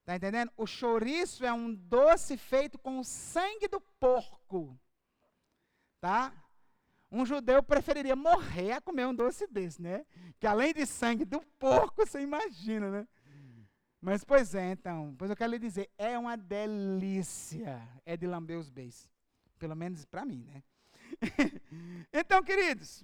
Tá 0.06 0.16
entendendo? 0.16 0.52
O 0.56 0.66
chouriço 0.66 1.44
é 1.44 1.52
um 1.52 1.74
doce 1.74 2.38
feito 2.38 2.78
com 2.78 3.00
o 3.00 3.04
sangue 3.04 3.68
do 3.68 3.82
porco. 4.00 4.80
Tá? 6.00 6.32
Um 7.12 7.26
judeu 7.26 7.62
preferiria 7.62 8.16
morrer 8.16 8.74
a 8.74 8.82
comer 8.82 9.06
um 9.06 9.16
doce 9.16 9.48
desse, 9.48 9.82
né? 9.82 10.06
Que 10.40 10.48
além 10.48 10.74
de 10.74 10.86
sangue 10.86 11.26
do 11.26 11.42
porco, 11.60 12.06
você 12.06 12.22
imagina, 12.22 12.90
né? 12.90 13.08
Mas, 14.06 14.24
pois 14.24 14.54
é, 14.54 14.70
então, 14.70 15.16
pois 15.18 15.32
eu 15.32 15.36
quero 15.36 15.52
lhe 15.52 15.58
dizer, 15.58 15.90
é 15.98 16.16
uma 16.16 16.38
delícia, 16.38 17.82
é 18.06 18.16
de 18.16 18.28
lamber 18.28 18.60
os 18.60 18.70
beijos. 18.70 19.10
Pelo 19.58 19.76
menos 19.76 20.06
para 20.06 20.24
mim, 20.24 20.44
né? 20.44 20.62
então, 22.14 22.44
queridos, 22.44 23.04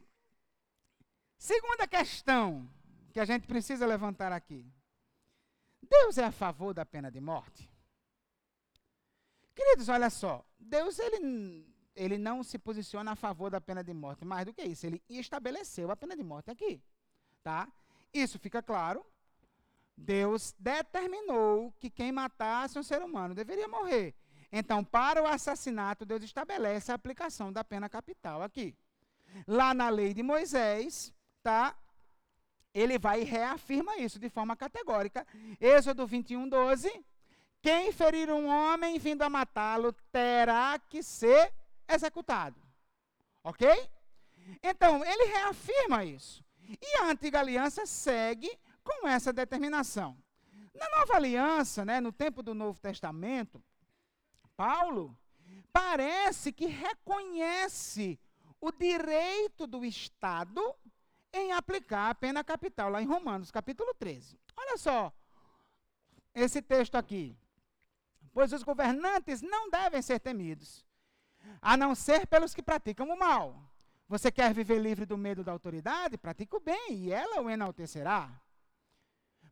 segunda 1.39 1.87
questão 1.87 2.69
que 3.11 3.19
a 3.19 3.25
gente 3.25 3.47
precisa 3.47 3.83
levantar 3.87 4.31
aqui. 4.31 4.63
Deus 5.81 6.19
é 6.19 6.25
a 6.25 6.31
favor 6.31 6.71
da 6.71 6.85
pena 6.85 7.09
de 7.09 7.19
morte? 7.19 7.67
Queridos, 9.55 9.89
olha 9.89 10.11
só, 10.11 10.45
Deus 10.59 10.99
ele, 10.99 11.67
ele 11.95 12.19
não 12.19 12.43
se 12.43 12.59
posiciona 12.59 13.13
a 13.13 13.15
favor 13.15 13.49
da 13.49 13.59
pena 13.59 13.83
de 13.83 13.91
morte, 13.91 14.23
mais 14.23 14.45
do 14.45 14.53
que 14.53 14.61
isso, 14.61 14.85
ele 14.85 15.01
estabeleceu 15.09 15.89
a 15.89 15.97
pena 15.97 16.15
de 16.15 16.21
morte 16.23 16.51
aqui, 16.51 16.79
tá? 17.41 17.67
Isso 18.13 18.37
fica 18.37 18.61
claro 18.61 19.03
Deus 20.01 20.53
determinou 20.57 21.71
que 21.79 21.89
quem 21.89 22.11
matasse 22.11 22.77
um 22.77 22.83
ser 22.83 23.01
humano 23.01 23.35
deveria 23.35 23.67
morrer. 23.67 24.15
Então, 24.51 24.83
para 24.83 25.21
o 25.21 25.27
assassinato, 25.27 26.05
Deus 26.05 26.23
estabelece 26.23 26.91
a 26.91 26.95
aplicação 26.95 27.53
da 27.53 27.63
pena 27.63 27.87
capital 27.87 28.41
aqui. 28.41 28.75
Lá 29.47 29.73
na 29.73 29.87
lei 29.89 30.13
de 30.13 30.21
Moisés, 30.21 31.13
tá? 31.41 31.75
Ele 32.73 32.97
vai 32.97 33.21
e 33.21 33.25
reafirma 33.25 33.97
isso 33.97 34.19
de 34.19 34.29
forma 34.29 34.55
categórica. 34.55 35.25
Êxodo 35.59 36.05
21, 36.05 36.49
12. 36.49 37.05
Quem 37.61 37.91
ferir 37.91 38.29
um 38.31 38.47
homem 38.47 38.97
vindo 38.97 39.21
a 39.21 39.29
matá-lo 39.29 39.93
terá 40.11 40.79
que 40.89 41.03
ser 41.03 41.53
executado. 41.87 42.59
Ok? 43.43 43.69
Então, 44.63 45.05
ele 45.05 45.25
reafirma 45.25 46.03
isso. 46.03 46.43
E 46.81 46.97
a 46.97 47.05
antiga 47.05 47.39
aliança 47.39 47.85
segue 47.85 48.49
com 48.99 49.07
essa 49.07 49.31
determinação. 49.31 50.17
Na 50.73 50.89
nova 50.97 51.15
aliança, 51.15 51.85
né, 51.85 51.99
no 52.01 52.11
tempo 52.11 52.43
do 52.43 52.53
Novo 52.53 52.79
Testamento, 52.79 53.63
Paulo 54.55 55.17
parece 55.71 56.51
que 56.51 56.65
reconhece 56.65 58.19
o 58.59 58.71
direito 58.71 59.65
do 59.65 59.85
Estado 59.85 60.61
em 61.33 61.51
aplicar 61.53 62.09
a 62.09 62.15
pena 62.15 62.43
capital, 62.43 62.89
lá 62.89 63.01
em 63.01 63.05
Romanos, 63.05 63.51
capítulo 63.51 63.93
13. 63.93 64.39
Olha 64.57 64.77
só 64.77 65.13
esse 66.33 66.61
texto 66.61 66.95
aqui. 66.95 67.37
Pois 68.33 68.53
os 68.53 68.63
governantes 68.63 69.41
não 69.41 69.69
devem 69.69 70.01
ser 70.01 70.19
temidos, 70.19 70.85
a 71.61 71.75
não 71.75 71.93
ser 71.93 72.25
pelos 72.25 72.53
que 72.53 72.63
praticam 72.63 73.09
o 73.09 73.19
mal. 73.19 73.61
Você 74.07 74.31
quer 74.31 74.53
viver 74.53 74.79
livre 74.79 75.05
do 75.05 75.17
medo 75.17 75.43
da 75.43 75.51
autoridade? 75.51 76.17
Pratique 76.17 76.55
o 76.55 76.59
bem, 76.59 76.93
e 76.93 77.11
ela 77.11 77.41
o 77.41 77.49
enaltecerá. 77.49 78.40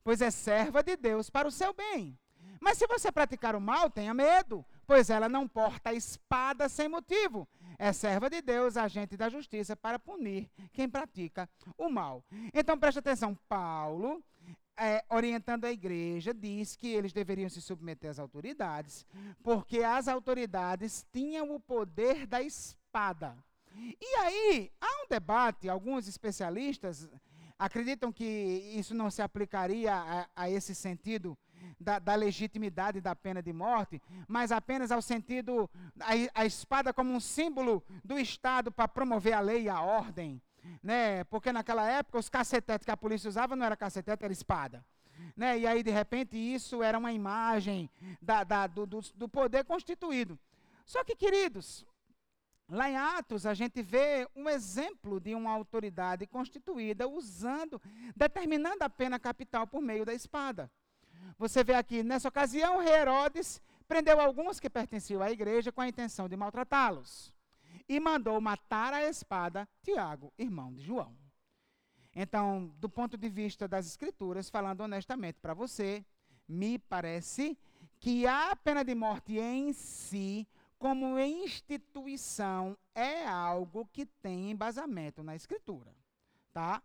Pois 0.04 0.22
é 0.22 0.32
serva 0.32 0.82
de 0.84 0.96
Deus 0.96 1.30
para 1.30 1.48
o 1.48 1.52
seu 1.52 1.74
bem. 1.74 2.18
Mas 2.60 2.78
se 2.78 2.88
você 2.88 3.12
praticar 3.12 3.56
o 3.56 3.62
mal, 3.62 3.90
tenha 3.90 4.14
medo, 4.14 4.66
pois 4.86 5.10
ela 5.10 5.30
não 5.30 5.48
porta 5.48 5.92
a 5.92 5.94
espada 5.94 6.68
sem 6.68 6.90
motivo. 6.90 7.48
É 7.78 7.94
serva 7.94 8.30
de 8.30 8.42
Deus, 8.42 8.76
agente 8.76 9.16
da 9.16 9.30
justiça, 9.30 9.76
para 9.76 9.98
punir 9.98 10.50
quem 10.74 10.90
pratica 10.90 11.50
o 11.78 11.90
mal. 11.90 12.24
Então 12.54 12.78
preste 12.78 13.00
atenção, 13.00 13.38
Paulo, 13.48 14.22
é, 14.76 15.04
orientando 15.10 15.66
a 15.66 15.72
igreja, 15.72 16.34
diz 16.34 16.76
que 16.76 16.88
eles 16.88 17.14
deveriam 17.14 17.50
se 17.50 17.62
submeter 17.62 18.10
às 18.10 18.20
autoridades, 18.20 19.06
porque 19.44 19.84
as 19.84 20.08
autoridades 20.08 21.06
tinham 21.12 21.54
o 21.54 21.60
poder 21.60 22.26
da 22.26 22.42
espada. 22.42 23.38
E 23.76 24.16
aí, 24.16 24.72
há 24.82 25.04
um 25.04 25.08
debate, 25.10 25.70
alguns 25.70 26.08
especialistas 26.08 27.08
acreditam 27.60 28.12
que 28.12 28.24
isso 28.74 28.96
não 28.96 29.12
se 29.12 29.22
aplicaria 29.22 29.94
a, 29.94 30.28
a 30.34 30.50
esse 30.50 30.74
sentido 30.74 31.38
da, 31.78 32.00
da, 32.00 32.16
legitimidade 32.16 33.02
da 33.02 33.14
pena 33.14 33.44
de 33.44 33.52
morte, 33.52 34.02
mas 34.28 34.50
apenas 34.52 34.92
ao 34.92 35.02
sentido, 35.02 35.70
a, 36.00 36.42
a 36.42 36.46
espada 36.46 36.94
como 36.94 37.12
um 37.12 37.20
símbolo 37.20 37.84
do 38.04 38.18
Estado 38.18 38.72
para 38.72 38.88
promover 38.88 39.34
a 39.34 39.42
lei 39.42 39.64
e 39.64 39.70
a 39.70 39.82
ordem. 39.82 40.42
Né? 40.82 41.26
Porque 41.26 41.52
naquela 41.52 41.90
época 41.90 42.18
os 42.18 42.30
cacetetes 42.30 42.86
que 42.86 42.92
a 42.92 42.98
polícia 42.98 43.28
usava 43.28 43.56
não 43.56 43.66
era 43.66 43.76
cacetete, 43.76 44.24
era 44.24 44.32
espada. 44.32 44.86
Né? 45.36 45.60
E 45.60 45.68
aí, 45.68 45.84
de 45.84 45.92
repente, 45.92 46.38
isso 46.38 46.82
era 46.82 46.98
uma 46.98 47.12
imagem 47.12 47.90
da, 48.22 48.44
da, 48.46 48.68
do, 48.68 48.86
do, 48.86 49.02
do 49.16 49.28
poder 49.28 49.66
constituído. 49.66 50.40
Só 50.86 51.04
que, 51.04 51.16
queridos, 51.16 51.86
Lá 52.70 52.88
em 52.88 52.96
Atos, 52.96 53.48
a 53.48 53.56
gente 53.56 53.82
vê 53.82 54.28
um 54.36 54.48
exemplo 54.48 55.20
de 55.20 55.34
uma 55.34 55.52
autoridade 55.52 56.28
constituída 56.28 57.08
usando, 57.08 57.82
determinando 58.16 58.84
a 58.84 58.90
pena 58.90 59.18
capital 59.18 59.66
por 59.66 59.82
meio 59.82 60.06
da 60.06 60.14
espada. 60.14 60.72
Você 61.40 61.64
vê 61.64 61.74
aqui, 61.74 62.04
nessa 62.04 62.28
ocasião, 62.28 62.78
o 62.78 62.80
rei 62.80 62.94
Herodes 62.94 63.60
prendeu 63.88 64.22
alguns 64.22 64.60
que 64.60 64.70
pertenciam 64.70 65.22
à 65.22 65.32
igreja 65.32 65.72
com 65.72 65.82
a 65.82 65.88
intenção 65.88 66.30
de 66.30 66.38
maltratá-los. 66.38 67.34
E 67.88 68.00
mandou 68.00 68.40
matar 68.40 68.94
a 68.94 69.04
espada 69.04 69.68
Tiago, 69.82 70.32
irmão 70.38 70.72
de 70.72 70.84
João. 70.84 71.18
Então, 72.16 72.72
do 72.78 72.88
ponto 72.88 73.18
de 73.18 73.30
vista 73.30 73.68
das 73.68 73.88
escrituras, 73.88 74.48
falando 74.48 74.82
honestamente 74.82 75.40
para 75.42 75.56
você, 75.56 76.06
me 76.48 76.78
parece 76.78 77.58
que 78.00 78.28
a 78.28 78.56
pena 78.56 78.84
de 78.84 78.94
morte 78.94 79.40
em 79.40 79.74
si 79.74 80.48
como 80.80 81.20
instituição 81.20 82.78
é 82.96 83.28
algo 83.28 83.86
que 83.86 84.06
tem 84.06 84.50
embasamento 84.50 85.22
na 85.22 85.36
escritura, 85.36 85.94
tá? 86.54 86.82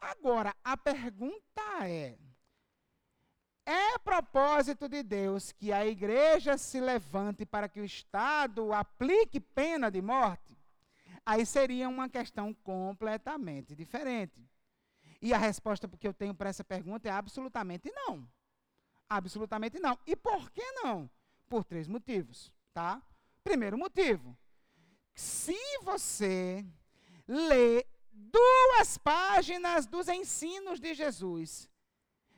Agora, 0.00 0.54
a 0.62 0.76
pergunta 0.76 1.62
é: 1.82 2.16
é 3.66 3.98
propósito 3.98 4.88
de 4.88 5.02
Deus 5.02 5.50
que 5.50 5.72
a 5.72 5.84
igreja 5.84 6.56
se 6.56 6.80
levante 6.80 7.44
para 7.44 7.68
que 7.68 7.80
o 7.80 7.84
Estado 7.84 8.72
aplique 8.72 9.40
pena 9.40 9.90
de 9.90 10.00
morte? 10.00 10.56
Aí 11.26 11.44
seria 11.44 11.88
uma 11.88 12.08
questão 12.08 12.54
completamente 12.54 13.74
diferente. 13.74 14.48
E 15.20 15.32
a 15.32 15.38
resposta 15.38 15.88
que 15.88 16.06
eu 16.06 16.12
tenho 16.12 16.34
para 16.34 16.50
essa 16.50 16.62
pergunta 16.62 17.08
é 17.08 17.10
absolutamente 17.10 17.90
não. 17.90 18.28
Absolutamente 19.08 19.80
não. 19.80 19.98
E 20.06 20.14
por 20.14 20.50
que 20.50 20.70
não? 20.72 21.10
Por 21.48 21.64
três 21.64 21.88
motivos, 21.88 22.52
tá? 22.74 23.02
Primeiro 23.44 23.76
motivo: 23.76 24.36
se 25.14 25.56
você 25.82 26.66
lê 27.28 27.86
duas 28.10 28.98
páginas 28.98 29.86
dos 29.86 30.08
ensinos 30.08 30.80
de 30.80 30.94
Jesus, 30.94 31.68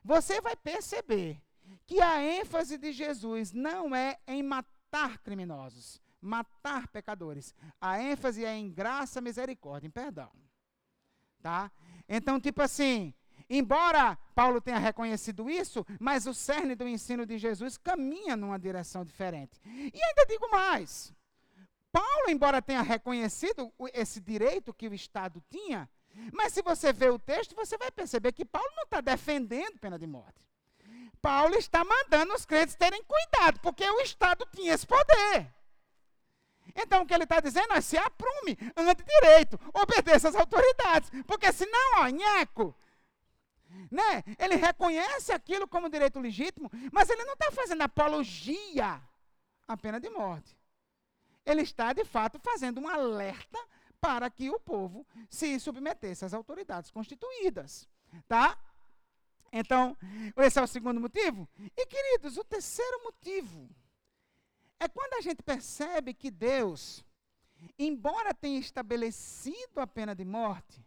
você 0.04 0.40
vai 0.40 0.56
perceber 0.56 1.40
que 1.86 2.00
a 2.00 2.20
ênfase 2.20 2.76
de 2.76 2.92
Jesus 2.92 3.52
não 3.52 3.94
é 3.94 4.18
em 4.26 4.42
matar 4.42 5.18
criminosos, 5.18 6.00
matar 6.20 6.88
pecadores. 6.88 7.54
A 7.80 8.00
ênfase 8.00 8.44
é 8.44 8.54
em 8.54 8.70
graça, 8.70 9.20
misericórdia, 9.20 9.86
em 9.86 9.90
perdão. 9.90 10.30
Tá? 11.40 11.70
Então, 12.08 12.40
tipo 12.40 12.60
assim, 12.62 13.14
embora 13.48 14.18
Paulo 14.34 14.60
tenha 14.60 14.78
reconhecido 14.78 15.48
isso, 15.48 15.84
mas 16.00 16.26
o 16.26 16.34
cerne 16.34 16.74
do 16.74 16.86
ensino 16.86 17.24
de 17.24 17.38
Jesus 17.38 17.76
caminha 17.76 18.36
numa 18.36 18.58
direção 18.58 19.04
diferente. 19.04 19.60
E 19.64 20.02
ainda 20.02 20.26
digo 20.26 20.50
mais: 20.50 21.12
Paulo, 21.92 22.28
embora 22.28 22.60
tenha 22.60 22.82
reconhecido 22.82 23.72
esse 23.92 24.20
direito 24.20 24.74
que 24.74 24.88
o 24.88 24.94
Estado 24.94 25.42
tinha, 25.48 25.88
mas 26.32 26.52
se 26.52 26.62
você 26.62 26.92
vê 26.92 27.08
o 27.08 27.18
texto, 27.18 27.54
você 27.54 27.76
vai 27.76 27.90
perceber 27.90 28.32
que 28.32 28.44
Paulo 28.44 28.70
não 28.76 28.84
está 28.84 29.00
defendendo 29.00 29.78
pena 29.78 29.98
de 29.98 30.06
morte. 30.06 30.46
Paulo 31.20 31.54
está 31.56 31.84
mandando 31.84 32.34
os 32.34 32.44
crentes 32.44 32.74
terem 32.74 33.02
cuidado, 33.02 33.60
porque 33.60 33.88
o 33.88 34.00
Estado 34.00 34.46
tinha 34.52 34.74
esse 34.74 34.86
poder. 34.86 35.52
Então 36.74 37.02
o 37.02 37.06
que 37.06 37.14
ele 37.14 37.24
está 37.24 37.40
dizendo 37.40 37.72
é 37.72 37.80
se 37.80 37.96
aprume, 37.96 38.58
ande 38.76 39.02
direito, 39.02 39.58
obedeça 39.72 40.28
às 40.28 40.34
autoridades, 40.34 41.10
porque 41.26 41.52
senão, 41.52 42.00
ó, 42.02 42.06
nheco, 42.08 42.74
né? 43.90 44.22
Ele 44.38 44.56
reconhece 44.56 45.32
aquilo 45.32 45.66
como 45.66 45.88
direito 45.88 46.18
legítimo, 46.18 46.70
mas 46.92 47.10
ele 47.10 47.24
não 47.24 47.34
está 47.34 47.50
fazendo 47.52 47.82
apologia 47.82 49.00
à 49.66 49.76
pena 49.76 50.00
de 50.00 50.08
morte. 50.10 50.56
Ele 51.44 51.62
está, 51.62 51.92
de 51.92 52.04
fato, 52.04 52.38
fazendo 52.40 52.80
um 52.80 52.88
alerta 52.88 53.58
para 54.00 54.28
que 54.30 54.50
o 54.50 54.58
povo 54.60 55.06
se 55.30 55.58
submetesse 55.58 56.24
às 56.24 56.34
autoridades 56.34 56.90
constituídas. 56.90 57.88
Tá? 58.28 58.58
Então, 59.52 59.96
esse 60.36 60.58
é 60.58 60.62
o 60.62 60.66
segundo 60.66 61.00
motivo. 61.00 61.48
E, 61.76 61.86
queridos, 61.86 62.36
o 62.36 62.44
terceiro 62.44 63.04
motivo 63.04 63.68
é 64.78 64.88
quando 64.88 65.14
a 65.14 65.20
gente 65.20 65.42
percebe 65.42 66.12
que 66.12 66.30
Deus, 66.30 67.04
embora 67.78 68.34
tenha 68.34 68.58
estabelecido 68.58 69.80
a 69.80 69.86
pena 69.86 70.14
de 70.14 70.24
morte, 70.24 70.84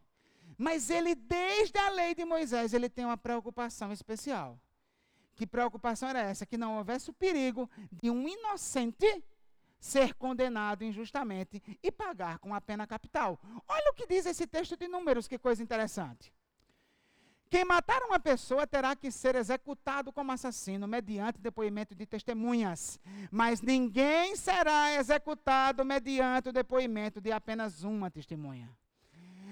mas 0.59 0.89
ele, 0.89 1.15
desde 1.15 1.79
a 1.79 1.89
lei 1.89 2.13
de 2.13 2.25
Moisés, 2.25 2.73
ele 2.73 2.89
tem 2.89 3.05
uma 3.05 3.17
preocupação 3.17 3.93
especial. 3.93 4.59
Que 5.33 5.47
preocupação 5.47 6.09
era 6.09 6.19
essa? 6.19 6.45
Que 6.45 6.57
não 6.57 6.75
houvesse 6.77 7.09
o 7.09 7.13
perigo 7.13 7.69
de 7.89 8.11
um 8.11 8.27
inocente 8.27 9.23
ser 9.79 10.13
condenado 10.15 10.83
injustamente 10.83 11.63
e 11.81 11.89
pagar 11.89 12.39
com 12.39 12.53
a 12.53 12.59
pena 12.59 12.85
capital. 12.85 13.39
Olha 13.69 13.89
o 13.89 13.93
que 13.93 14.05
diz 14.05 14.25
esse 14.25 14.45
texto 14.45 14.75
de 14.75 14.89
Números, 14.89 15.29
que 15.29 15.39
coisa 15.39 15.63
interessante. 15.63 16.33
Quem 17.49 17.63
matar 17.63 18.03
uma 18.03 18.19
pessoa 18.19 18.67
terá 18.67 18.97
que 18.97 19.09
ser 19.09 19.35
executado 19.35 20.11
como 20.11 20.33
assassino, 20.33 20.85
mediante 20.89 21.39
depoimento 21.39 21.95
de 21.95 22.05
testemunhas. 22.05 22.99
Mas 23.31 23.61
ninguém 23.61 24.35
será 24.35 24.93
executado 24.95 25.85
mediante 25.85 26.49
o 26.49 26.53
depoimento 26.53 27.21
de 27.21 27.31
apenas 27.31 27.81
uma 27.83 28.11
testemunha. 28.11 28.69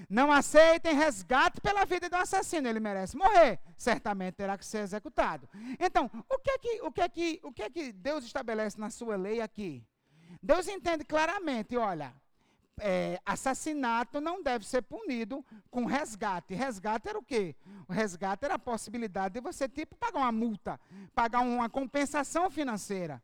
Não 0.10 0.32
aceitem 0.32 0.96
resgate 0.96 1.60
pela 1.60 1.84
vida 1.86 2.10
do 2.10 2.16
assassino, 2.16 2.68
ele 2.68 2.80
merece 2.80 3.18
morrer, 3.18 3.60
certamente 3.78 4.36
terá 4.36 4.58
que 4.58 4.66
ser 4.66 4.80
executado. 4.80 5.50
Então, 5.80 6.10
o 6.30 6.40
que 6.40 6.50
é 6.50 6.58
que, 6.58 6.82
o 6.82 6.92
que, 6.92 7.02
é 7.02 7.10
que, 7.10 7.40
o 7.44 7.52
que, 7.52 7.64
é 7.64 7.70
que 7.70 7.92
Deus 7.92 8.24
estabelece 8.24 8.80
na 8.80 8.90
sua 8.90 9.18
lei 9.18 9.42
aqui? 9.42 9.86
Deus 10.42 10.68
entende 10.68 11.04
claramente, 11.04 11.76
olha, 11.76 12.14
é, 12.80 13.20
assassinato 13.26 14.22
não 14.22 14.42
deve 14.42 14.66
ser 14.66 14.82
punido 14.84 15.44
com 15.70 15.86
resgate. 15.86 16.54
Resgate 16.54 17.10
era 17.10 17.18
o 17.18 17.24
quê? 17.24 17.56
O 17.88 17.94
resgate 17.94 18.46
era 18.46 18.54
a 18.54 18.60
possibilidade 18.60 19.34
de 19.34 19.42
você, 19.42 19.68
tipo, 19.68 19.96
pagar 19.96 20.20
uma 20.20 20.32
multa, 20.32 20.80
pagar 21.14 21.42
uma 21.42 21.70
compensação 21.70 22.50
financeira. 22.50 23.22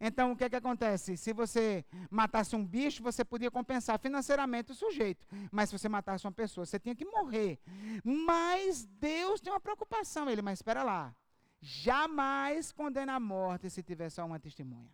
Então, 0.00 0.32
o 0.32 0.36
que, 0.36 0.44
é 0.44 0.50
que 0.50 0.56
acontece? 0.56 1.16
Se 1.16 1.32
você 1.32 1.84
matasse 2.10 2.54
um 2.56 2.64
bicho, 2.64 3.02
você 3.02 3.24
podia 3.24 3.50
compensar 3.50 3.98
financeiramente 3.98 4.72
o 4.72 4.74
sujeito. 4.74 5.26
Mas 5.50 5.68
se 5.68 5.78
você 5.78 5.88
matasse 5.88 6.26
uma 6.26 6.32
pessoa, 6.32 6.66
você 6.66 6.78
tinha 6.78 6.94
que 6.94 7.04
morrer. 7.04 7.58
Mas 8.04 8.84
Deus 8.84 9.40
tem 9.40 9.52
uma 9.52 9.60
preocupação. 9.60 10.28
Ele, 10.28 10.42
mas 10.42 10.58
espera 10.58 10.82
lá. 10.82 11.14
Jamais 11.60 12.72
condena 12.72 13.14
a 13.14 13.20
morte 13.20 13.70
se 13.70 13.82
tiver 13.82 14.10
só 14.10 14.24
uma 14.24 14.38
testemunha. 14.38 14.90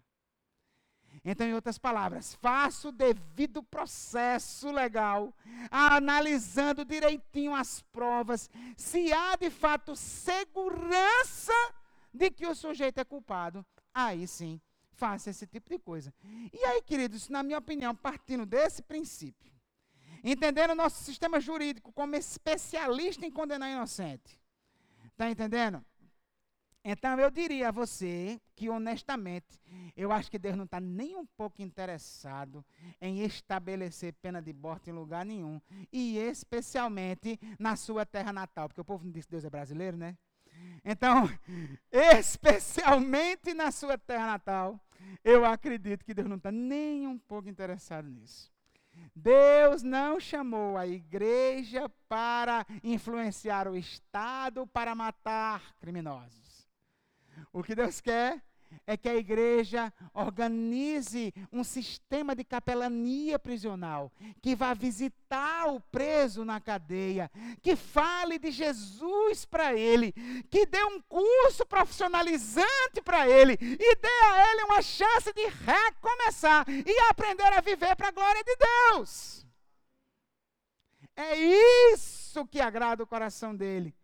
Então, 1.24 1.46
em 1.46 1.54
outras 1.54 1.76
palavras, 1.76 2.34
faça 2.36 2.88
o 2.88 2.92
devido 2.92 3.62
processo 3.64 4.70
legal, 4.70 5.34
analisando 5.70 6.84
direitinho 6.84 7.54
as 7.54 7.82
provas, 7.82 8.48
se 8.76 9.12
há 9.12 9.34
de 9.34 9.50
fato 9.50 9.96
segurança 9.96 11.52
de 12.14 12.30
que 12.30 12.46
o 12.46 12.54
sujeito 12.54 12.98
é 12.98 13.04
culpado, 13.04 13.66
aí 13.92 14.26
sim 14.26 14.60
faça 15.00 15.30
esse 15.30 15.46
tipo 15.46 15.70
de 15.70 15.78
coisa. 15.78 16.12
E 16.52 16.62
aí, 16.66 16.82
queridos, 16.82 17.30
na 17.30 17.42
minha 17.42 17.56
opinião, 17.56 17.96
partindo 17.96 18.44
desse 18.44 18.82
princípio, 18.82 19.50
entendendo 20.22 20.72
o 20.72 20.74
nosso 20.74 21.02
sistema 21.02 21.40
jurídico 21.40 21.90
como 21.92 22.14
especialista 22.14 23.24
em 23.24 23.30
condenar 23.30 23.70
inocente, 23.70 24.38
está 25.06 25.30
entendendo? 25.30 25.82
Então 26.84 27.18
eu 27.18 27.30
diria 27.30 27.68
a 27.68 27.72
você 27.72 28.40
que 28.54 28.68
honestamente, 28.68 29.60
eu 29.96 30.10
acho 30.12 30.30
que 30.30 30.38
Deus 30.38 30.56
não 30.56 30.64
está 30.64 30.80
nem 30.80 31.16
um 31.16 31.26
pouco 31.26 31.62
interessado 31.62 32.64
em 33.00 33.22
estabelecer 33.22 34.14
pena 34.14 34.40
de 34.40 34.52
morte 34.52 34.90
em 34.90 34.92
lugar 34.92 35.24
nenhum, 35.24 35.60
e 35.92 36.18
especialmente 36.18 37.38
na 37.58 37.76
sua 37.76 38.04
terra 38.04 38.32
natal, 38.32 38.68
porque 38.68 38.80
o 38.80 38.84
povo 38.84 39.04
não 39.04 39.12
diz 39.12 39.24
que 39.24 39.30
Deus 39.30 39.44
é 39.44 39.50
brasileiro, 39.50 39.96
né? 39.96 40.16
Então, 40.84 41.28
especialmente 41.92 43.52
na 43.54 43.70
sua 43.70 43.98
terra 43.98 44.26
natal, 44.26 44.80
eu 45.24 45.44
acredito 45.44 46.04
que 46.04 46.14
Deus 46.14 46.28
não 46.28 46.36
está 46.36 46.50
nem 46.50 47.06
um 47.06 47.18
pouco 47.18 47.48
interessado 47.48 48.08
nisso. 48.08 48.52
Deus 49.14 49.82
não 49.82 50.18
chamou 50.18 50.76
a 50.76 50.86
igreja 50.86 51.88
para 52.08 52.66
influenciar 52.82 53.68
o 53.68 53.76
Estado 53.76 54.66
para 54.66 54.94
matar 54.94 55.74
criminosos. 55.76 56.68
O 57.52 57.62
que 57.62 57.74
Deus 57.74 58.00
quer 58.00 58.42
é 58.86 58.96
que 58.96 59.08
a 59.08 59.14
igreja 59.14 59.92
organize 60.12 61.32
um 61.52 61.62
sistema 61.62 62.34
de 62.34 62.44
capelania 62.44 63.38
prisional, 63.38 64.12
que 64.40 64.54
vá 64.54 64.74
visitar 64.74 65.68
o 65.68 65.80
preso 65.80 66.44
na 66.44 66.60
cadeia, 66.60 67.30
que 67.62 67.76
fale 67.76 68.38
de 68.38 68.50
Jesus 68.50 69.44
para 69.44 69.74
ele, 69.74 70.12
que 70.50 70.66
dê 70.66 70.82
um 70.84 71.00
curso 71.02 71.64
profissionalizante 71.66 73.00
para 73.04 73.28
ele 73.28 73.58
e 73.60 73.96
dê 73.96 74.08
a 74.08 74.52
ele 74.52 74.64
uma 74.64 74.82
chance 74.82 75.32
de 75.32 75.46
recomeçar 75.46 76.64
e 76.68 77.10
aprender 77.10 77.52
a 77.52 77.60
viver 77.60 77.94
para 77.96 78.08
a 78.08 78.12
glória 78.12 78.42
de 78.42 78.56
Deus. 78.56 79.46
É 81.16 81.36
isso 81.92 82.46
que 82.46 82.60
agrada 82.60 83.02
o 83.02 83.06
coração 83.06 83.54
dele. 83.54 83.94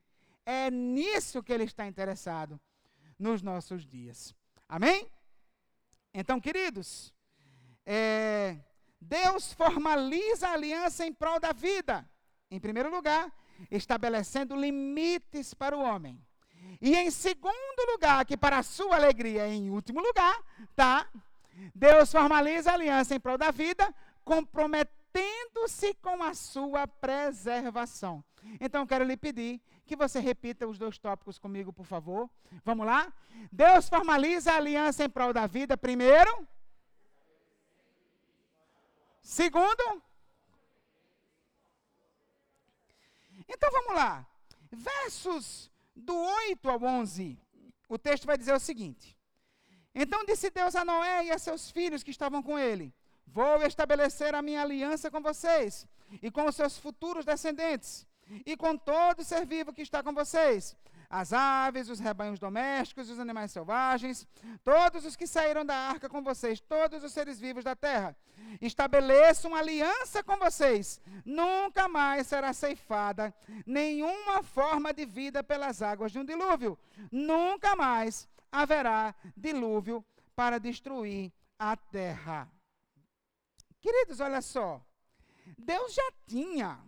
É 0.45 0.71
nisso 0.71 1.43
que 1.43 1.53
ele 1.53 1.65
está 1.65 1.87
interessado 1.87 2.61
nos 3.19 3.43
nossos 3.43 3.87
dias. 3.87 4.35
Amém? 4.69 5.11
Então, 6.13 6.41
queridos, 6.41 7.13
é, 7.85 8.57
Deus 9.01 9.53
formaliza 9.53 10.49
a 10.49 10.53
aliança 10.53 11.07
em 11.07 11.13
prol 11.13 11.39
da 11.39 11.53
vida. 11.53 12.09
Em 12.51 12.59
primeiro 12.59 12.91
lugar, 12.91 13.33
estabelecendo 13.71 14.57
limites 14.57 15.55
para 15.55 15.77
o 15.77 15.81
homem. 15.81 16.21
E 16.81 16.95
em 16.95 17.11
segundo 17.11 17.93
lugar, 17.93 18.25
que 18.25 18.37
para 18.37 18.59
a 18.59 18.63
sua 18.63 18.97
alegria, 18.97 19.47
em 19.49 19.71
último 19.71 20.01
lugar, 20.01 20.37
tá? 20.75 21.09
Deus 21.75 22.11
formaliza 22.11 22.71
a 22.71 22.75
aliança 22.75 23.15
em 23.15 23.21
prol 23.21 23.39
da 23.39 23.51
vida, 23.51 23.95
comprometendo-se 24.25 25.95
com 25.95 26.23
a 26.23 26.35
sua 26.35 26.87
preservação. 26.87 28.23
Então, 28.61 28.87
quero 28.87 29.05
lhe 29.05 29.17
pedir 29.17 29.61
que 29.87 29.97
você 29.97 30.19
repita 30.21 30.67
os 30.67 30.79
dois 30.79 30.99
tópicos 30.99 31.39
comigo, 31.39 31.73
por 31.73 31.87
favor. 31.87 32.29
Vamos 32.65 32.85
lá? 32.85 33.13
Deus 33.51 33.89
formaliza 33.89 34.53
a 34.53 34.57
aliança 34.57 35.05
em 35.05 35.09
prol 35.09 35.33
da 35.33 35.47
vida, 35.47 35.77
primeiro. 35.77 36.47
Segundo. 39.23 40.03
Então 43.49 43.71
vamos 43.71 43.95
lá. 43.95 44.27
Versos 44.71 45.71
do 45.95 46.15
8 46.15 46.69
ao 46.69 46.83
11. 46.83 47.39
O 47.89 47.97
texto 47.97 48.27
vai 48.27 48.37
dizer 48.37 48.55
o 48.55 48.61
seguinte: 48.61 49.17
Então 49.95 50.25
disse 50.25 50.51
Deus 50.51 50.75
a 50.75 50.85
Noé 50.85 51.27
e 51.27 51.31
a 51.31 51.39
seus 51.39 51.71
filhos 51.71 52.03
que 52.03 52.11
estavam 52.11 52.43
com 52.43 52.59
ele: 52.59 52.93
Vou 53.27 53.63
estabelecer 53.63 54.35
a 54.35 54.43
minha 54.43 54.63
aliança 54.63 55.11
com 55.11 55.21
vocês 55.21 55.87
e 56.21 56.31
com 56.31 56.45
os 56.47 56.57
seus 56.57 56.77
futuros 56.77 57.25
descendentes 57.25 58.07
e 58.45 58.57
com 58.57 58.77
todo 58.77 59.25
ser 59.25 59.47
vivo 59.47 59.73
que 59.73 59.83
está 59.83 60.03
com 60.03 60.13
vocês, 60.13 60.77
as 61.09 61.33
aves, 61.33 61.89
os 61.89 62.01
rebanhos 62.01 62.39
domésticos, 62.39 63.11
os 63.11 63.19
animais 63.21 63.53
selvagens, 63.53 64.27
todos 64.65 65.05
os 65.05 65.15
que 65.15 65.27
saíram 65.27 65.65
da 65.65 65.75
arca 65.75 66.09
com 66.09 66.23
vocês, 66.23 66.61
todos 66.61 67.05
os 67.05 67.13
seres 67.13 67.39
vivos 67.39 67.65
da 67.65 67.77
terra. 67.77 68.17
Estabeleço 68.61 69.49
uma 69.49 69.59
aliança 69.59 70.23
com 70.23 70.37
vocês. 70.37 71.01
Nunca 71.25 71.89
mais 71.89 72.27
será 72.27 72.53
ceifada 72.53 73.35
nenhuma 73.65 74.43
forma 74.43 74.93
de 74.93 75.05
vida 75.05 75.43
pelas 75.43 75.81
águas 75.81 76.13
de 76.13 76.19
um 76.19 76.25
dilúvio. 76.25 76.79
Nunca 77.11 77.77
mais 77.77 78.29
haverá 78.51 79.15
dilúvio 79.37 80.05
para 80.35 80.59
destruir 80.59 81.33
a 81.59 81.77
terra. 81.77 82.51
Queridos, 83.81 84.21
olha 84.21 84.43
só. 84.43 84.85
Deus 85.57 85.95
já 85.95 86.13
tinha, 86.27 86.79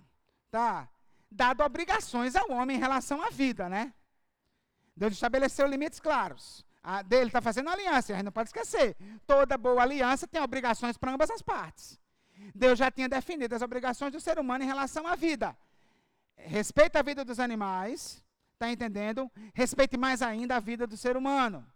tá? 0.51 0.89
Dado 1.31 1.63
obrigações 1.63 2.35
ao 2.35 2.51
homem 2.51 2.77
em 2.77 2.81
relação 2.81 3.23
à 3.23 3.31
vida, 3.31 3.69
né? 3.69 3.93
Deus 4.97 5.13
estabeleceu 5.13 5.67
limites 5.67 6.01
claros. 6.01 6.67
A 6.83 7.03
dele 7.03 7.27
está 7.27 7.41
fazendo 7.41 7.71
aliança, 7.71 8.13
a 8.13 8.17
gente 8.17 8.25
não 8.25 8.33
pode 8.33 8.49
esquecer. 8.49 8.97
Toda 9.27 9.59
boa 9.59 9.83
aliança 9.83 10.27
tem 10.27 10.41
obrigações 10.41 10.97
para 10.97 11.13
ambas 11.13 11.31
as 11.31 11.43
partes. 11.43 12.01
Deus 12.55 12.79
já 12.79 12.91
tinha 12.91 13.09
definido 13.09 13.55
as 13.55 13.63
obrigações 13.63 14.13
do 14.13 14.21
ser 14.21 14.39
humano 14.39 14.65
em 14.65 14.67
relação 14.67 15.07
à 15.07 15.15
vida. 15.15 15.57
Respeita 16.37 17.01
a 17.01 17.03
vida 17.03 17.25
dos 17.25 17.41
animais, 17.41 18.23
está 18.55 18.71
entendendo? 18.71 19.31
Respeite 19.53 19.97
mais 19.97 20.23
ainda 20.23 20.57
a 20.57 20.61
vida 20.61 20.87
do 20.87 20.97
ser 20.97 21.17
humano. 21.17 21.67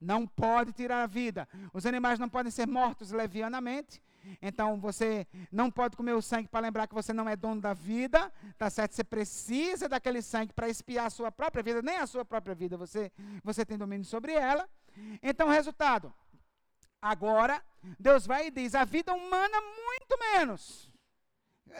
Não 0.00 0.26
pode 0.26 0.72
tirar 0.72 1.02
a 1.04 1.06
vida. 1.06 1.48
Os 1.72 1.86
animais 1.86 2.18
não 2.18 2.28
podem 2.28 2.50
ser 2.50 2.66
mortos 2.66 3.12
levianamente, 3.12 4.02
então 4.40 4.80
você 4.80 5.26
não 5.50 5.70
pode 5.70 5.96
comer 5.96 6.12
o 6.12 6.22
sangue 6.22 6.48
para 6.48 6.60
lembrar 6.60 6.86
que 6.86 6.94
você 6.94 7.12
não 7.12 7.28
é 7.28 7.36
dono 7.36 7.60
da 7.60 7.74
vida, 7.74 8.32
tá 8.56 8.70
certo? 8.70 8.94
Você 8.94 9.04
precisa 9.04 9.88
daquele 9.88 10.22
sangue 10.22 10.52
para 10.52 10.68
espiar 10.68 11.06
a 11.06 11.10
sua 11.10 11.30
própria 11.32 11.62
vida, 11.62 11.82
nem 11.82 11.96
a 11.96 12.06
sua 12.06 12.24
própria 12.24 12.54
vida, 12.54 12.76
você 12.76 13.10
você 13.42 13.64
tem 13.64 13.78
domínio 13.78 14.04
sobre 14.04 14.32
ela. 14.32 14.68
Então, 15.22 15.48
resultado, 15.48 16.12
agora 17.00 17.62
Deus 17.98 18.26
vai 18.26 18.46
e 18.46 18.50
diz: 18.50 18.74
a 18.74 18.84
vida 18.84 19.12
humana 19.12 19.60
muito 19.60 20.18
menos. 20.18 20.90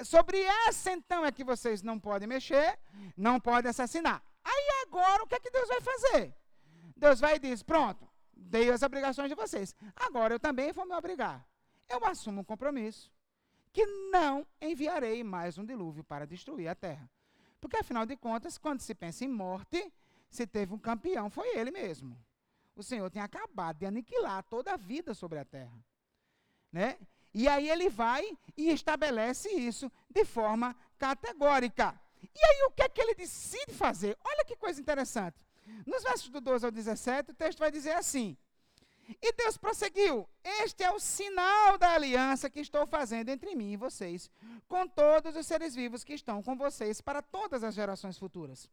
Sobre 0.05 0.41
essa 0.41 0.91
então 0.91 1.25
é 1.25 1.31
que 1.31 1.45
vocês 1.45 1.83
não 1.83 1.99
podem 1.99 2.27
mexer, 2.27 2.79
não 3.17 3.39
podem 3.39 3.71
assassinar. 3.71 4.23
Aí 4.43 4.87
agora 4.87 5.23
o 5.23 5.27
que 5.27 5.35
é 5.35 5.41
que 5.41 5.51
Deus 5.51 5.69
vai 5.69 5.81
fazer? 5.81 6.35
Deus 6.97 7.21
vai 7.21 7.37
e 7.37 7.39
diz: 7.39 7.63
pronto, 7.63 8.09
dei 8.35 8.71
as 8.71 8.83
obrigações 8.83 9.29
de 9.29 9.35
vocês. 9.35 9.75
Agora 9.95 10.35
eu 10.35 10.41
também 10.41 10.73
vou 10.73 10.87
me 10.87 10.95
obrigar 10.95 11.47
eu 11.93 12.05
assumo 12.07 12.41
um 12.41 12.45
compromisso 12.45 13.13
que 13.73 13.85
não 14.11 14.47
enviarei 14.61 15.23
mais 15.23 15.59
um 15.59 15.65
dilúvio 15.65 16.03
para 16.03 16.27
destruir 16.27 16.69
a 16.69 16.75
terra. 16.75 17.09
Porque, 17.61 17.77
afinal 17.77 18.05
de 18.05 18.17
contas, 18.17 18.59
quando 18.59 18.81
se 18.81 18.95
pensa 18.95 19.25
em 19.25 19.29
morte, 19.29 19.93
se 20.29 20.47
teve 20.47 20.75
um 20.75 20.79
campeão, 20.79 21.31
foi 21.31 21.57
ele 21.57 21.71
mesmo. 21.71 22.19
O 22.75 22.83
Senhor 22.83 23.11
tem 23.11 23.23
acabado 23.23 23.79
de 23.79 23.87
aniquilar 23.87 24.43
toda 24.45 24.73
a 24.73 24.77
vida 24.77 25.15
sobre 25.15 25.39
a 25.39 25.45
terra. 25.45 25.85
Né? 26.73 26.99
E 27.35 27.47
aí 27.47 27.69
ele 27.71 27.89
vai 27.89 28.37
e 28.57 28.71
estabelece 28.71 29.51
isso 29.51 29.91
de 30.11 30.25
forma 30.25 30.75
categórica. 30.99 31.99
E 32.23 32.45
aí 32.45 32.63
o 32.65 32.71
que 32.71 32.83
é 32.83 32.89
que 32.89 33.01
ele 33.01 33.15
decide 33.15 33.73
fazer? 33.73 34.17
Olha 34.25 34.45
que 34.45 34.57
coisa 34.57 34.81
interessante. 34.81 35.37
Nos 35.87 36.03
versos 36.03 36.31
do 36.31 36.41
12 36.41 36.65
ao 36.65 36.73
17, 36.73 37.31
o 37.31 37.35
texto 37.35 37.59
vai 37.59 37.71
dizer 37.71 37.93
assim: 37.93 38.37
e 39.21 39.33
Deus 39.33 39.57
prosseguiu: 39.57 40.29
Este 40.45 40.83
é 40.83 40.91
o 40.91 40.99
sinal 40.99 41.79
da 41.79 41.93
aliança 41.93 42.51
que 42.51 42.61
estou 42.61 42.85
fazendo 42.87 43.29
entre 43.29 43.55
mim 43.55 43.73
e 43.73 43.77
vocês, 43.77 44.31
com 44.67 44.89
todos 44.89 45.37
os 45.37 45.47
seres 45.47 45.75
vivos 45.75 46.03
que 46.03 46.15
estão 46.15 46.43
com 46.43 46.57
vocês 46.57 47.01
para 47.01 47.23
todas 47.23 47.63
as 47.63 47.75
gerações 47.75 48.19
futuras. 48.19 48.69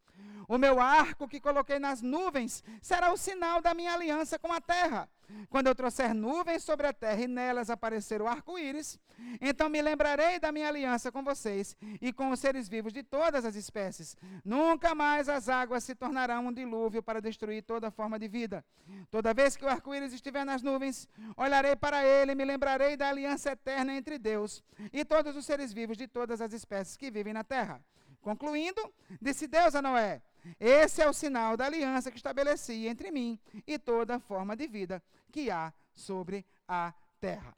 O 0.48 0.58
meu 0.58 0.80
arco 0.80 1.28
que 1.28 1.40
coloquei 1.40 1.78
nas 1.78 2.02
nuvens 2.02 2.64
será 2.82 3.12
o 3.12 3.18
sinal 3.18 3.62
da 3.62 3.74
minha 3.74 3.94
aliança 3.94 4.40
com 4.40 4.52
a 4.52 4.60
terra. 4.60 5.08
Quando 5.50 5.68
eu 5.68 5.76
trouxer 5.76 6.14
nuvens 6.14 6.64
sobre 6.64 6.88
a 6.88 6.94
terra 6.94 7.22
e 7.22 7.28
nelas 7.28 7.70
aparecer 7.70 8.20
o 8.20 8.28
arco-íris, 8.28 9.00
então 9.40 9.70
me 9.70 9.80
lembrarei 9.80 10.40
da 10.40 10.52
minha 10.52 10.68
aliança 10.68 11.12
com 11.12 11.24
vocês 11.24 11.78
e 12.02 12.12
com 12.12 12.32
os 12.32 12.40
seres 12.40 12.68
vivos 12.68 12.92
de 12.92 13.04
todas 13.04 13.46
as 13.46 13.56
espécies. 13.56 14.18
Nunca 14.44 14.96
mais 14.96 15.30
as 15.30 15.48
águas 15.48 15.84
se 15.84 15.94
tornarão 15.94 16.48
um 16.48 16.54
dilúvio 16.54 17.04
para 17.04 17.22
destruir 17.22 17.62
toda 17.62 17.92
forma 17.92 18.18
de 18.18 18.28
vida. 18.28 18.66
Toda 19.12 19.34
vez 19.34 19.56
que 19.56 19.66
o 19.66 19.70
arco-íris 19.70 20.14
estiver 20.14 20.44
nas 20.44 20.64
nuvens, 20.64 21.08
olharei 21.38 21.59
para 21.76 22.04
ele 22.06 22.36
me 22.36 22.46
lembrarei 22.46 22.96
da 22.96 23.10
aliança 23.10 23.52
eterna 23.52 23.94
entre 23.94 24.18
Deus 24.18 24.64
e 24.92 25.06
todos 25.06 25.36
os 25.36 25.46
seres 25.46 25.74
vivos 25.74 25.98
de 25.98 26.08
todas 26.08 26.42
as 26.42 26.54
espécies 26.54 26.98
que 26.98 27.12
vivem 27.12 27.34
na 27.34 27.44
terra. 27.44 27.82
Concluindo, 28.22 28.94
disse 29.22 29.48
Deus 29.48 29.76
a 29.76 29.82
Noé: 29.82 30.22
esse 30.60 31.02
é 31.02 31.10
o 31.10 31.14
sinal 31.14 31.58
da 31.58 31.66
aliança 31.66 32.12
que 32.12 32.18
estabeleci 32.18 32.88
entre 32.88 33.12
mim 33.12 33.40
e 33.68 33.78
toda 33.78 34.20
forma 34.20 34.56
de 34.56 34.68
vida 34.68 35.02
que 35.32 35.52
há 35.52 35.74
sobre 35.94 36.46
a 36.68 36.94
terra. 37.20 37.56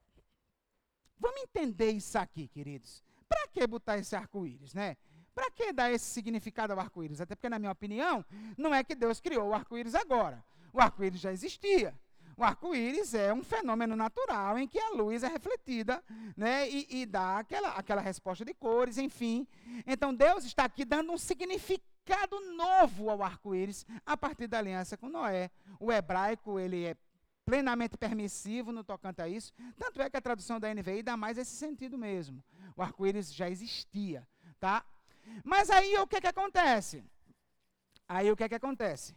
Vamos 1.20 1.42
entender 1.42 1.92
isso 1.92 2.18
aqui, 2.18 2.48
queridos. 2.48 3.04
Para 3.30 3.48
que 3.48 3.66
botar 3.68 3.98
esse 3.98 4.16
arco-íris, 4.16 4.74
né? 4.74 4.98
Para 5.34 5.50
que 5.52 5.72
dar 5.72 5.92
esse 5.92 6.06
significado 6.06 6.74
ao 6.74 6.80
arco-íris? 6.80 7.22
Até 7.22 7.36
porque, 7.36 7.48
na 7.48 7.60
minha 7.60 7.72
opinião, 7.72 8.26
não 8.58 8.74
é 8.74 8.84
que 8.84 8.96
Deus 8.96 9.22
criou 9.22 9.50
o 9.50 9.54
arco-íris 9.54 9.96
agora. 9.96 10.44
O 10.74 10.82
arco-íris 10.82 11.22
já 11.22 11.32
existia. 11.32 11.98
O 12.38 12.44
arco-íris 12.44 13.14
é 13.14 13.34
um 13.34 13.44
fenômeno 13.44 13.96
natural 13.96 14.58
em 14.58 14.68
que 14.68 14.80
a 14.80 14.92
luz 14.92 15.24
é 15.24 15.28
refletida 15.28 16.04
né, 16.36 16.70
e, 16.70 17.02
e 17.02 17.06
dá 17.06 17.40
aquela, 17.40 17.70
aquela 17.70 18.02
resposta 18.02 18.44
de 18.46 18.54
cores, 18.54 18.98
enfim. 18.98 19.48
Então, 19.86 20.14
Deus 20.14 20.46
está 20.46 20.66
aqui 20.66 20.86
dando 20.86 21.12
um 21.12 21.18
significado 21.18 22.40
novo 22.56 23.10
ao 23.10 23.22
arco-íris 23.22 23.86
a 24.06 24.18
partir 24.18 24.48
da 24.48 24.60
aliança 24.60 24.98
com 24.98 25.10
Noé. 25.10 25.52
O 25.80 25.92
hebraico, 25.92 26.60
ele 26.60 26.86
é 26.86 26.96
plenamente 27.46 27.98
permissivo 27.98 28.72
no 28.72 28.84
tocante 28.84 29.22
a 29.22 29.28
isso, 29.28 29.52
tanto 29.78 30.02
é 30.02 30.10
que 30.10 30.16
a 30.16 30.22
tradução 30.22 30.60
da 30.60 30.74
NVI 30.74 31.04
dá 31.04 31.18
mais 31.18 31.38
esse 31.38 31.56
sentido 31.56 31.98
mesmo. 31.98 32.44
O 32.76 32.82
arco-íris 32.82 33.34
já 33.34 33.50
existia, 33.50 34.28
tá? 34.60 34.86
Mas 35.44 35.70
aí 35.70 35.98
o 35.98 36.08
que 36.08 36.22
que 36.22 36.28
acontece? 36.28 37.04
Aí 38.08 38.32
o 38.32 38.36
que 38.36 38.48
que 38.48 38.56
acontece? 38.56 39.16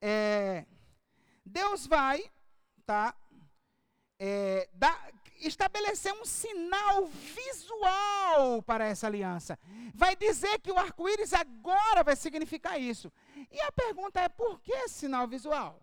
É, 0.00 0.64
Deus 1.44 1.86
vai, 1.86 2.30
tá? 2.86 3.14
É, 4.18 4.68
dá, 4.72 5.12
estabelecer 5.40 6.12
um 6.14 6.24
sinal 6.24 7.06
visual 7.06 8.62
para 8.62 8.86
essa 8.86 9.06
aliança. 9.06 9.58
Vai 9.94 10.16
dizer 10.16 10.60
que 10.60 10.70
o 10.70 10.78
arco-íris 10.78 11.32
agora 11.32 12.02
vai 12.02 12.16
significar 12.16 12.80
isso. 12.80 13.12
E 13.50 13.60
a 13.60 13.72
pergunta 13.72 14.20
é: 14.20 14.28
por 14.28 14.60
que 14.60 14.88
sinal 14.88 15.26
visual? 15.26 15.82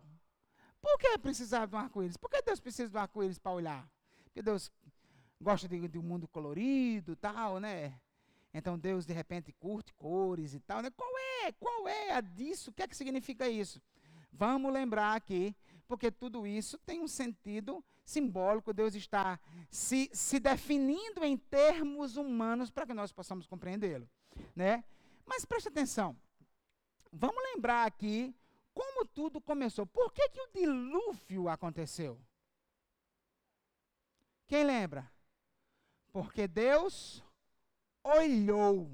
Por 0.81 0.97
que 0.97 1.17
precisar 1.17 1.65
de 1.65 1.75
um 1.75 1.79
arco-íris? 1.79 2.17
Por 2.17 2.29
que 2.29 2.41
Deus 2.41 2.59
precisa 2.59 2.89
de 2.89 2.97
um 2.97 2.99
arco-íris 2.99 3.39
para 3.39 3.51
olhar? 3.51 3.87
Porque 4.23 4.41
Deus 4.41 4.71
gosta 5.39 5.67
de, 5.67 5.87
de 5.87 5.97
um 5.97 6.03
mundo 6.03 6.27
colorido 6.27 7.15
tal, 7.15 7.59
né? 7.59 7.99
Então 8.53 8.77
Deus 8.77 9.05
de 9.05 9.13
repente 9.13 9.51
curte 9.53 9.93
cores 9.93 10.53
e 10.53 10.59
tal, 10.59 10.81
né? 10.81 10.89
Qual 10.91 11.09
é? 11.17 11.51
Qual 11.53 11.87
é 11.87 12.11
a 12.11 12.21
disso? 12.21 12.69
O 12.69 12.73
que 12.73 12.83
é 12.83 12.87
que 12.87 12.95
significa 12.95 13.47
isso? 13.47 13.81
Vamos 14.31 14.73
lembrar 14.73 15.15
aqui, 15.15 15.55
porque 15.93 16.09
tudo 16.09 16.47
isso 16.47 16.75
tem 16.79 17.01
um 17.01 17.07
sentido 17.07 17.85
simbólico. 18.03 18.73
Deus 18.73 18.95
está 18.95 19.39
se, 19.69 20.09
se 20.11 20.39
definindo 20.39 21.23
em 21.23 21.37
termos 21.37 22.17
humanos 22.17 22.71
para 22.71 22.87
que 22.87 22.95
nós 22.95 23.11
possamos 23.11 23.45
compreendê-lo, 23.45 24.09
né? 24.55 24.83
Mas 25.23 25.45
preste 25.45 25.67
atenção. 25.67 26.17
Vamos 27.11 27.43
lembrar 27.53 27.85
aqui 27.85 28.35
como 28.73 29.05
tudo 29.05 29.39
começou. 29.39 29.85
Por 29.85 30.11
que, 30.11 30.29
que 30.29 30.41
o 30.41 30.51
dilúvio 30.51 31.47
aconteceu? 31.47 32.19
Quem 34.47 34.63
lembra? 34.63 35.11
Porque 36.11 36.47
Deus 36.47 37.23
olhou. 38.03 38.89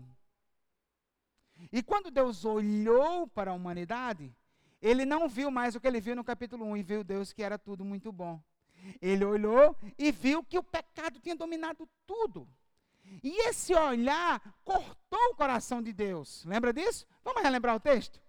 E 1.71 1.81
quando 1.81 2.11
Deus 2.11 2.43
olhou 2.43 3.25
para 3.25 3.51
a 3.51 3.53
humanidade, 3.53 4.35
ele 4.81 5.05
não 5.05 5.27
viu 5.27 5.51
mais 5.51 5.75
o 5.75 5.79
que 5.79 5.87
ele 5.87 5.99
viu 5.99 6.15
no 6.15 6.23
capítulo 6.23 6.65
1 6.65 6.77
e 6.77 6.83
viu 6.83 7.03
Deus 7.03 7.33
que 7.33 7.43
era 7.43 7.57
tudo 7.57 7.83
muito 7.83 8.11
bom. 8.11 8.41
Ele 9.01 9.25
olhou 9.25 9.75
e 9.97 10.11
viu 10.11 10.43
que 10.43 10.57
o 10.57 10.63
pecado 10.63 11.19
tinha 11.19 11.35
dominado 11.35 11.87
tudo. 12.07 12.47
E 13.23 13.47
esse 13.49 13.73
olhar 13.73 14.41
cortou 14.63 15.19
o 15.31 15.35
coração 15.35 15.81
de 15.81 15.91
Deus. 15.91 16.45
Lembra 16.45 16.71
disso? 16.71 17.05
Vamos 17.23 17.41
relembrar 17.41 17.75
o 17.75 17.79
texto? 17.79 18.21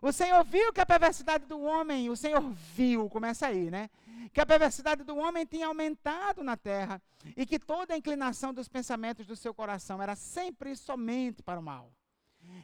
O 0.00 0.12
Senhor 0.12 0.44
viu 0.44 0.72
que 0.72 0.80
a 0.80 0.86
perversidade 0.86 1.44
do 1.46 1.60
homem, 1.60 2.08
o 2.08 2.16
Senhor 2.16 2.40
viu, 2.40 3.10
começa 3.10 3.48
aí, 3.48 3.70
né? 3.70 3.90
Que 4.32 4.40
a 4.40 4.46
perversidade 4.46 5.02
do 5.02 5.16
homem 5.16 5.44
tinha 5.44 5.66
aumentado 5.66 6.42
na 6.44 6.56
terra 6.56 7.02
e 7.36 7.44
que 7.44 7.58
toda 7.58 7.92
a 7.92 7.96
inclinação 7.96 8.54
dos 8.54 8.68
pensamentos 8.68 9.26
do 9.26 9.36
seu 9.36 9.52
coração 9.52 10.00
era 10.00 10.14
sempre 10.14 10.70
e 10.70 10.76
somente 10.76 11.42
para 11.42 11.58
o 11.58 11.62
mal. 11.62 11.92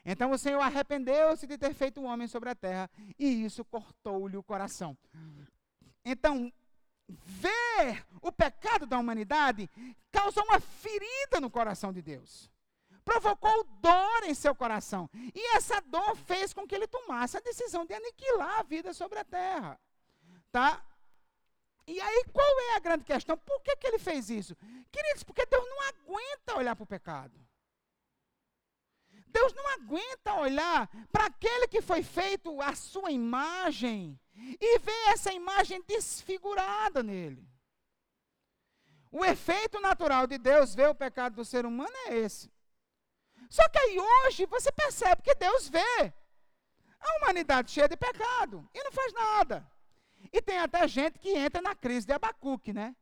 Então 0.05 0.31
o 0.31 0.39
Senhor 0.39 0.61
arrependeu-se 0.61 1.47
de 1.47 1.59
ter 1.59 1.75
feito 1.75 2.01
o 2.01 2.05
homem 2.05 2.27
sobre 2.27 2.51
a 2.51 2.55
terra 2.55 2.91
e 3.19 3.45
isso 3.45 3.65
cortou-lhe 3.65 4.37
o 4.37 4.43
coração. 4.43 4.97
Então, 6.05 6.53
ver 7.09 8.05
o 8.23 8.33
pecado 8.33 8.87
da 8.87 8.99
humanidade 8.99 9.69
causou 10.11 10.45
uma 10.45 10.61
ferida 10.61 11.41
no 11.41 11.51
coração 11.51 11.93
de 11.93 12.03
Deus 12.03 12.51
provocou 13.09 13.65
dor 13.81 14.25
em 14.25 14.35
seu 14.35 14.55
coração. 14.55 15.09
E 15.35 15.57
essa 15.57 15.81
dor 15.81 16.15
fez 16.15 16.53
com 16.53 16.67
que 16.67 16.75
ele 16.75 16.87
tomasse 16.87 17.39
a 17.39 17.41
decisão 17.41 17.87
de 17.87 17.95
aniquilar 17.95 18.61
a 18.61 18.63
vida 18.63 18.93
sobre 18.93 19.19
a 19.19 19.25
terra. 19.25 19.81
Tá? 20.53 20.85
E 21.87 21.99
aí, 21.99 22.25
qual 22.35 22.61
é 22.61 22.77
a 22.77 22.81
grande 22.81 23.05
questão? 23.05 23.39
Por 23.39 23.63
que, 23.63 23.77
que 23.77 23.87
ele 23.87 23.99
fez 23.99 24.29
isso? 24.29 24.55
Queridos, 24.93 25.23
porque 25.23 25.47
Deus 25.47 25.65
não 25.67 25.81
aguenta 25.89 26.59
olhar 26.59 26.77
para 26.77 26.83
o 26.83 26.87
pecado. 26.87 27.33
Deus 29.39 29.55
não 29.55 29.69
aguenta 29.69 30.35
olhar 30.35 30.89
para 31.13 31.27
aquele 31.27 31.69
que 31.69 31.81
foi 31.81 32.03
feito 32.03 32.61
a 32.61 32.75
sua 32.75 33.13
imagem 33.13 34.19
e 34.35 34.79
ver 34.81 35.13
essa 35.13 35.33
imagem 35.33 35.81
desfigurada 35.87 37.05
nele. 37.05 37.49
O 39.13 39.25
efeito 39.25 39.81
natural 39.81 40.27
de 40.27 40.39
Deus 40.39 40.75
ver 40.75 40.89
o 40.89 40.95
pecado 40.95 41.37
do 41.37 41.45
ser 41.45 41.65
humano 41.65 41.95
é 42.07 42.17
esse. 42.17 42.53
Só 43.49 43.67
que 43.69 43.79
aí 43.79 43.97
hoje 43.99 44.45
você 44.47 44.73
percebe 44.73 45.23
que 45.23 45.35
Deus 45.37 45.69
vê 45.69 46.13
a 47.01 47.17
humanidade 47.19 47.71
cheia 47.71 47.89
de 47.89 47.97
pecado 47.97 48.69
e 48.75 48.83
não 48.83 48.91
faz 48.91 49.13
nada. 49.13 49.71
E 50.33 50.43
tem 50.43 50.59
até 50.59 50.87
gente 50.89 51.19
que 51.21 51.31
entra 51.31 51.63
na 51.63 51.77
crise 51.77 52.05
de 52.05 52.13
Abacuque, 52.13 52.73
né? 52.73 52.95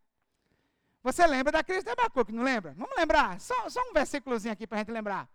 Você 1.02 1.26
lembra 1.26 1.50
da 1.50 1.64
crise 1.64 1.84
de 1.84 1.90
Abacuque, 1.90 2.30
não 2.30 2.44
lembra? 2.44 2.74
Vamos 2.76 2.94
lembrar, 2.94 3.40
só, 3.40 3.70
só 3.70 3.80
um 3.88 3.94
versículozinho 3.94 4.52
aqui 4.52 4.66
para 4.66 4.76
a 4.76 4.80
gente 4.80 4.92
lembrar. 4.92 5.28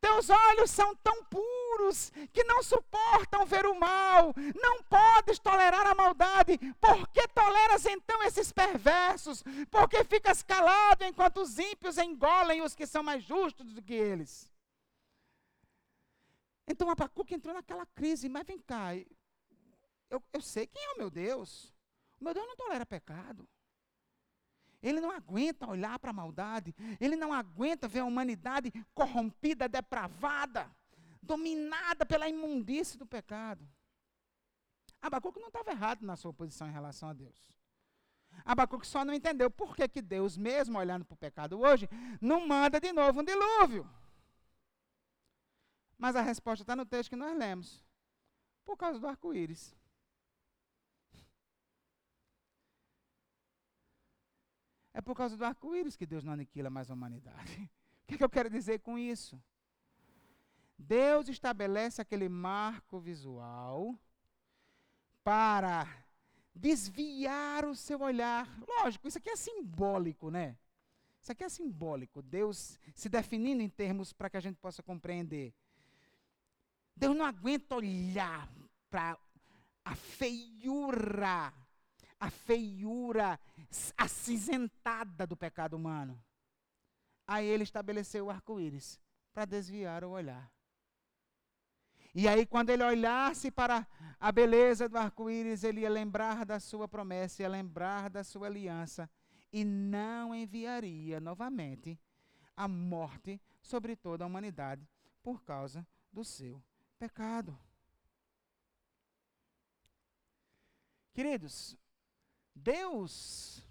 Teus 0.00 0.30
olhos 0.30 0.70
são 0.70 0.94
tão 0.96 1.24
puros 1.24 2.10
que 2.32 2.44
não 2.44 2.62
suportam 2.62 3.44
ver 3.44 3.66
o 3.66 3.78
mal, 3.78 4.32
não 4.60 4.82
podes 4.84 5.38
tolerar 5.38 5.86
a 5.86 5.94
maldade. 5.94 6.56
Por 6.80 7.08
que 7.08 7.26
toleras 7.28 7.84
então 7.86 8.22
esses 8.22 8.52
perversos? 8.52 9.42
Por 9.70 9.88
que 9.88 10.04
ficas 10.04 10.42
calado 10.42 11.04
enquanto 11.04 11.40
os 11.40 11.58
ímpios 11.58 11.98
engolem 11.98 12.62
os 12.62 12.74
que 12.74 12.86
são 12.86 13.02
mais 13.02 13.24
justos 13.24 13.72
do 13.72 13.82
que 13.82 13.94
eles? 13.94 14.50
Então 16.66 16.90
Abacuque 16.90 17.34
entrou 17.34 17.54
naquela 17.54 17.86
crise, 17.86 18.28
mas 18.28 18.46
vem 18.46 18.58
cá, 18.58 18.94
eu, 20.10 20.22
eu 20.32 20.40
sei 20.40 20.66
quem 20.66 20.82
é 20.84 20.92
o 20.92 20.98
meu 20.98 21.10
Deus. 21.10 21.72
O 22.20 22.24
meu 22.24 22.34
Deus 22.34 22.46
não 22.46 22.56
tolera 22.56 22.86
pecado. 22.86 23.48
Ele 24.82 25.00
não 25.00 25.10
aguenta 25.10 25.68
olhar 25.68 25.98
para 25.98 26.10
a 26.10 26.14
maldade. 26.14 26.74
Ele 27.00 27.16
não 27.16 27.32
aguenta 27.32 27.88
ver 27.88 28.00
a 28.00 28.04
humanidade 28.04 28.72
corrompida, 28.94 29.68
depravada, 29.68 30.70
dominada 31.22 32.06
pela 32.06 32.28
imundície 32.28 32.98
do 32.98 33.06
pecado. 33.06 33.68
Abacuque 35.00 35.40
não 35.40 35.48
estava 35.48 35.70
errado 35.70 36.02
na 36.02 36.16
sua 36.16 36.32
posição 36.32 36.68
em 36.68 36.72
relação 36.72 37.08
a 37.08 37.12
Deus. 37.12 37.56
Abacuque 38.44 38.86
só 38.86 39.04
não 39.04 39.14
entendeu 39.14 39.50
por 39.50 39.74
que, 39.74 39.88
que 39.88 40.02
Deus, 40.02 40.36
mesmo 40.36 40.78
olhando 40.78 41.04
para 41.04 41.14
o 41.14 41.18
pecado 41.18 41.58
hoje, 41.60 41.88
não 42.20 42.46
manda 42.46 42.80
de 42.80 42.92
novo 42.92 43.20
um 43.20 43.24
dilúvio. 43.24 43.88
Mas 45.96 46.14
a 46.14 46.20
resposta 46.20 46.62
está 46.62 46.76
no 46.76 46.86
texto 46.86 47.10
que 47.10 47.16
nós 47.16 47.36
lemos. 47.36 47.84
Por 48.64 48.76
causa 48.76 49.00
do 49.00 49.08
arco-íris. 49.08 49.77
É 54.98 55.00
por 55.00 55.14
causa 55.14 55.36
do 55.36 55.44
arco-íris 55.44 55.94
que 55.94 56.04
Deus 56.04 56.24
não 56.24 56.32
aniquila 56.32 56.68
mais 56.68 56.90
a 56.90 56.94
humanidade. 56.94 57.70
O 58.02 58.08
que, 58.08 58.14
é 58.14 58.18
que 58.18 58.24
eu 58.24 58.30
quero 58.30 58.48
dizer 58.48 58.78
com 58.80 58.98
isso? 58.98 59.38
Deus 60.78 61.28
estabelece 61.28 62.00
aquele 62.00 62.26
marco 62.26 62.98
visual 62.98 63.94
para 65.22 65.86
desviar 66.54 67.66
o 67.66 67.76
seu 67.76 68.00
olhar. 68.00 68.48
Lógico, 68.66 69.06
isso 69.06 69.18
aqui 69.18 69.28
é 69.28 69.36
simbólico, 69.36 70.30
né? 70.30 70.56
Isso 71.20 71.30
aqui 71.30 71.44
é 71.44 71.50
simbólico. 71.50 72.22
Deus 72.22 72.80
se 72.94 73.10
definindo 73.10 73.62
em 73.62 73.68
termos 73.68 74.14
para 74.14 74.30
que 74.30 74.38
a 74.38 74.40
gente 74.40 74.56
possa 74.56 74.82
compreender. 74.82 75.54
Deus 76.96 77.14
não 77.14 77.26
aguenta 77.26 77.74
olhar 77.74 78.50
para 78.88 79.18
a 79.84 79.94
feiura 79.94 81.52
a 82.18 82.30
feiura 82.30 83.38
acinzentada 83.96 85.26
do 85.26 85.36
pecado 85.36 85.74
humano. 85.74 86.22
Aí 87.26 87.46
ele 87.46 87.62
estabeleceu 87.62 88.26
o 88.26 88.30
arco-íris 88.30 89.00
para 89.32 89.44
desviar 89.44 90.04
o 90.04 90.10
olhar. 90.10 90.50
E 92.14 92.26
aí, 92.26 92.46
quando 92.46 92.70
ele 92.70 92.82
olhasse 92.82 93.50
para 93.50 93.86
a 94.18 94.32
beleza 94.32 94.88
do 94.88 94.98
arco-íris, 94.98 95.62
ele 95.62 95.82
ia 95.82 95.90
lembrar 95.90 96.44
da 96.44 96.58
sua 96.58 96.88
promessa, 96.88 97.42
ia 97.42 97.48
lembrar 97.48 98.08
da 98.10 98.24
sua 98.24 98.46
aliança, 98.46 99.08
e 99.52 99.64
não 99.64 100.34
enviaria 100.34 101.20
novamente 101.20 101.98
a 102.56 102.66
morte 102.66 103.40
sobre 103.62 103.94
toda 103.94 104.24
a 104.24 104.26
humanidade 104.26 104.86
por 105.22 105.42
causa 105.42 105.86
do 106.12 106.24
seu 106.24 106.62
pecado. 106.98 107.58
Queridos, 111.12 111.76
Deus 112.58 113.64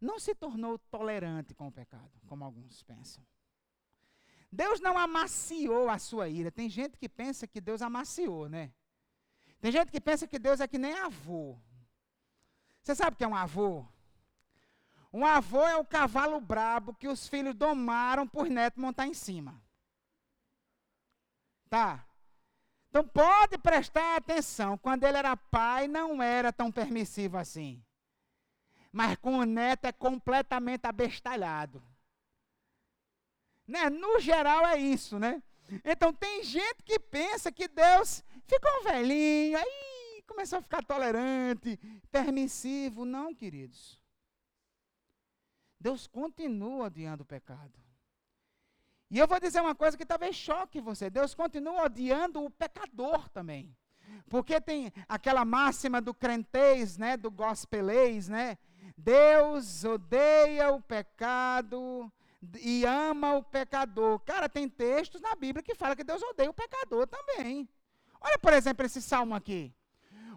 não 0.00 0.18
se 0.18 0.34
tornou 0.34 0.78
tolerante 0.78 1.54
com 1.54 1.68
o 1.68 1.72
pecado, 1.72 2.10
como 2.26 2.44
alguns 2.44 2.82
pensam. 2.82 3.24
Deus 4.50 4.80
não 4.80 4.96
amaciou 4.96 5.90
a 5.90 5.98
sua 5.98 6.28
ira. 6.28 6.50
Tem 6.50 6.70
gente 6.70 6.96
que 6.96 7.08
pensa 7.08 7.46
que 7.46 7.60
Deus 7.60 7.82
amaciou, 7.82 8.48
né? 8.48 8.72
Tem 9.60 9.70
gente 9.72 9.90
que 9.90 10.00
pensa 10.00 10.26
que 10.26 10.38
Deus 10.38 10.60
é 10.60 10.68
que 10.68 10.78
nem 10.78 10.94
avô. 10.94 11.58
Você 12.82 12.94
sabe 12.94 13.14
o 13.14 13.16
que 13.16 13.24
é 13.24 13.28
um 13.28 13.34
avô? 13.34 13.84
Um 15.12 15.26
avô 15.26 15.66
é 15.66 15.76
o 15.76 15.84
cavalo 15.84 16.40
brabo 16.40 16.94
que 16.94 17.08
os 17.08 17.26
filhos 17.28 17.54
domaram 17.54 18.26
por 18.26 18.48
neto 18.48 18.80
montar 18.80 19.06
em 19.06 19.14
cima. 19.14 19.60
Tá? 21.68 22.06
Então 22.88 23.06
pode 23.06 23.58
prestar 23.58 24.16
atenção. 24.16 24.78
Quando 24.78 25.04
ele 25.04 25.18
era 25.18 25.36
pai, 25.36 25.88
não 25.88 26.22
era 26.22 26.52
tão 26.52 26.72
permissivo 26.72 27.36
assim 27.36 27.84
mas 28.92 29.16
com 29.16 29.38
o 29.38 29.44
neto 29.44 29.84
é 29.84 29.92
completamente 29.92 30.86
abestalhado. 30.86 31.82
Né? 33.66 33.90
No 33.90 34.18
geral 34.18 34.66
é 34.66 34.78
isso, 34.78 35.18
né? 35.18 35.42
Então 35.84 36.12
tem 36.12 36.42
gente 36.42 36.82
que 36.82 36.98
pensa 36.98 37.52
que 37.52 37.68
Deus 37.68 38.24
ficou 38.46 38.80
um 38.80 38.84
velhinho, 38.84 39.58
aí 39.58 40.22
começou 40.26 40.58
a 40.58 40.62
ficar 40.62 40.82
tolerante, 40.82 41.78
permissivo. 42.10 43.04
Não, 43.04 43.34
queridos. 43.34 44.00
Deus 45.78 46.06
continua 46.06 46.86
odiando 46.86 47.22
o 47.22 47.26
pecado. 47.26 47.78
E 49.10 49.18
eu 49.18 49.26
vou 49.26 49.40
dizer 49.40 49.60
uma 49.60 49.74
coisa 49.74 49.96
que 49.96 50.04
talvez 50.04 50.36
choque 50.36 50.80
você. 50.80 51.08
Deus 51.08 51.34
continua 51.34 51.84
odiando 51.84 52.44
o 52.44 52.50
pecador 52.50 53.28
também. 53.30 53.74
Porque 54.28 54.60
tem 54.60 54.92
aquela 55.08 55.44
máxima 55.44 56.00
do 56.00 56.12
crentez, 56.12 56.96
né, 56.98 57.16
do 57.16 57.30
gospelês, 57.30 58.28
né? 58.28 58.58
Deus 58.98 59.84
odeia 59.84 60.72
o 60.72 60.82
pecado 60.82 62.10
e 62.60 62.84
ama 62.84 63.36
o 63.36 63.42
pecador. 63.44 64.18
Cara, 64.20 64.48
tem 64.48 64.68
textos 64.68 65.20
na 65.20 65.36
Bíblia 65.36 65.62
que 65.62 65.74
fala 65.74 65.94
que 65.94 66.02
Deus 66.02 66.20
odeia 66.20 66.50
o 66.50 66.54
pecador 66.54 67.06
também. 67.06 67.68
Olha, 68.20 68.38
por 68.38 68.52
exemplo, 68.52 68.84
esse 68.84 69.00
salmo 69.00 69.36
aqui. 69.36 69.72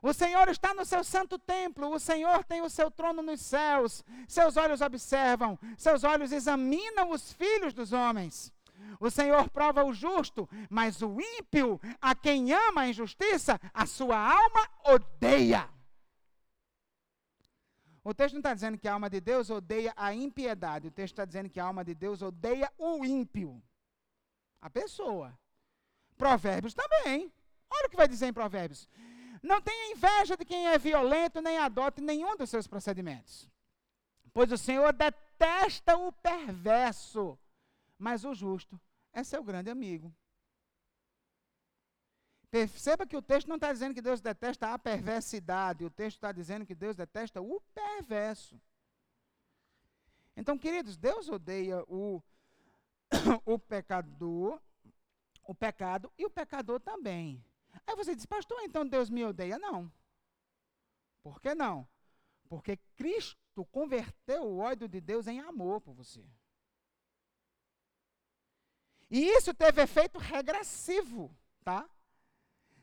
O 0.03 0.13
Senhor 0.13 0.47
está 0.47 0.73
no 0.73 0.85
seu 0.85 1.03
santo 1.03 1.37
templo, 1.37 1.91
o 1.91 1.99
Senhor 1.99 2.43
tem 2.43 2.61
o 2.61 2.69
seu 2.69 2.89
trono 2.89 3.21
nos 3.21 3.41
céus, 3.41 4.03
seus 4.27 4.57
olhos 4.57 4.81
observam, 4.81 5.59
seus 5.77 6.03
olhos 6.03 6.31
examinam 6.31 7.11
os 7.11 7.33
filhos 7.33 7.73
dos 7.73 7.93
homens. 7.93 8.51
O 8.99 9.09
Senhor 9.09 9.49
prova 9.49 9.83
o 9.83 9.93
justo, 9.93 10.49
mas 10.69 11.01
o 11.01 11.19
ímpio, 11.19 11.79
a 11.99 12.15
quem 12.15 12.51
ama 12.51 12.81
a 12.81 12.87
injustiça, 12.89 13.59
a 13.73 13.85
sua 13.85 14.17
alma 14.17 14.67
odeia. 14.85 15.69
O 18.03 18.13
texto 18.13 18.33
não 18.33 18.39
está 18.39 18.53
dizendo 18.53 18.77
que 18.77 18.87
a 18.87 18.93
alma 18.93 19.09
de 19.09 19.21
Deus 19.21 19.49
odeia 19.49 19.93
a 19.95 20.13
impiedade. 20.13 20.87
O 20.87 20.91
texto 20.91 21.13
está 21.13 21.25
dizendo 21.25 21.49
que 21.49 21.59
a 21.59 21.65
alma 21.65 21.83
de 21.83 21.93
Deus 21.93 22.21
odeia 22.21 22.71
o 22.77 23.05
ímpio. 23.05 23.61
A 24.59 24.69
pessoa. 24.69 25.37
Provérbios 26.17 26.73
também. 26.73 27.31
Olha 27.69 27.87
o 27.87 27.89
que 27.89 27.95
vai 27.95 28.07
dizer 28.07 28.27
em 28.27 28.33
Provérbios. 28.33 28.87
Não 29.41 29.61
tenha 29.61 29.91
inveja 29.91 30.35
de 30.35 30.45
quem 30.45 30.67
é 30.67 30.77
violento, 30.77 31.41
nem 31.41 31.57
adote 31.57 32.01
nenhum 32.01 32.35
dos 32.35 32.49
seus 32.49 32.67
procedimentos. 32.67 33.49
Pois 34.33 34.51
o 34.51 34.57
Senhor 34.57 34.93
detesta 34.93 35.97
o 35.97 36.11
perverso, 36.11 37.37
mas 37.97 38.23
o 38.23 38.33
justo 38.33 38.79
é 39.13 39.23
seu 39.23 39.43
grande 39.43 39.69
amigo. 39.69 40.13
Perceba 42.51 43.07
que 43.07 43.15
o 43.15 43.21
texto 43.21 43.47
não 43.47 43.55
está 43.55 43.71
dizendo 43.71 43.93
que 43.93 44.01
Deus 44.01 44.19
detesta 44.19 44.73
a 44.73 44.77
perversidade, 44.77 45.85
o 45.85 45.89
texto 45.89 46.17
está 46.17 46.33
dizendo 46.33 46.65
que 46.65 46.75
Deus 46.75 46.97
detesta 46.97 47.41
o 47.41 47.61
perverso. 47.73 48.61
Então, 50.35 50.57
queridos, 50.57 50.97
Deus 50.97 51.29
odeia 51.29 51.81
o, 51.87 52.21
o 53.45 53.57
pecador, 53.57 54.61
o 55.45 55.55
pecado 55.55 56.11
e 56.17 56.25
o 56.25 56.29
pecador 56.29 56.81
também. 56.81 57.41
Aí 57.87 57.95
você 57.95 58.13
diz, 58.13 58.25
pastor, 58.25 58.59
então 58.63 58.85
Deus 58.85 59.09
me 59.09 59.23
odeia? 59.23 59.57
Não. 59.57 59.89
Por 61.23 61.39
que 61.39 61.55
não? 61.55 61.87
Porque 62.49 62.75
Cristo 62.97 63.63
converteu 63.71 64.43
o 64.43 64.57
ódio 64.57 64.89
de 64.89 64.99
Deus 64.99 65.25
em 65.25 65.39
amor 65.39 65.79
por 65.79 65.93
você. 65.93 66.25
E 69.09 69.25
isso 69.37 69.53
teve 69.53 69.81
efeito 69.81 70.19
regressivo, 70.19 71.33
tá? 71.63 71.89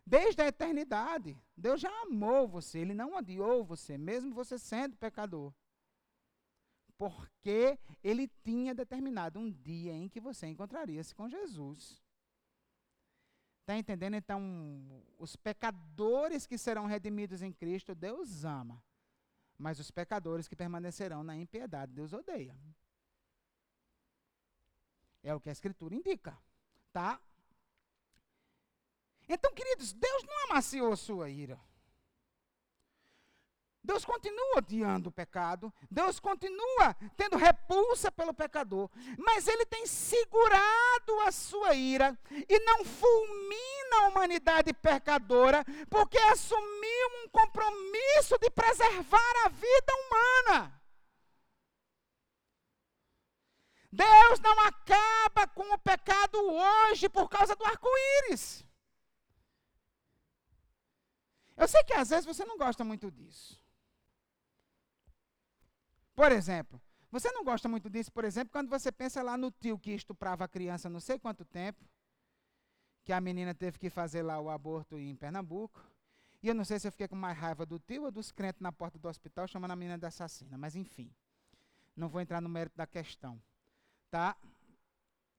Desde 0.09 0.40
a 0.40 0.46
eternidade, 0.46 1.38
Deus 1.54 1.82
já 1.82 1.90
amou 2.00 2.48
você, 2.48 2.78
Ele 2.78 2.94
não 2.94 3.14
odiou 3.14 3.62
você, 3.62 3.98
mesmo 3.98 4.32
você 4.32 4.59
sendo 4.59 4.96
pecador. 4.96 5.52
Porque 6.96 7.78
Ele 8.02 8.26
tinha 8.42 8.74
determinado 8.74 9.38
um 9.38 9.50
dia 9.52 9.92
em 9.92 10.09
que 10.09 10.18
você 10.18 10.46
encontraria-se 10.46 11.14
com 11.14 11.28
Jesus. 11.28 12.02
Está 13.61 13.76
entendendo? 13.76 14.14
Então, 14.14 14.40
os 15.18 15.36
pecadores 15.36 16.46
que 16.46 16.56
serão 16.56 16.86
redimidos 16.86 17.42
em 17.42 17.52
Cristo, 17.52 17.94
Deus 17.94 18.46
ama. 18.46 18.82
Mas 19.59 19.78
os 19.78 19.90
pecadores 19.90 20.48
que 20.48 20.56
permanecerão 20.56 21.22
na 21.22 21.36
impiedade, 21.36 21.92
Deus 21.92 22.14
odeia. 22.14 22.59
É 25.22 25.34
o 25.34 25.40
que 25.40 25.50
a 25.50 25.52
Escritura 25.52 25.94
indica. 25.94 26.38
Tá? 26.94 27.20
Então, 29.29 29.53
queridos, 29.53 29.93
Deus 29.93 30.22
não 30.24 30.45
amaciou 30.45 30.97
sua 30.97 31.29
ira. 31.29 31.61
Deus 33.89 34.05
continua 34.05 34.59
odiando 34.59 35.09
o 35.09 35.12
pecado, 35.12 35.72
Deus 35.91 36.20
continua 36.20 36.95
tendo 37.16 37.39
repulsa 37.39 38.12
pelo 38.12 38.35
pecador, 38.35 38.91
mas 39.16 39.49
Ele 39.49 39.64
tem 39.64 39.87
segurado 39.87 41.20
a 41.26 41.33
sua 41.33 41.74
ira 41.74 42.18
e 42.31 42.59
não 42.61 42.85
fulmina 42.85 43.97
a 43.97 44.09
humanidade 44.09 44.74
pecadora, 44.74 45.64
porque 45.89 46.18
assumiu 46.18 47.09
um 47.24 47.29
compromisso 47.31 48.37
de 48.39 48.51
preservar 48.51 49.47
a 49.47 49.49
vida 49.49 49.93
humana. 49.95 50.83
Deus 53.91 54.39
não 54.41 54.61
acaba 54.61 55.47
com 55.47 55.72
o 55.72 55.79
pecado 55.79 56.39
hoje 56.39 57.09
por 57.09 57.29
causa 57.31 57.57
do 57.57 57.64
arco-íris. 57.64 58.68
Eu 61.59 61.66
sei 61.66 61.82
que 61.82 61.92
às 61.92 62.11
vezes 62.11 62.24
você 62.24 62.44
não 62.44 62.56
gosta 62.56 62.84
muito 62.84 63.11
disso. 63.11 63.61
Por 66.14 66.30
exemplo, 66.30 66.80
você 67.11 67.30
não 67.32 67.42
gosta 67.42 67.68
muito 67.68 67.90
disso, 67.90 68.12
por 68.12 68.24
exemplo, 68.24 68.52
quando 68.52 68.68
você 68.68 68.92
pensa 68.92 69.22
lá 69.22 69.36
no 69.36 69.50
tio 69.50 69.78
que 69.78 69.90
estuprava 69.90 70.44
a 70.44 70.48
criança 70.48 70.88
não 70.88 71.00
sei 71.00 71.18
quanto 71.18 71.44
tempo, 71.44 71.84
que 73.04 73.12
a 73.12 73.20
menina 73.20 73.54
teve 73.54 73.78
que 73.78 73.90
fazer 73.90 74.22
lá 74.22 74.38
o 74.38 74.48
aborto 74.48 74.98
em 74.98 75.16
Pernambuco. 75.16 75.82
E 76.40 76.48
eu 76.48 76.54
não 76.54 76.64
sei 76.64 76.78
se 76.78 76.86
eu 76.86 76.92
fiquei 76.92 77.09
com 77.09 77.16
mais 77.16 77.36
raiva 77.36 77.66
do 77.66 77.78
tio 77.80 78.04
ou 78.04 78.12
dos 78.12 78.30
crentes 78.30 78.61
na 78.61 78.70
porta 78.70 78.96
do 78.98 79.09
hospital 79.09 79.48
chamando 79.48 79.72
a 79.72 79.76
menina 79.76 79.98
de 79.98 80.06
assassina, 80.06 80.56
mas 80.56 80.76
enfim. 80.76 81.11
Não 81.96 82.09
vou 82.09 82.20
entrar 82.20 82.40
no 82.40 82.48
mérito 82.48 82.76
da 82.76 82.86
questão. 82.86 83.42
Tá? 84.11 84.36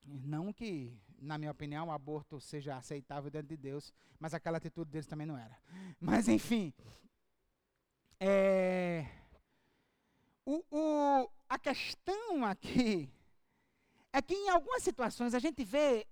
Não 0.04 0.52
que, 0.52 0.94
na 1.20 1.36
minha 1.38 1.50
opinião, 1.50 1.88
o 1.88 1.92
aborto 1.92 2.40
seja 2.40 2.76
aceitável 2.76 3.30
dentro 3.30 3.48
de 3.48 3.56
Deus, 3.56 3.92
mas 4.18 4.34
aquela 4.34 4.58
atitude 4.58 4.90
deles 4.90 5.06
também 5.06 5.26
não 5.26 5.36
era. 5.36 5.56
Mas, 6.00 6.28
enfim. 6.28 6.72
É, 8.18 9.06
o, 10.44 10.64
o, 10.70 11.30
a 11.48 11.58
questão 11.58 12.44
aqui 12.44 13.08
é 14.12 14.20
que, 14.20 14.34
em 14.34 14.50
algumas 14.50 14.82
situações, 14.82 15.34
a 15.34 15.38
gente 15.38 15.64
vê 15.64 16.06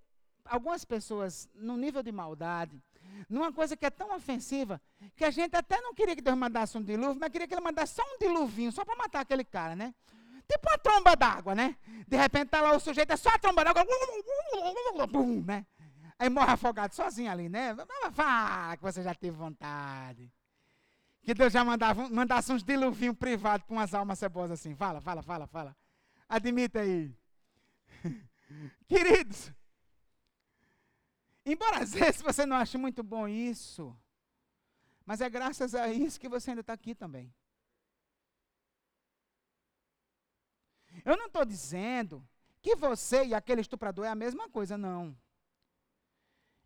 algumas 0.45 0.85
pessoas 0.85 1.49
no 1.55 1.77
nível 1.77 2.03
de 2.03 2.13
maldade, 2.13 2.83
numa 3.29 3.53
coisa 3.53 3.77
que 3.77 3.85
é 3.85 3.91
tão 3.91 4.15
ofensiva, 4.15 4.81
que 5.17 5.25
a 5.25 5.31
gente 5.31 5.55
até 5.57 5.81
não 5.81 5.95
queria 5.95 6.15
que 6.15 6.23
Deus 6.23 6.37
mandasse 6.37 6.79
um 6.79 6.83
dilúvio, 6.83 7.21
mas 7.21 7.31
queria 7.31 7.47
que 7.47 7.55
ele 7.55 7.61
mandasse 7.61 7.95
só 7.95 8.03
um 8.03 8.19
diluvinho, 8.19 8.73
só 8.73 8.85
para 8.85 8.97
matar 8.97 9.21
aquele 9.21 9.45
cara, 9.45 9.75
né? 9.75 9.95
Tipo 10.51 10.69
uma 10.69 10.79
tromba 10.79 11.15
d'água, 11.15 11.55
né? 11.55 11.77
De 12.07 12.17
repente 12.17 12.49
tá 12.49 12.63
lá 12.63 12.75
o 12.75 12.81
sujeito, 12.81 13.13
é 13.13 13.17
só 13.17 13.29
a 13.29 13.39
tromba 13.39 13.63
d'água, 13.65 13.85
né? 15.45 15.67
Aí 16.19 16.29
morre 16.29 16.53
afogado 16.53 16.95
sozinho 16.95 17.31
ali, 17.31 17.49
né? 17.49 17.77
Fala 18.13 18.77
que 18.77 18.83
você 18.83 19.03
já 19.03 19.15
teve 19.15 19.37
vontade. 19.37 20.33
Que 21.23 21.35
Deus 21.35 21.53
já 21.53 21.63
mandava, 21.63 22.09
mandasse 22.09 22.51
uns 22.51 22.65
diluvinhos 22.65 23.17
privados 23.17 23.67
com 23.67 23.75
umas 23.75 23.93
almas 23.93 24.19
cebosas 24.19 24.59
assim. 24.59 24.75
Fala, 24.75 25.01
fala, 25.01 25.23
fala, 25.23 25.47
fala. 25.47 25.77
Admita 26.27 26.81
aí. 26.81 27.15
Queridos, 28.89 29.53
embora 31.45 31.81
às 31.81 31.93
vezes 31.93 32.23
você 32.23 32.47
não 32.47 32.57
ache 32.57 32.79
muito 32.79 33.03
bom 33.03 33.29
isso, 33.29 33.95
mas 35.05 35.21
é 35.21 35.29
graças 35.29 35.75
a 35.75 35.89
isso 35.89 36.19
que 36.19 36.29
você 36.29 36.51
ainda 36.51 36.63
está 36.63 36.73
aqui 36.73 36.95
também. 36.95 37.33
Eu 41.09 41.17
não 41.17 41.27
estou 41.27 41.45
dizendo 41.45 42.23
que 42.61 42.77
você 42.77 43.25
e 43.25 43.35
aquele 43.35 43.63
estuprador 43.63 44.05
é 44.05 44.09
a 44.09 44.15
mesma 44.15 44.49
coisa, 44.49 44.77
não. 44.77 45.17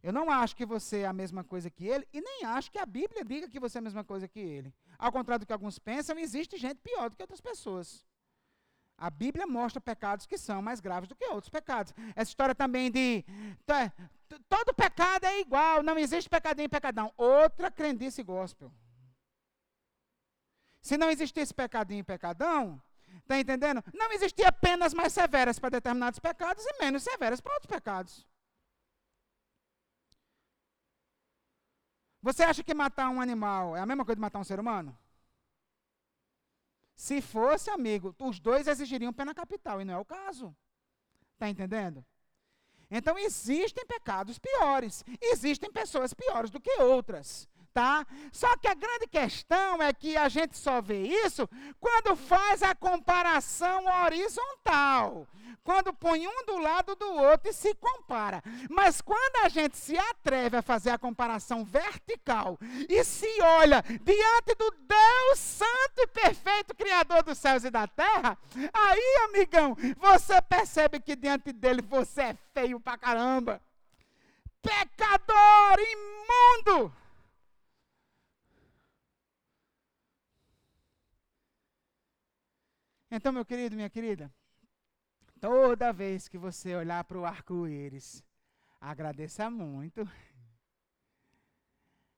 Eu 0.03 0.12
não 0.12 0.30
acho 0.32 0.57
que 0.57 0.66
você 0.66 1.03
é 1.03 1.07
a 1.07 1.12
mesma 1.12 1.45
coisa 1.45 1.70
que 1.70 1.86
ele, 1.86 2.09
e 2.12 2.20
nem 2.20 2.45
acho 2.45 2.72
que 2.72 2.78
a 2.78 2.84
Bíblia 2.84 3.24
diga 3.24 3.49
que 3.49 3.61
você 3.61 3.78
é 3.78 3.80
a 3.80 3.82
mesma 3.82 4.03
coisa 4.03 4.26
que 4.26 4.40
ele. 4.40 4.74
Ao 4.99 5.12
contrário 5.12 5.45
do 5.45 5.47
que 5.47 5.53
alguns 5.53 5.78
pensam, 5.78 6.18
existe 6.18 6.57
gente 6.57 6.80
pior 6.80 7.09
do 7.09 7.14
que 7.14 7.22
outras 7.22 7.40
pessoas. 7.40 8.05
A 8.99 9.09
Bíblia 9.11 9.47
mostra 9.47 9.80
pecados 9.80 10.26
que 10.26 10.36
são 10.36 10.61
mais 10.61 10.80
graves 10.80 11.09
do 11.09 11.14
que 11.14 11.24
outros 11.26 11.49
pecados. 11.49 11.95
Essa 12.16 12.30
história 12.30 12.55
também 12.55 12.90
de 12.90 13.24
todo 14.49 14.74
pecado 14.74 15.24
é 15.24 15.40
igual, 15.40 15.84
não 15.84 15.97
existe 15.97 16.28
pecadinho 16.28 16.66
e 16.66 16.68
pecadão. 16.68 17.12
Outra 17.16 17.70
crendice 17.70 18.24
gospel. 18.24 18.72
Se 20.80 20.97
não 20.97 21.11
existisse 21.11 21.55
pecadinho 21.55 22.01
e 22.01 22.05
pecadão, 22.05 22.82
Está 23.23 23.39
entendendo? 23.39 23.83
Não 23.95 24.12
existia 24.12 24.53
penas 24.53 24.93
mais 24.93 25.12
severas 25.12 25.59
para 25.59 25.70
determinados 25.70 26.18
pecados 26.18 26.64
e 26.66 26.79
menos 26.81 27.03
severas 27.03 27.41
para 27.41 27.55
outros 27.55 27.70
pecados. 27.70 28.27
Você 32.20 32.45
acha 32.45 32.62
que 32.62 32.75
matar 32.75 33.09
um 33.09 33.20
animal 33.20 33.77
é 33.77 33.81
a 33.81 33.87
mesma 33.87 34.05
coisa 34.05 34.16
de 34.16 34.20
matar 34.20 34.39
um 34.39 34.45
ser 34.45 34.61
humano? 34.61 34.97
Se 36.95 37.20
fosse, 37.20 37.68
amigo, 37.70 38.14
os 38.20 38.39
dois 38.39 38.68
exigiriam 38.68 39.12
pena 39.12 39.35
capital, 39.35 39.81
e 39.81 39.85
não 39.85 39.95
é 39.95 39.99
o 39.99 40.05
caso. 40.05 40.55
Está 41.33 41.49
entendendo? 41.49 42.05
Então 42.89 43.18
existem 43.18 43.85
pecados 43.87 44.39
piores, 44.39 45.03
existem 45.20 45.73
pessoas 45.73 46.12
piores 46.12 46.51
do 46.51 46.61
que 46.61 46.81
outras, 46.83 47.49
tá? 47.73 48.07
Só 48.31 48.57
que 48.57 48.68
a 48.68 48.75
grande 48.75 49.07
questão 49.07 49.83
é 49.83 49.93
que 49.93 50.16
a 50.16 50.29
gente 50.29 50.57
só 50.57 50.81
vê 50.81 51.03
isso 51.03 51.49
quando 51.81 52.14
faz 52.14 52.62
a 52.62 52.75
comparação 52.75 53.85
horizontal 54.05 55.27
quando 55.64 55.93
põe 55.93 56.27
um 56.27 56.45
do 56.45 56.59
lado 56.59 56.95
do 56.97 57.12
outro 57.12 57.51
e 57.51 57.53
se 57.53 57.75
compara. 57.75 58.43
Mas 58.68 59.01
quando 59.01 59.45
a 59.45 59.49
gente 59.49 59.77
se 59.77 59.97
atreve 59.97 60.57
a 60.57 60.62
fazer 60.62 60.91
a 60.91 60.99
comparação 60.99 61.64
vertical 61.64 62.59
e 62.89 63.05
se 63.05 63.29
olha 63.41 63.83
diante 63.83 64.55
do 64.57 64.70
Deus 64.70 65.39
Santo 65.39 65.99
e 65.99 66.07
Perfeito, 66.09 66.75
Criador 66.75 67.23
dos 67.23 67.39
céus 67.39 67.64
e 67.64 67.70
da 67.70 67.87
terra, 67.87 68.37
aí, 68.73 69.29
amigão, 69.29 69.77
você 69.97 70.41
percebe 70.43 71.01
que 71.01 71.16
diante 71.16 71.53
dele 71.53 71.83
você 71.83 72.23
é 72.23 72.37
feio 72.53 72.81
pra 72.81 72.99
caramba. 72.99 73.61
Pecador, 74.61 75.77
imundo. 75.79 76.93
Então, 83.15 83.31
meu 83.31 83.45
querido, 83.45 83.77
minha 83.77 83.91
querida, 83.91 84.33
Toda 85.43 85.93
vez 85.93 86.29
que 86.29 86.39
você 86.39 86.77
olhar 86.77 87.03
para 87.03 87.19
o 87.19 87.25
arco-íris, 87.25 88.23
agradeça 88.81 89.51
muito. 89.51 90.09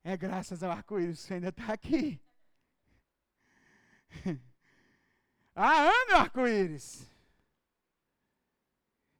É 0.04 0.14
graças 0.14 0.62
ao 0.62 0.70
arco-íris 0.70 1.22
que 1.22 1.26
você 1.28 1.34
ainda 1.34 1.48
está 1.48 1.72
aqui. 1.72 2.20
ah, 5.56 5.84
ame 5.84 6.12
o 6.12 6.16
arco-íris. 6.16 7.10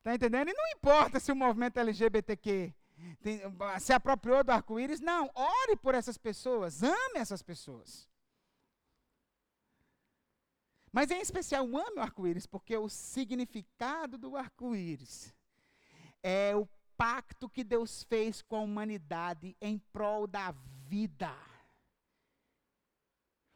Está 0.01 0.15
entendendo? 0.15 0.51
E 0.51 0.53
não 0.53 0.69
importa 0.77 1.19
se 1.19 1.33
o 1.33 1.37
movimento 1.37 1.79
LGBTQ 1.79 2.75
tem, 3.23 3.41
se 3.81 3.95
apropriou 3.95 4.45
do 4.45 4.51
arco-íris, 4.53 5.01
não. 5.01 5.31
Ore 5.35 5.77
por 5.77 5.95
essas 5.95 6.19
pessoas, 6.19 6.83
ame 6.83 7.17
essas 7.17 7.43
pessoas. 7.43 8.07
Mas 10.95 11.11
em 11.11 11.21
especial, 11.21 11.65
ame 11.65 11.97
o 11.97 12.01
arco-íris, 12.01 12.47
porque 12.47 12.77
o 12.77 12.89
significado 12.89 14.17
do 14.17 14.37
arco-íris 14.37 15.35
é 16.23 16.55
o 16.55 16.69
pacto 16.97 17.49
que 17.49 17.65
Deus 17.65 18.05
fez 18.05 18.41
com 18.41 18.55
a 18.55 18.61
humanidade 18.61 19.57
em 19.61 19.77
prol 19.77 20.29
da 20.29 20.53
vida. 20.87 21.37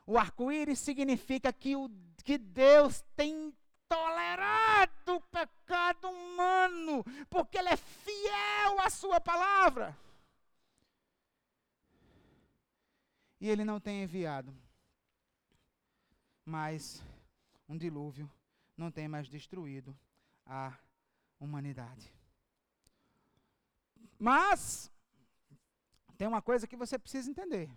O 0.05 0.19
arco-íris 0.19 0.81
significa 0.81 1.53
que, 1.53 1.77
o, 1.77 1.89
que 2.25 2.39
Deus 2.39 3.05
tem 3.15 3.57
tolerado 3.89 5.15
o 5.15 5.21
pecado 5.21 6.09
humano, 6.09 7.05
porque 7.31 7.57
Ele 7.57 7.69
é 7.69 7.77
fiel 7.77 8.81
à 8.81 8.91
Sua 8.91 9.21
palavra. 9.21 9.97
E 13.41 13.49
Ele 13.49 13.65
não 13.65 13.79
tem 13.79 14.03
enviado. 14.03 14.53
Mas 16.45 17.01
um 17.69 17.77
dilúvio 17.77 18.31
não 18.77 18.91
tem 18.91 19.07
mais 19.07 19.29
destruído 19.29 19.97
a 20.47 20.77
humanidade. 21.39 22.13
Mas 24.19 24.91
tem 26.17 26.27
uma 26.27 26.43
coisa 26.43 26.67
que 26.67 26.77
você 26.77 26.99
precisa 26.99 27.31
entender. 27.31 27.71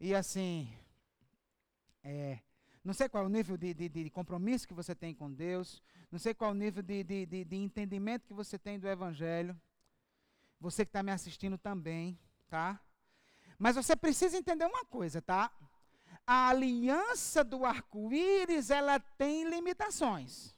E 0.00 0.14
assim, 0.14 0.72
é, 2.02 2.40
não 2.84 2.92
sei 2.92 3.08
qual 3.08 3.24
é 3.24 3.26
o 3.26 3.30
nível 3.30 3.56
de, 3.56 3.74
de, 3.74 3.88
de, 3.88 4.10
compromisso 4.10 4.66
que 4.66 4.74
você 4.74 4.94
tem 4.94 5.14
com 5.14 5.32
Deus, 5.32 5.82
não 6.10 6.18
sei 6.18 6.34
qual 6.34 6.50
é 6.50 6.54
o 6.54 6.56
nível 6.56 6.82
de, 6.82 7.04
de, 7.04 7.44
de 7.44 7.56
entendimento 7.56 8.26
que 8.26 8.34
você 8.34 8.58
tem 8.58 8.78
do 8.78 8.88
Evangelho. 8.88 9.58
Você 10.60 10.84
que 10.84 10.88
está 10.88 11.02
me 11.02 11.12
assistindo 11.12 11.56
também, 11.56 12.18
tá? 12.48 12.80
Mas 13.58 13.76
você 13.76 13.94
precisa 13.94 14.36
entender 14.36 14.64
uma 14.64 14.84
coisa, 14.84 15.22
tá? 15.22 15.52
A 16.30 16.50
aliança 16.50 17.42
do 17.42 17.64
arco-íris, 17.64 18.68
ela 18.68 19.00
tem 19.00 19.48
limitações. 19.48 20.54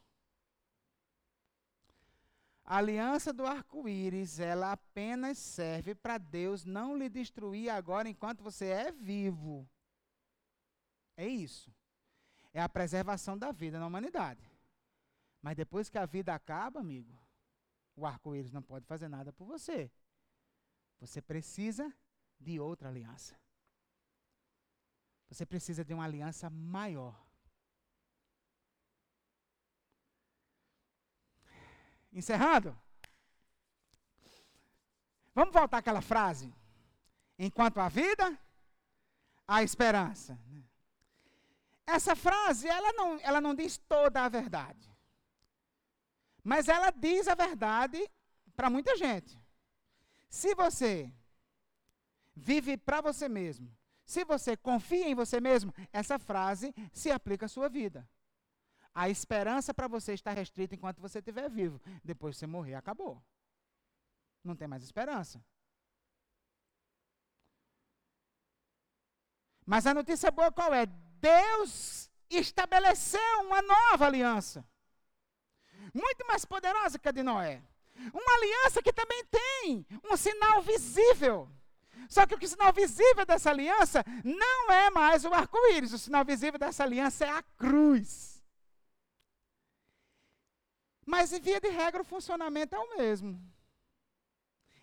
A 2.65 2.75
aliança 2.75 3.31
do 3.31 3.45
arco-íris, 3.45 4.37
ela 4.37 4.73
apenas 4.73 5.37
serve 5.37 5.95
para 5.95 6.17
Deus 6.17 6.65
não 6.65 6.97
lhe 6.97 7.07
destruir 7.07 7.69
agora 7.69 8.09
enquanto 8.09 8.43
você 8.43 8.65
é 8.65 8.91
vivo. 8.91 9.65
É 11.15 11.25
isso. 11.25 11.73
É 12.53 12.61
a 12.61 12.67
preservação 12.67 13.37
da 13.37 13.53
vida 13.53 13.79
na 13.79 13.87
humanidade. 13.87 14.43
Mas 15.41 15.55
depois 15.55 15.87
que 15.87 15.97
a 15.97 16.05
vida 16.05 16.35
acaba, 16.35 16.81
amigo, 16.81 17.17
o 17.95 18.05
arco-íris 18.05 18.51
não 18.51 18.61
pode 18.61 18.85
fazer 18.85 19.07
nada 19.07 19.31
por 19.31 19.45
você. 19.45 19.89
Você 20.99 21.21
precisa 21.21 21.89
de 22.37 22.59
outra 22.59 22.89
aliança. 22.89 23.39
Você 25.31 25.45
precisa 25.45 25.85
de 25.85 25.93
uma 25.93 26.03
aliança 26.03 26.49
maior. 26.49 27.15
Encerrando. 32.11 32.77
Vamos 35.33 35.53
voltar 35.53 35.77
àquela 35.77 36.01
frase. 36.01 36.53
Enquanto 37.39 37.79
a 37.79 37.87
vida, 37.87 38.37
a 39.47 39.63
esperança. 39.63 40.37
Essa 41.87 42.13
frase, 42.13 42.67
ela 42.67 42.91
não, 42.91 43.17
ela 43.21 43.39
não 43.39 43.55
diz 43.55 43.77
toda 43.77 44.25
a 44.25 44.27
verdade. 44.27 44.93
Mas 46.43 46.67
ela 46.67 46.91
diz 46.91 47.29
a 47.29 47.35
verdade 47.35 48.05
para 48.53 48.69
muita 48.69 48.97
gente. 48.97 49.41
Se 50.29 50.53
você 50.55 51.09
vive 52.35 52.75
para 52.75 52.99
você 52.99 53.29
mesmo, 53.29 53.73
se 54.11 54.25
você 54.25 54.57
confia 54.57 55.07
em 55.07 55.15
você 55.15 55.39
mesmo, 55.39 55.73
essa 55.93 56.19
frase 56.19 56.75
se 56.91 57.09
aplica 57.09 57.45
à 57.45 57.49
sua 57.49 57.69
vida. 57.69 58.05
A 58.93 59.07
esperança 59.09 59.73
para 59.73 59.87
você 59.87 60.11
está 60.11 60.31
restrita 60.31 60.75
enquanto 60.75 60.99
você 60.99 61.19
estiver 61.19 61.49
vivo. 61.49 61.79
Depois 62.03 62.35
você 62.35 62.45
morrer, 62.45 62.75
acabou. 62.75 63.23
Não 64.43 64.53
tem 64.53 64.67
mais 64.67 64.83
esperança. 64.83 65.41
Mas 69.65 69.87
a 69.87 69.93
notícia 69.93 70.29
boa 70.29 70.51
qual 70.51 70.73
é? 70.73 70.85
Deus 70.85 72.11
estabeleceu 72.29 73.39
uma 73.45 73.61
nova 73.61 74.07
aliança. 74.07 74.67
Muito 75.93 76.27
mais 76.27 76.43
poderosa 76.43 76.99
que 76.99 77.07
a 77.07 77.13
de 77.13 77.23
Noé. 77.23 77.63
Uma 78.13 78.35
aliança 78.35 78.83
que 78.83 78.91
também 78.91 79.23
tem 79.27 79.87
um 80.03 80.17
sinal 80.17 80.61
visível. 80.61 81.49
Só 82.09 82.25
que 82.25 82.35
o 82.35 82.47
sinal 82.47 82.73
visível 82.73 83.25
dessa 83.25 83.49
aliança 83.49 84.03
não 84.23 84.71
é 84.71 84.89
mais 84.89 85.25
o 85.25 85.33
arco-íris. 85.33 85.93
O 85.93 85.99
sinal 85.99 86.23
visível 86.25 86.59
dessa 86.59 86.83
aliança 86.83 87.25
é 87.25 87.29
a 87.29 87.43
cruz. 87.43 88.43
Mas, 91.05 91.33
em 91.33 91.41
via 91.41 91.59
de 91.59 91.69
regra, 91.69 92.01
o 92.01 92.05
funcionamento 92.05 92.75
é 92.75 92.79
o 92.79 92.97
mesmo. 92.97 93.41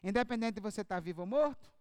Independente 0.02 0.56
de 0.56 0.60
você 0.60 0.82
estar 0.82 0.96
tá 0.96 1.00
vivo 1.00 1.22
ou 1.22 1.26
morto, 1.26 1.72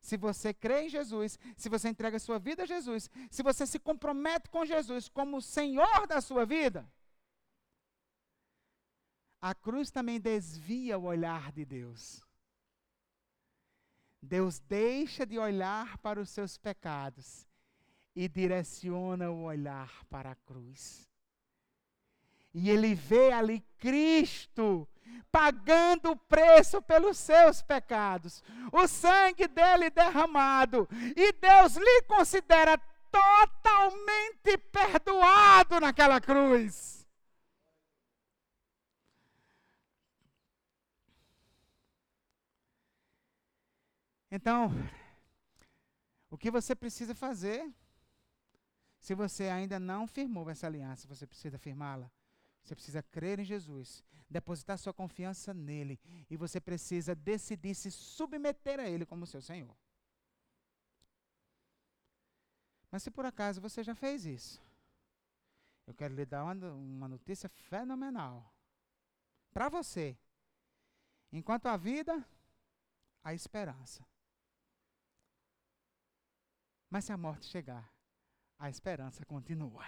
se 0.00 0.16
você 0.16 0.54
crê 0.54 0.82
em 0.82 0.88
Jesus, 0.88 1.38
se 1.56 1.68
você 1.68 1.88
entrega 1.88 2.18
sua 2.18 2.38
vida 2.38 2.62
a 2.62 2.66
Jesus, 2.66 3.10
se 3.30 3.42
você 3.42 3.66
se 3.66 3.78
compromete 3.78 4.48
com 4.50 4.64
Jesus 4.64 5.08
como 5.08 5.42
Senhor 5.42 6.06
da 6.06 6.20
sua 6.20 6.44
vida, 6.44 6.88
a 9.40 9.54
cruz 9.54 9.90
também 9.90 10.20
desvia 10.20 10.98
o 10.98 11.04
olhar 11.04 11.52
de 11.52 11.64
Deus. 11.64 12.25
Deus 14.26 14.58
deixa 14.58 15.24
de 15.24 15.38
olhar 15.38 15.98
para 15.98 16.20
os 16.20 16.28
seus 16.30 16.58
pecados 16.58 17.46
e 18.14 18.28
direciona 18.28 19.30
o 19.30 19.44
olhar 19.44 20.04
para 20.10 20.32
a 20.32 20.34
cruz. 20.34 21.08
E 22.52 22.70
ele 22.70 22.94
vê 22.94 23.32
ali 23.32 23.60
Cristo 23.78 24.88
pagando 25.30 26.12
o 26.12 26.16
preço 26.16 26.80
pelos 26.82 27.18
seus 27.18 27.62
pecados, 27.62 28.42
o 28.72 28.88
sangue 28.88 29.46
dele 29.46 29.90
derramado, 29.90 30.88
e 31.14 31.32
Deus 31.32 31.76
lhe 31.76 32.02
considera 32.02 32.78
totalmente 33.10 34.56
perdoado 34.72 35.78
naquela 35.78 36.20
cruz. 36.20 36.95
Então, 44.30 44.70
o 46.30 46.36
que 46.36 46.50
você 46.50 46.74
precisa 46.74 47.14
fazer, 47.14 47.72
se 48.98 49.14
você 49.14 49.44
ainda 49.48 49.78
não 49.78 50.06
firmou 50.06 50.48
essa 50.50 50.66
aliança, 50.66 51.06
você 51.06 51.26
precisa 51.26 51.58
firmá-la. 51.58 52.10
Você 52.62 52.74
precisa 52.74 53.02
crer 53.02 53.38
em 53.38 53.44
Jesus, 53.44 54.02
depositar 54.28 54.76
sua 54.76 54.92
confiança 54.92 55.54
nele, 55.54 56.00
e 56.28 56.36
você 56.36 56.60
precisa 56.60 57.14
decidir 57.14 57.76
se 57.76 57.90
submeter 57.92 58.80
a 58.80 58.88
ele 58.88 59.06
como 59.06 59.26
seu 59.26 59.40
Senhor. 59.40 59.76
Mas 62.90 63.04
se 63.04 63.10
por 63.10 63.24
acaso 63.24 63.60
você 63.60 63.84
já 63.84 63.94
fez 63.94 64.26
isso, 64.26 64.60
eu 65.86 65.94
quero 65.94 66.14
lhe 66.14 66.26
dar 66.26 66.42
uma, 66.44 67.08
notícia 67.08 67.48
fenomenal. 67.48 68.52
Para 69.52 69.68
você 69.68 70.18
Enquanto 71.32 71.66
a 71.66 71.76
vida, 71.76 72.24
a 73.22 73.34
esperança. 73.34 74.04
Mas 76.96 77.04
se 77.04 77.12
a 77.12 77.16
morte 77.18 77.44
chegar, 77.44 77.94
a 78.58 78.70
esperança 78.70 79.22
continua. 79.26 79.84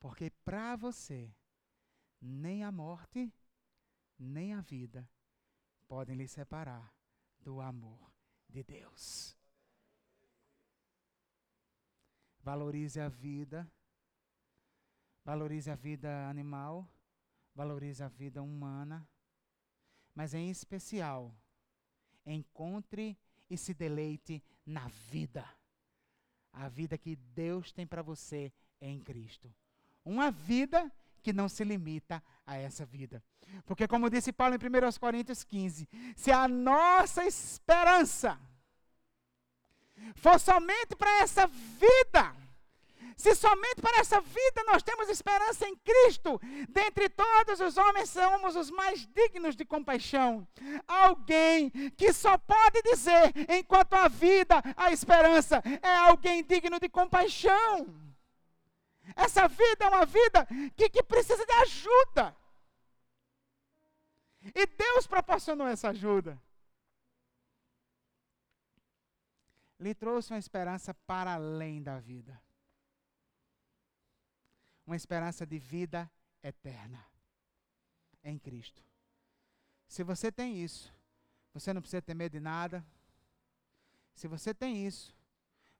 Porque 0.00 0.28
para 0.44 0.74
você, 0.74 1.32
nem 2.20 2.64
a 2.64 2.72
morte, 2.72 3.32
nem 4.18 4.54
a 4.54 4.60
vida 4.60 5.08
podem 5.86 6.16
lhe 6.16 6.26
separar 6.26 6.92
do 7.38 7.60
amor 7.60 8.12
de 8.48 8.64
Deus. 8.64 9.38
Valorize 12.40 12.98
a 12.98 13.08
vida, 13.08 13.70
valorize 15.24 15.70
a 15.70 15.76
vida 15.76 16.28
animal, 16.28 16.90
valorize 17.54 18.02
a 18.02 18.08
vida 18.08 18.42
humana, 18.42 19.08
mas 20.12 20.34
em 20.34 20.50
especial, 20.50 21.32
encontre 22.26 23.16
e 23.48 23.56
se 23.56 23.72
deleite 23.72 24.42
na 24.66 24.88
vida. 25.10 25.48
A 26.52 26.68
vida 26.68 26.98
que 26.98 27.16
Deus 27.16 27.72
tem 27.72 27.86
para 27.86 28.02
você 28.02 28.52
em 28.80 28.98
Cristo. 28.98 29.54
Uma 30.04 30.30
vida 30.30 30.90
que 31.22 31.32
não 31.32 31.48
se 31.48 31.64
limita 31.64 32.22
a 32.46 32.56
essa 32.56 32.84
vida. 32.84 33.22
Porque, 33.64 33.86
como 33.86 34.10
disse 34.10 34.32
Paulo 34.32 34.54
em 34.54 34.58
1 34.58 34.98
Coríntios 34.98 35.44
15, 35.44 35.88
se 36.16 36.30
a 36.30 36.46
nossa 36.48 37.24
esperança 37.24 38.38
for 40.16 40.38
somente 40.38 40.94
para 40.96 41.22
essa 41.22 41.46
vida, 41.46 42.34
se 43.16 43.34
somente 43.34 43.80
para 43.80 43.98
essa 43.98 44.20
vida 44.20 44.62
nós 44.66 44.82
temos 44.82 45.08
esperança 45.08 45.66
em 45.66 45.74
Cristo, 45.76 46.38
dentre 46.68 47.08
todos 47.08 47.60
os 47.60 47.78
homens 47.78 48.10
somos 48.10 48.54
os 48.54 48.70
mais 48.70 49.06
dignos 49.06 49.56
de 49.56 49.64
compaixão. 49.64 50.46
Alguém 50.86 51.70
que 51.96 52.12
só 52.12 52.36
pode 52.36 52.82
dizer, 52.82 53.32
enquanto 53.48 53.94
a 53.94 54.06
vida, 54.06 54.62
a 54.76 54.92
esperança, 54.92 55.62
é 55.82 55.96
alguém 55.96 56.44
digno 56.44 56.78
de 56.78 56.90
compaixão. 56.90 57.86
Essa 59.14 59.48
vida 59.48 59.86
é 59.86 59.88
uma 59.88 60.04
vida 60.04 60.46
que, 60.76 60.90
que 60.90 61.02
precisa 61.02 61.44
de 61.46 61.52
ajuda. 61.52 62.36
E 64.54 64.66
Deus 64.66 65.06
proporcionou 65.06 65.66
essa 65.66 65.88
ajuda. 65.88 66.38
Lhe 69.80 69.94
trouxe 69.94 70.34
uma 70.34 70.38
esperança 70.38 70.92
para 71.06 71.34
além 71.34 71.82
da 71.82 71.98
vida 71.98 72.45
uma 74.86 74.96
esperança 74.96 75.44
de 75.44 75.58
vida 75.58 76.10
eterna 76.42 77.04
em 78.22 78.38
Cristo. 78.38 78.82
Se 79.88 80.02
você 80.02 80.30
tem 80.30 80.62
isso, 80.62 80.92
você 81.52 81.72
não 81.72 81.80
precisa 81.80 82.02
ter 82.02 82.14
medo 82.14 82.32
de 82.32 82.40
nada. 82.40 82.84
Se 84.14 84.28
você 84.28 84.54
tem 84.54 84.86
isso, 84.86 85.14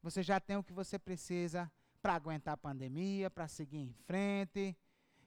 você 0.03 0.23
já 0.23 0.41
tem 0.41 0.57
o 0.57 0.65
que 0.65 0.73
você 0.73 0.99
precisa 0.99 1.71
para 2.01 2.15
aguentar 2.15 2.55
a 2.55 2.57
pandemia, 2.57 3.31
para 3.31 3.49
seguir 3.49 3.79
em 3.79 3.93
frente, 3.93 4.77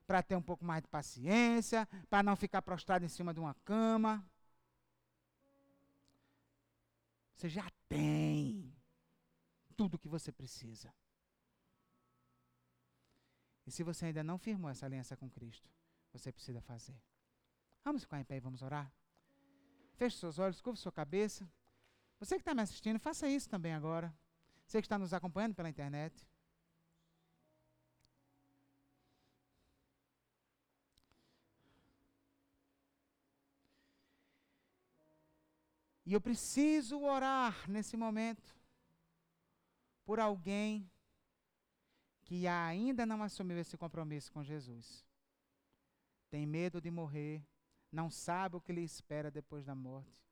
para 0.07 0.23
ter 0.23 0.36
um 0.36 0.41
pouco 0.41 0.65
mais 0.65 0.82
de 0.82 0.88
paciência, 0.88 1.88
para 2.09 2.23
não 2.23 2.36
ficar 2.36 2.61
prostrado 2.61 3.05
em 3.05 3.09
cima 3.09 3.34
de 3.34 3.39
uma 3.39 3.53
cama. 3.65 4.25
Você 7.36 7.47
já 7.47 7.69
tem 7.88 8.73
tudo 9.75 9.95
o 9.95 9.99
que 9.99 10.07
você 10.07 10.32
precisa. 10.32 10.93
E 13.70 13.72
se 13.72 13.84
você 13.84 14.07
ainda 14.07 14.24
não 14.24 14.39
firmou 14.39 14.67
essa 14.67 14.88
aliança 14.88 15.15
com 15.15 15.30
Cristo, 15.30 15.70
você 16.11 16.32
precisa 16.32 16.59
fazer. 16.59 16.99
Vamos 17.84 18.01
ficar 18.01 18.20
em 18.20 18.24
pé 18.24 18.38
e 18.38 18.39
vamos 18.39 18.63
orar? 18.63 18.91
Feche 19.93 20.17
seus 20.17 20.39
olhos, 20.39 20.59
curva 20.59 20.76
sua 20.76 20.91
cabeça. 20.91 21.47
Você 22.20 22.34
que 22.34 22.41
está 22.41 22.55
me 22.55 22.63
assistindo, 22.63 22.99
faça 22.99 23.28
isso 23.28 23.47
também 23.47 23.72
agora. 23.76 24.11
Você 24.65 24.82
que 24.82 24.88
está 24.88 24.97
nos 24.97 25.13
acompanhando 25.13 25.53
pela 25.53 25.70
internet. 25.70 26.28
E 36.07 36.13
eu 36.13 36.20
preciso 36.20 36.99
orar 37.01 37.70
nesse 37.70 37.95
momento 37.95 38.57
por 40.03 40.20
alguém 40.20 40.89
que 42.30 42.45
ainda 42.45 43.07
não 43.07 43.23
assumiu 43.23 43.57
esse 43.57 43.75
compromisso 43.75 44.32
com 44.32 44.43
Jesus. 44.43 45.03
Tem 46.30 46.45
medo 46.45 46.80
de 46.80 46.91
morrer, 46.91 47.43
não 47.91 48.11
sabe 48.11 48.55
o 48.55 48.61
que 48.61 48.71
lhe 48.71 48.84
espera 48.84 49.32
depois 49.32 49.65
da 49.65 49.73
morte. 49.73 50.23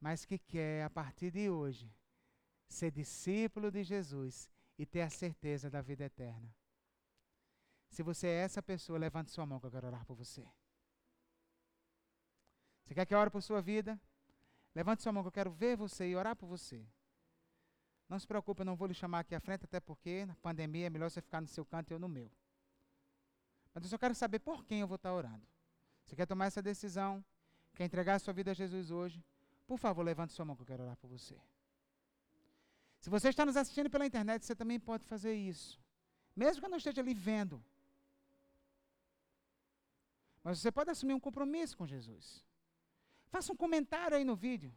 Mas 0.00 0.24
que 0.24 0.36
quer, 0.36 0.82
a 0.82 0.90
partir 0.90 1.30
de 1.30 1.48
hoje, 1.48 1.88
ser 2.66 2.90
discípulo 2.90 3.70
de 3.70 3.84
Jesus 3.84 4.50
e 4.76 4.84
ter 4.84 5.02
a 5.02 5.10
certeza 5.10 5.70
da 5.70 5.80
vida 5.80 6.02
eterna. 6.02 6.52
Se 7.88 8.02
você 8.02 8.26
é 8.26 8.42
essa 8.42 8.60
pessoa, 8.60 8.98
levante 8.98 9.30
sua 9.30 9.46
mão 9.46 9.60
que 9.60 9.66
eu 9.66 9.70
quero 9.70 9.86
orar 9.86 10.04
por 10.04 10.16
você. 10.16 10.44
Você 12.84 12.94
quer 12.94 13.06
que 13.06 13.14
eu 13.14 13.18
ore 13.20 13.30
por 13.30 13.44
sua 13.44 13.62
vida? 13.62 14.00
Levante 14.74 15.04
sua 15.04 15.12
mão 15.12 15.22
que 15.22 15.28
eu 15.28 15.32
quero 15.32 15.52
ver 15.52 15.76
você 15.76 16.08
e 16.08 16.16
orar 16.16 16.34
por 16.34 16.48
você. 16.48 16.84
Não 18.08 18.18
se 18.18 18.26
preocupe, 18.26 18.62
eu 18.62 18.64
não 18.64 18.74
vou 18.74 18.88
lhe 18.88 18.94
chamar 18.94 19.20
aqui 19.20 19.34
à 19.34 19.40
frente, 19.40 19.64
até 19.64 19.78
porque 19.80 20.24
na 20.24 20.34
pandemia 20.36 20.86
é 20.86 20.90
melhor 20.90 21.10
você 21.10 21.20
ficar 21.20 21.40
no 21.40 21.46
seu 21.46 21.64
canto 21.64 21.90
e 21.90 21.94
eu 21.94 21.98
no 21.98 22.08
meu. 22.08 22.30
Mas 23.74 23.84
eu 23.84 23.90
só 23.90 23.98
quero 23.98 24.14
saber 24.14 24.38
por 24.38 24.64
quem 24.64 24.80
eu 24.80 24.86
vou 24.86 24.96
estar 24.96 25.12
orando. 25.12 25.46
Você 26.04 26.16
quer 26.16 26.26
tomar 26.26 26.46
essa 26.46 26.62
decisão? 26.62 27.22
Quer 27.74 27.84
entregar 27.84 28.14
a 28.14 28.18
sua 28.18 28.32
vida 28.32 28.50
a 28.50 28.54
Jesus 28.54 28.90
hoje? 28.90 29.22
Por 29.66 29.78
favor, 29.78 30.02
levante 30.02 30.32
sua 30.32 30.44
mão 30.44 30.56
que 30.56 30.62
eu 30.62 30.66
quero 30.66 30.82
orar 30.82 30.96
por 30.96 31.08
você. 31.08 31.38
Se 32.98 33.10
você 33.10 33.28
está 33.28 33.44
nos 33.44 33.56
assistindo 33.56 33.90
pela 33.90 34.06
internet, 34.06 34.44
você 34.44 34.54
também 34.54 34.80
pode 34.80 35.06
fazer 35.06 35.34
isso. 35.34 35.78
Mesmo 36.34 36.60
que 36.60 36.66
eu 36.66 36.70
não 36.70 36.78
esteja 36.78 37.00
ali 37.02 37.12
vendo. 37.12 37.62
Mas 40.42 40.60
você 40.60 40.72
pode 40.72 40.90
assumir 40.90 41.12
um 41.12 41.20
compromisso 41.20 41.76
com 41.76 41.86
Jesus. 41.86 42.42
Faça 43.28 43.52
um 43.52 43.56
comentário 43.56 44.16
aí 44.16 44.24
no 44.24 44.34
vídeo. 44.34 44.74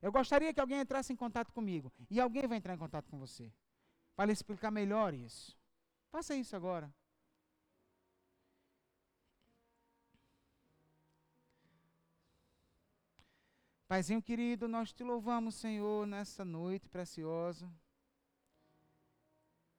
Eu 0.00 0.12
gostaria 0.12 0.52
que 0.54 0.60
alguém 0.60 0.80
entrasse 0.80 1.12
em 1.12 1.16
contato 1.16 1.52
comigo. 1.52 1.92
E 2.10 2.20
alguém 2.20 2.46
vai 2.46 2.58
entrar 2.58 2.74
em 2.74 2.78
contato 2.78 3.08
com 3.08 3.18
você. 3.18 3.52
Para 4.14 4.26
lhe 4.26 4.32
explicar 4.32 4.70
melhor 4.70 5.12
isso. 5.12 5.56
Faça 6.10 6.34
isso 6.34 6.54
agora. 6.54 6.92
Paizinho 13.88 14.20
querido, 14.20 14.68
nós 14.68 14.92
te 14.92 15.02
louvamos, 15.02 15.54
Senhor, 15.54 16.06
nessa 16.06 16.44
noite 16.44 16.90
preciosa, 16.90 17.66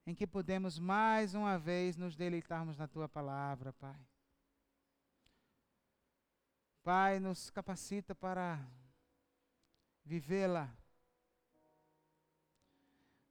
em 0.03 0.15
que 0.15 0.25
podemos 0.25 0.79
mais 0.79 1.35
uma 1.35 1.59
vez 1.59 1.95
nos 1.95 2.15
deleitarmos 2.15 2.75
na 2.75 2.87
tua 2.87 3.07
palavra, 3.07 3.71
Pai. 3.73 3.99
Pai, 6.81 7.19
nos 7.19 7.51
capacita 7.51 8.15
para 8.15 8.59
vivê-la. 10.09 10.65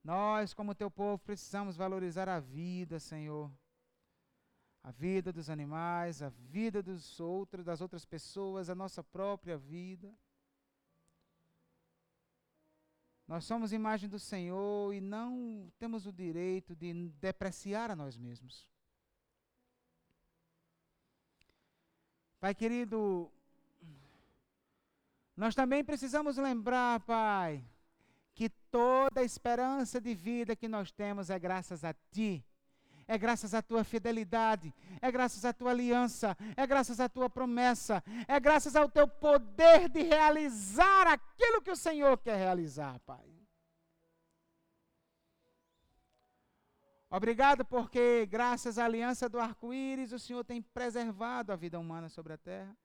Nós, 0.05 0.55
como 0.55 0.77
teu 0.77 0.91
povo, 0.91 1.19
precisamos 1.19 1.77
valorizar 1.77 2.29
a 2.29 2.39
vida, 2.39 3.01
Senhor. 3.01 3.51
A 4.83 4.93
vida 4.93 5.33
dos 5.33 5.51
animais, 5.51 6.23
a 6.23 6.29
vida 6.29 6.81
dos 6.81 7.19
outros, 7.19 7.65
das 7.65 7.81
outras 7.81 8.05
pessoas, 8.07 8.71
a 8.71 8.77
nossa 8.77 9.03
própria 9.03 9.59
vida. 9.59 10.09
Nós 13.27 13.45
somos 13.45 13.73
imagem 13.73 14.09
do 14.09 14.21
Senhor 14.21 14.95
e 14.95 15.01
não 15.01 15.71
temos 15.81 16.07
o 16.07 16.13
direito 16.13 16.77
de 16.77 17.11
depreciar 17.21 17.91
a 17.91 17.97
nós 17.97 18.17
mesmos. 18.17 18.67
Pai 22.41 22.55
querido, 22.55 23.31
nós 25.39 25.55
também 25.55 25.85
precisamos 25.85 26.37
lembrar, 26.37 26.99
Pai, 27.01 27.65
que 28.35 28.49
toda 28.73 29.23
esperança 29.23 30.01
de 30.01 30.13
vida 30.13 30.57
que 30.57 30.67
nós 30.67 30.91
temos 30.91 31.31
é 31.31 31.39
graças 31.39 31.85
a 31.85 31.95
Ti. 32.11 32.45
É 33.07 33.17
graças 33.17 33.55
à 33.55 33.63
tua 33.63 33.85
fidelidade, 33.85 34.75
é 35.01 35.11
graças 35.11 35.43
à 35.45 35.53
tua 35.53 35.71
aliança, 35.71 36.37
é 36.55 36.67
graças 36.67 37.01
à 37.01 37.09
tua 37.09 37.31
promessa, 37.31 38.03
é 38.27 38.39
graças 38.39 38.77
ao 38.77 38.87
teu 38.91 39.09
poder 39.09 39.89
de 39.89 40.03
realizar 40.03 41.07
aquilo 41.07 41.63
que 41.63 41.71
o 41.71 41.77
Senhor 41.77 42.19
quer 42.19 42.37
realizar, 42.37 42.99
Pai. 43.07 43.33
Obrigado 47.09 47.65
porque, 47.65 48.27
graças 48.27 48.77
à 48.77 48.85
aliança 48.85 49.29
do 49.29 49.39
arco-íris, 49.39 50.13
o 50.13 50.19
Senhor 50.19 50.45
tem 50.45 50.61
preservado 50.61 51.53
a 51.53 51.57
vida 51.57 51.79
humana 51.79 52.09
sobre 52.11 52.35
a 52.35 52.37
terra. 52.37 52.77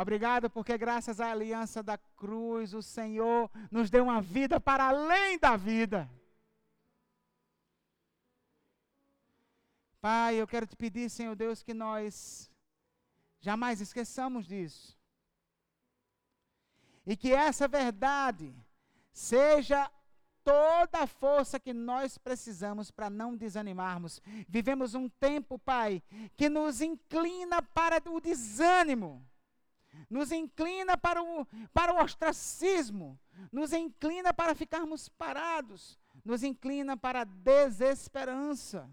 Obrigado 0.00 0.48
porque, 0.48 0.78
graças 0.78 1.18
à 1.18 1.32
aliança 1.32 1.82
da 1.82 1.98
cruz, 1.98 2.72
o 2.72 2.80
Senhor 2.80 3.50
nos 3.68 3.90
deu 3.90 4.04
uma 4.04 4.22
vida 4.22 4.60
para 4.60 4.84
além 4.84 5.36
da 5.40 5.56
vida. 5.56 6.08
Pai, 10.00 10.36
eu 10.36 10.46
quero 10.46 10.68
te 10.68 10.76
pedir, 10.76 11.10
Senhor 11.10 11.34
Deus, 11.34 11.64
que 11.64 11.74
nós 11.74 12.48
jamais 13.40 13.80
esqueçamos 13.80 14.46
disso. 14.46 14.96
E 17.04 17.16
que 17.16 17.32
essa 17.32 17.66
verdade 17.66 18.54
seja 19.12 19.90
toda 20.44 21.00
a 21.00 21.06
força 21.08 21.58
que 21.58 21.74
nós 21.74 22.16
precisamos 22.16 22.92
para 22.92 23.10
não 23.10 23.36
desanimarmos. 23.36 24.22
Vivemos 24.48 24.94
um 24.94 25.08
tempo, 25.08 25.58
Pai, 25.58 26.00
que 26.36 26.48
nos 26.48 26.80
inclina 26.80 27.60
para 27.60 28.00
o 28.08 28.20
desânimo, 28.20 29.26
nos 30.08 30.32
inclina 30.32 30.96
para 30.96 31.22
o, 31.22 31.46
para 31.72 31.94
o 31.94 32.02
ostracismo, 32.02 33.18
nos 33.52 33.72
inclina 33.72 34.32
para 34.32 34.54
ficarmos 34.54 35.08
parados, 35.08 35.98
nos 36.24 36.42
inclina 36.42 36.96
para 36.96 37.22
a 37.22 37.24
desesperança. 37.24 38.88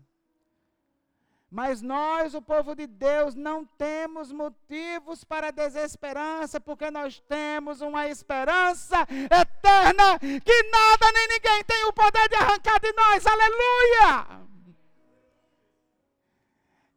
Mas 1.50 1.82
nós, 1.82 2.34
o 2.34 2.42
povo 2.42 2.76
de 2.76 2.86
Deus, 2.86 3.34
não 3.34 3.66
temos 3.66 4.32
motivos 4.32 5.24
para 5.24 5.52
desesperança, 5.52 6.60
porque 6.60 6.92
nós 6.92 7.20
temos 7.22 7.82
uma 7.82 8.08
esperança 8.10 9.08
eterna 9.10 10.20
que 10.20 10.64
nada 10.64 11.12
nem 11.14 11.28
ninguém 11.30 11.64
tem 11.64 11.86
o 11.86 11.94
poder 11.94 12.28
de 12.28 12.36
arrancar 12.36 12.80
de 12.80 12.92
nós. 12.92 13.26
Aleluia! 13.26 14.55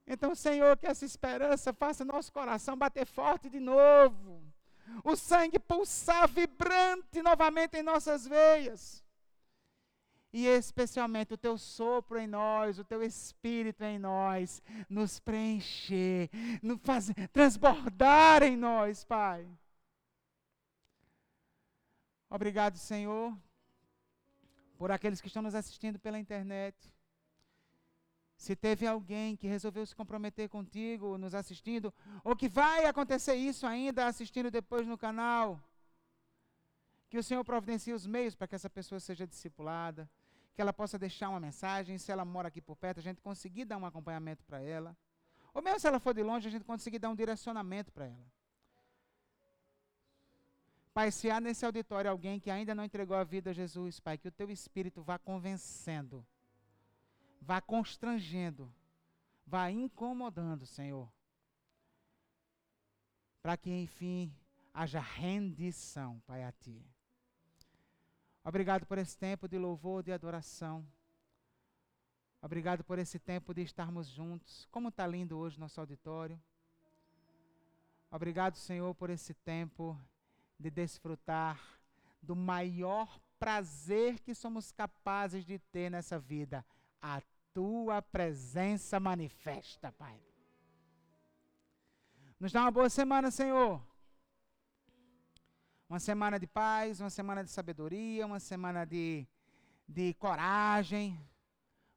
Então, 0.09 0.35
Senhor, 0.35 0.77
que 0.79 0.87
essa 0.87 1.05
esperança 1.05 1.73
faça 1.73 2.05
nosso 2.05 2.33
coração 2.33 2.77
bater 2.77 3.05
forte 3.07 3.51
de 3.51 3.61
novo, 3.61 4.43
o 5.05 5.15
sangue 5.15 5.59
pulsar 5.59 6.27
vibrante 6.27 7.21
novamente 7.21 7.77
em 7.77 7.83
nossas 7.83 8.27
veias 8.27 9.05
e 10.33 10.47
especialmente 10.47 11.35
o 11.35 11.39
teu 11.39 11.57
sopro 11.57 12.19
em 12.19 12.27
nós, 12.27 12.79
o 12.79 12.85
teu 12.85 13.03
espírito 13.03 13.83
em 13.83 13.99
nós, 13.99 14.63
nos 14.89 15.19
preencher, 15.19 16.31
nos 16.63 16.81
fazer, 16.83 17.29
transbordar 17.29 18.43
em 18.43 18.57
nós, 18.57 19.05
Pai. 19.05 19.49
Obrigado, 22.29 22.77
Senhor, 22.77 23.35
por 24.77 24.91
aqueles 24.91 25.21
que 25.21 25.29
estão 25.29 25.43
nos 25.43 25.55
assistindo 25.55 25.99
pela 25.99 26.19
internet. 26.19 26.77
Se 28.39 28.55
teve 28.55 28.87
alguém 28.87 29.37
que 29.37 29.49
resolveu 29.49 29.85
se 29.85 29.97
comprometer 29.97 30.49
contigo, 30.49 31.19
nos 31.19 31.35
assistindo, 31.35 31.93
ou 32.23 32.37
que 32.37 32.49
vai 32.49 32.87
acontecer 32.87 33.35
isso 33.35 33.67
ainda 33.67 34.07
assistindo 34.07 34.49
depois 34.49 34.87
no 34.87 34.97
canal, 34.97 35.61
que 37.11 37.19
o 37.19 37.23
Senhor 37.23 37.45
providencie 37.45 37.93
os 37.93 38.07
meios 38.07 38.37
para 38.37 38.47
que 38.47 38.55
essa 38.55 38.71
pessoa 38.71 39.01
seja 39.01 39.27
discipulada, 39.27 40.09
que 40.55 40.63
ela 40.63 40.73
possa 40.73 40.97
deixar 40.97 41.31
uma 41.31 41.41
mensagem, 41.41 41.99
se 41.99 42.13
ela 42.13 42.25
mora 42.25 42.47
aqui 42.47 42.61
por 42.61 42.77
perto, 42.77 43.01
a 43.01 43.03
gente 43.03 43.21
conseguir 43.21 43.65
dar 43.65 43.77
um 43.77 43.85
acompanhamento 43.85 44.45
para 44.45 44.61
ela. 44.61 44.97
Ou 45.53 45.61
mesmo 45.61 45.81
se 45.81 45.89
ela 45.89 45.99
for 45.99 46.15
de 46.15 46.23
longe, 46.23 46.47
a 46.47 46.51
gente 46.51 46.65
conseguir 46.65 47.01
dar 47.01 47.11
um 47.11 47.17
direcionamento 47.17 47.91
para 47.91 48.07
ela. 48.07 48.33
Pai, 50.95 51.11
se 51.11 51.29
há 51.29 51.41
nesse 51.41 51.67
auditório 51.67 52.09
alguém 52.09 52.39
que 52.39 52.53
ainda 52.53 52.73
não 52.73 52.85
entregou 52.85 53.17
a 53.17 53.25
vida 53.25 53.51
a 53.51 53.53
Jesus, 53.53 53.99
Pai, 53.99 54.17
que 54.17 54.29
o 54.29 54.33
teu 54.33 54.49
espírito 54.49 55.03
vá 55.03 55.19
convencendo, 55.19 56.25
vá 57.41 57.61
constrangendo, 57.61 58.73
vá 59.47 59.71
incomodando, 59.71 60.67
Senhor. 60.67 61.11
Para 63.43 63.57
que, 63.57 63.71
enfim, 63.71 64.35
haja 64.75 65.01
rendição, 65.01 66.21
Pai, 66.27 66.45
a 66.45 66.53
Ti. 66.53 66.85
Obrigado 68.45 68.87
por 68.87 68.99
esse 68.99 69.17
tempo 69.17 69.49
de 69.49 69.59
louvor, 69.59 70.03
de 70.03 70.13
adoração. 70.13 70.87
Obrigado 72.41 72.85
por 72.85 72.99
esse 72.99 73.19
tempo 73.19 73.53
de 73.53 73.63
estarmos 73.63 74.09
juntos. 74.09 74.67
Como 74.71 74.89
está 74.89 75.07
lindo 75.07 75.37
hoje 75.37 75.59
nosso 75.59 75.81
auditório. 75.81 76.41
Obrigado, 78.11 78.57
Senhor, 78.57 78.95
por 78.95 79.11
esse 79.11 79.35
tempo 79.35 79.99
de 80.59 80.71
desfrutar 80.71 81.61
do 82.23 82.35
maior 82.35 83.21
prazer 83.39 84.19
que 84.21 84.35
somos 84.35 84.73
capazes 84.73 85.45
de 85.45 85.59
ter 85.59 85.91
nessa 85.91 86.19
vida, 86.19 86.65
a 87.01 87.23
tua 87.53 88.01
presença 88.03 89.01
manifesta, 89.01 89.93
Pai. 89.93 90.21
Nos 92.39 92.53
dá 92.53 92.63
uma 92.63 92.71
boa 92.71 92.89
semana, 92.89 93.31
Senhor. 93.31 93.83
Uma 95.89 95.99
semana 95.99 96.39
de 96.39 96.47
paz, 96.47 97.01
uma 97.01 97.11
semana 97.11 97.43
de 97.43 97.51
sabedoria, 97.51 98.27
uma 98.27 98.39
semana 98.39 98.85
de, 98.85 99.27
de 99.89 100.15
coragem, 100.15 101.19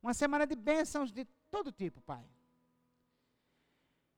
uma 0.02 0.14
semana 0.14 0.48
de 0.48 0.56
bênçãos 0.56 1.11
de 1.11 1.26
todo 1.52 1.72
tipo, 1.72 2.02
Pai. 2.02 2.26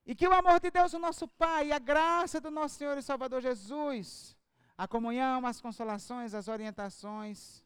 E 0.06 0.14
que 0.14 0.28
o 0.28 0.32
amor 0.32 0.60
de 0.60 0.70
Deus, 0.70 0.94
o 0.94 0.98
nosso 0.98 1.26
Pai, 1.26 1.72
a 1.72 1.78
graça 1.78 2.40
do 2.40 2.50
nosso 2.50 2.76
Senhor 2.76 2.96
e 2.96 3.02
Salvador 3.02 3.40
Jesus, 3.40 4.36
a 4.78 4.86
comunhão, 4.86 5.46
as 5.46 5.60
consolações, 5.60 6.34
as 6.34 6.46
orientações 6.48 7.62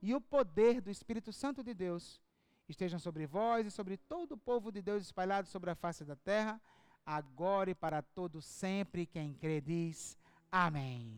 e 0.00 0.14
o 0.14 0.20
poder 0.20 0.80
do 0.80 0.90
Espírito 0.90 1.32
Santo 1.32 1.62
de 1.62 1.74
Deus 1.74 2.20
estejam 2.68 2.98
sobre 2.98 3.26
vós 3.26 3.66
e 3.66 3.70
sobre 3.70 3.96
todo 3.96 4.32
o 4.32 4.38
povo 4.38 4.70
de 4.70 4.82
Deus 4.82 5.02
espalhado 5.02 5.48
sobre 5.48 5.70
a 5.70 5.74
face 5.74 6.04
da 6.04 6.16
terra, 6.16 6.60
agora 7.04 7.70
e 7.70 7.74
para 7.74 8.02
todo 8.02 8.42
sempre. 8.42 9.06
Quem 9.06 9.34
crê 9.34 9.60
diz: 9.60 10.16
Amém. 10.50 11.10